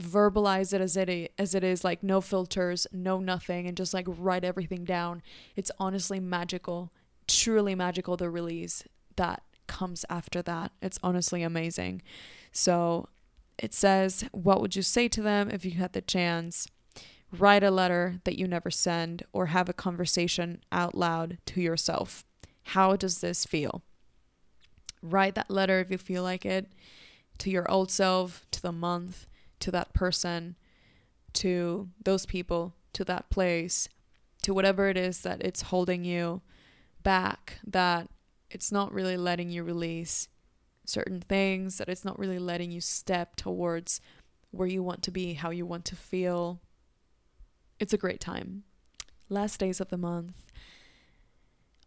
verbalize 0.00 0.72
it 0.72 0.80
as 0.80 0.96
it 0.96 1.32
as 1.38 1.54
it 1.54 1.62
is 1.62 1.84
like 1.84 2.02
no 2.02 2.22
filters, 2.22 2.86
no 2.90 3.20
nothing 3.20 3.66
and 3.66 3.76
just 3.76 3.92
like 3.92 4.06
write 4.08 4.44
everything 4.44 4.84
down. 4.84 5.20
It's 5.56 5.70
honestly 5.78 6.20
magical, 6.20 6.90
truly 7.28 7.74
magical 7.74 8.16
the 8.16 8.30
release 8.30 8.82
that 9.16 9.42
comes 9.70 10.04
after 10.10 10.42
that. 10.42 10.72
It's 10.82 10.98
honestly 11.02 11.44
amazing. 11.44 12.02
So 12.50 13.08
it 13.56 13.72
says, 13.72 14.24
What 14.32 14.60
would 14.60 14.74
you 14.74 14.82
say 14.82 15.08
to 15.08 15.22
them 15.22 15.48
if 15.48 15.64
you 15.64 15.72
had 15.72 15.92
the 15.92 16.02
chance? 16.02 16.66
Write 17.32 17.62
a 17.62 17.70
letter 17.70 18.20
that 18.24 18.36
you 18.36 18.48
never 18.48 18.72
send 18.72 19.22
or 19.32 19.46
have 19.46 19.68
a 19.68 19.72
conversation 19.72 20.60
out 20.72 20.96
loud 20.96 21.38
to 21.46 21.60
yourself. 21.60 22.24
How 22.74 22.96
does 22.96 23.20
this 23.20 23.44
feel? 23.44 23.82
Write 25.00 25.36
that 25.36 25.50
letter 25.50 25.78
if 25.78 25.90
you 25.92 25.98
feel 25.98 26.24
like 26.24 26.44
it 26.44 26.72
to 27.38 27.48
your 27.48 27.70
old 27.70 27.90
self, 27.90 28.44
to 28.50 28.60
the 28.60 28.72
month, 28.72 29.26
to 29.60 29.70
that 29.70 29.94
person, 29.94 30.56
to 31.34 31.88
those 32.04 32.26
people, 32.26 32.74
to 32.92 33.04
that 33.04 33.30
place, 33.30 33.88
to 34.42 34.52
whatever 34.52 34.88
it 34.88 34.96
is 34.96 35.20
that 35.20 35.40
it's 35.42 35.62
holding 35.62 36.04
you 36.04 36.42
back, 37.02 37.60
that 37.64 38.10
it's 38.50 38.72
not 38.72 38.92
really 38.92 39.16
letting 39.16 39.50
you 39.50 39.62
release 39.62 40.28
certain 40.84 41.20
things, 41.20 41.78
that 41.78 41.88
it's 41.88 42.04
not 42.04 42.18
really 42.18 42.38
letting 42.38 42.70
you 42.70 42.80
step 42.80 43.36
towards 43.36 44.00
where 44.50 44.68
you 44.68 44.82
want 44.82 45.02
to 45.04 45.10
be, 45.10 45.34
how 45.34 45.50
you 45.50 45.64
want 45.64 45.84
to 45.86 45.96
feel. 45.96 46.60
It's 47.78 47.92
a 47.92 47.98
great 47.98 48.20
time. 48.20 48.64
Last 49.28 49.60
days 49.60 49.80
of 49.80 49.88
the 49.88 49.96
month 49.96 50.52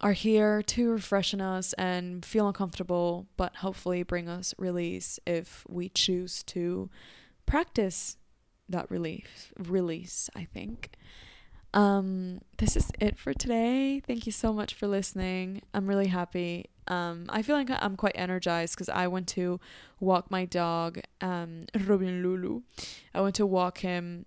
are 0.00 0.12
here 0.12 0.62
to 0.62 0.90
refreshen 0.90 1.40
us 1.40 1.72
and 1.74 2.24
feel 2.24 2.48
uncomfortable, 2.48 3.26
but 3.36 3.56
hopefully 3.56 4.02
bring 4.02 4.28
us 4.28 4.54
release 4.58 5.20
if 5.26 5.64
we 5.68 5.88
choose 5.88 6.42
to 6.44 6.90
practice 7.46 8.16
that 8.68 8.90
relief 8.90 9.52
release, 9.58 10.30
I 10.34 10.44
think. 10.44 10.90
Um, 11.74 12.40
this 12.58 12.76
is 12.76 12.92
it 13.00 13.18
for 13.18 13.34
today. 13.34 14.00
Thank 14.06 14.26
you 14.26 14.32
so 14.32 14.52
much 14.52 14.74
for 14.74 14.86
listening. 14.86 15.60
I'm 15.74 15.88
really 15.88 16.06
happy. 16.06 16.66
Um, 16.86 17.26
I 17.28 17.42
feel 17.42 17.56
like 17.56 17.68
I'm 17.68 17.96
quite 17.96 18.14
energized 18.14 18.76
because 18.76 18.88
I 18.88 19.08
went 19.08 19.26
to 19.28 19.58
walk 19.98 20.30
my 20.30 20.44
dog, 20.44 21.00
um, 21.20 21.64
Robin 21.86 22.22
Lulu. 22.22 22.62
I 23.12 23.22
went 23.22 23.34
to 23.36 23.46
walk 23.46 23.78
him, 23.78 24.24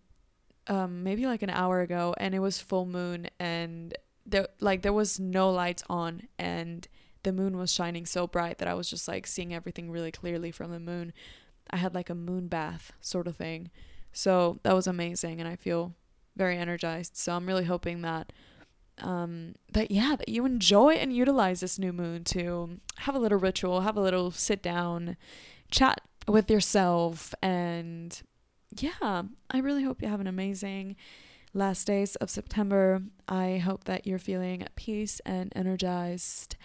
um, 0.67 1.03
maybe 1.03 1.25
like 1.25 1.41
an 1.41 1.49
hour 1.49 1.79
ago, 1.79 2.13
and 2.17 2.35
it 2.35 2.39
was 2.39 2.59
full 2.59 2.85
moon, 2.85 3.29
and 3.39 3.95
there 4.25 4.49
like 4.59 4.81
there 4.81 4.91
was 4.91 5.17
no 5.17 5.49
lights 5.49 5.83
on, 5.89 6.23
and 6.37 6.85
the 7.23 7.31
moon 7.31 7.57
was 7.57 7.73
shining 7.73 8.05
so 8.05 8.27
bright 8.27 8.57
that 8.57 8.67
I 8.67 8.73
was 8.73 8.89
just 8.89 9.07
like 9.07 9.25
seeing 9.25 9.53
everything 9.53 9.89
really 9.89 10.11
clearly 10.11 10.51
from 10.51 10.71
the 10.71 10.79
moon. 10.81 11.13
I 11.69 11.77
had 11.77 11.95
like 11.95 12.09
a 12.09 12.15
moon 12.15 12.47
bath 12.49 12.91
sort 12.99 13.27
of 13.27 13.37
thing, 13.37 13.71
so 14.11 14.59
that 14.63 14.75
was 14.75 14.87
amazing, 14.87 15.39
and 15.39 15.47
I 15.47 15.55
feel 15.55 15.93
very 16.37 16.57
energized. 16.57 17.17
So 17.17 17.33
I'm 17.33 17.47
really 17.47 17.65
hoping 17.65 18.01
that 18.01 18.31
um, 18.99 19.55
that 19.71 19.91
yeah, 19.91 20.15
that 20.17 20.29
you 20.29 20.45
enjoy 20.45 20.93
and 20.93 21.15
utilize 21.15 21.59
this 21.59 21.77
new 21.77 21.93
moon 21.93 22.23
to 22.25 22.79
have 22.97 23.15
a 23.15 23.19
little 23.19 23.37
ritual, 23.37 23.81
have 23.81 23.97
a 23.97 24.01
little 24.01 24.31
sit 24.31 24.61
down, 24.61 25.17
chat 25.69 26.01
with 26.27 26.49
yourself, 26.49 27.33
and 27.41 28.21
yeah, 28.75 29.23
I 29.51 29.59
really 29.59 29.83
hope 29.83 30.01
you 30.01 30.07
have 30.07 30.19
an 30.19 30.27
amazing 30.27 30.95
last 31.53 31.85
days 31.85 32.15
of 32.17 32.29
September. 32.29 33.01
I 33.27 33.57
hope 33.57 33.83
that 33.85 34.07
you're 34.07 34.19
feeling 34.19 34.63
at 34.63 34.75
peace 34.75 35.21
and 35.25 35.53
energized, 35.55 36.55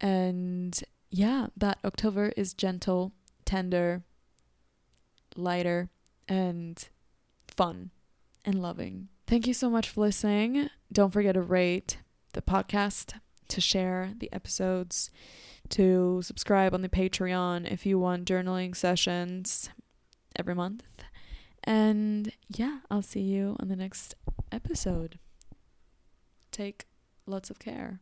and 0.00 0.80
yeah, 1.10 1.48
that 1.56 1.78
October 1.84 2.32
is 2.36 2.54
gentle, 2.54 3.12
tender, 3.44 4.02
lighter, 5.36 5.90
and 6.28 6.88
fun 7.48 7.90
and 8.44 8.60
loving. 8.60 9.08
Thank 9.26 9.46
you 9.46 9.54
so 9.54 9.70
much 9.70 9.88
for 9.88 10.00
listening. 10.02 10.68
Don't 10.92 11.12
forget 11.12 11.34
to 11.34 11.42
rate 11.42 11.98
the 12.32 12.42
podcast, 12.42 13.14
to 13.48 13.60
share 13.60 14.12
the 14.18 14.32
episodes, 14.32 15.10
to 15.70 16.20
subscribe 16.22 16.74
on 16.74 16.82
the 16.82 16.88
Patreon 16.88 17.70
if 17.70 17.86
you 17.86 17.98
want 17.98 18.26
journaling 18.26 18.76
sessions 18.76 19.70
every 20.36 20.54
month. 20.54 20.84
And 21.64 22.32
yeah, 22.48 22.78
I'll 22.90 23.02
see 23.02 23.20
you 23.20 23.56
on 23.60 23.68
the 23.68 23.76
next 23.76 24.14
episode. 24.50 25.18
Take 26.50 26.86
lots 27.26 27.50
of 27.50 27.58
care. 27.58 28.00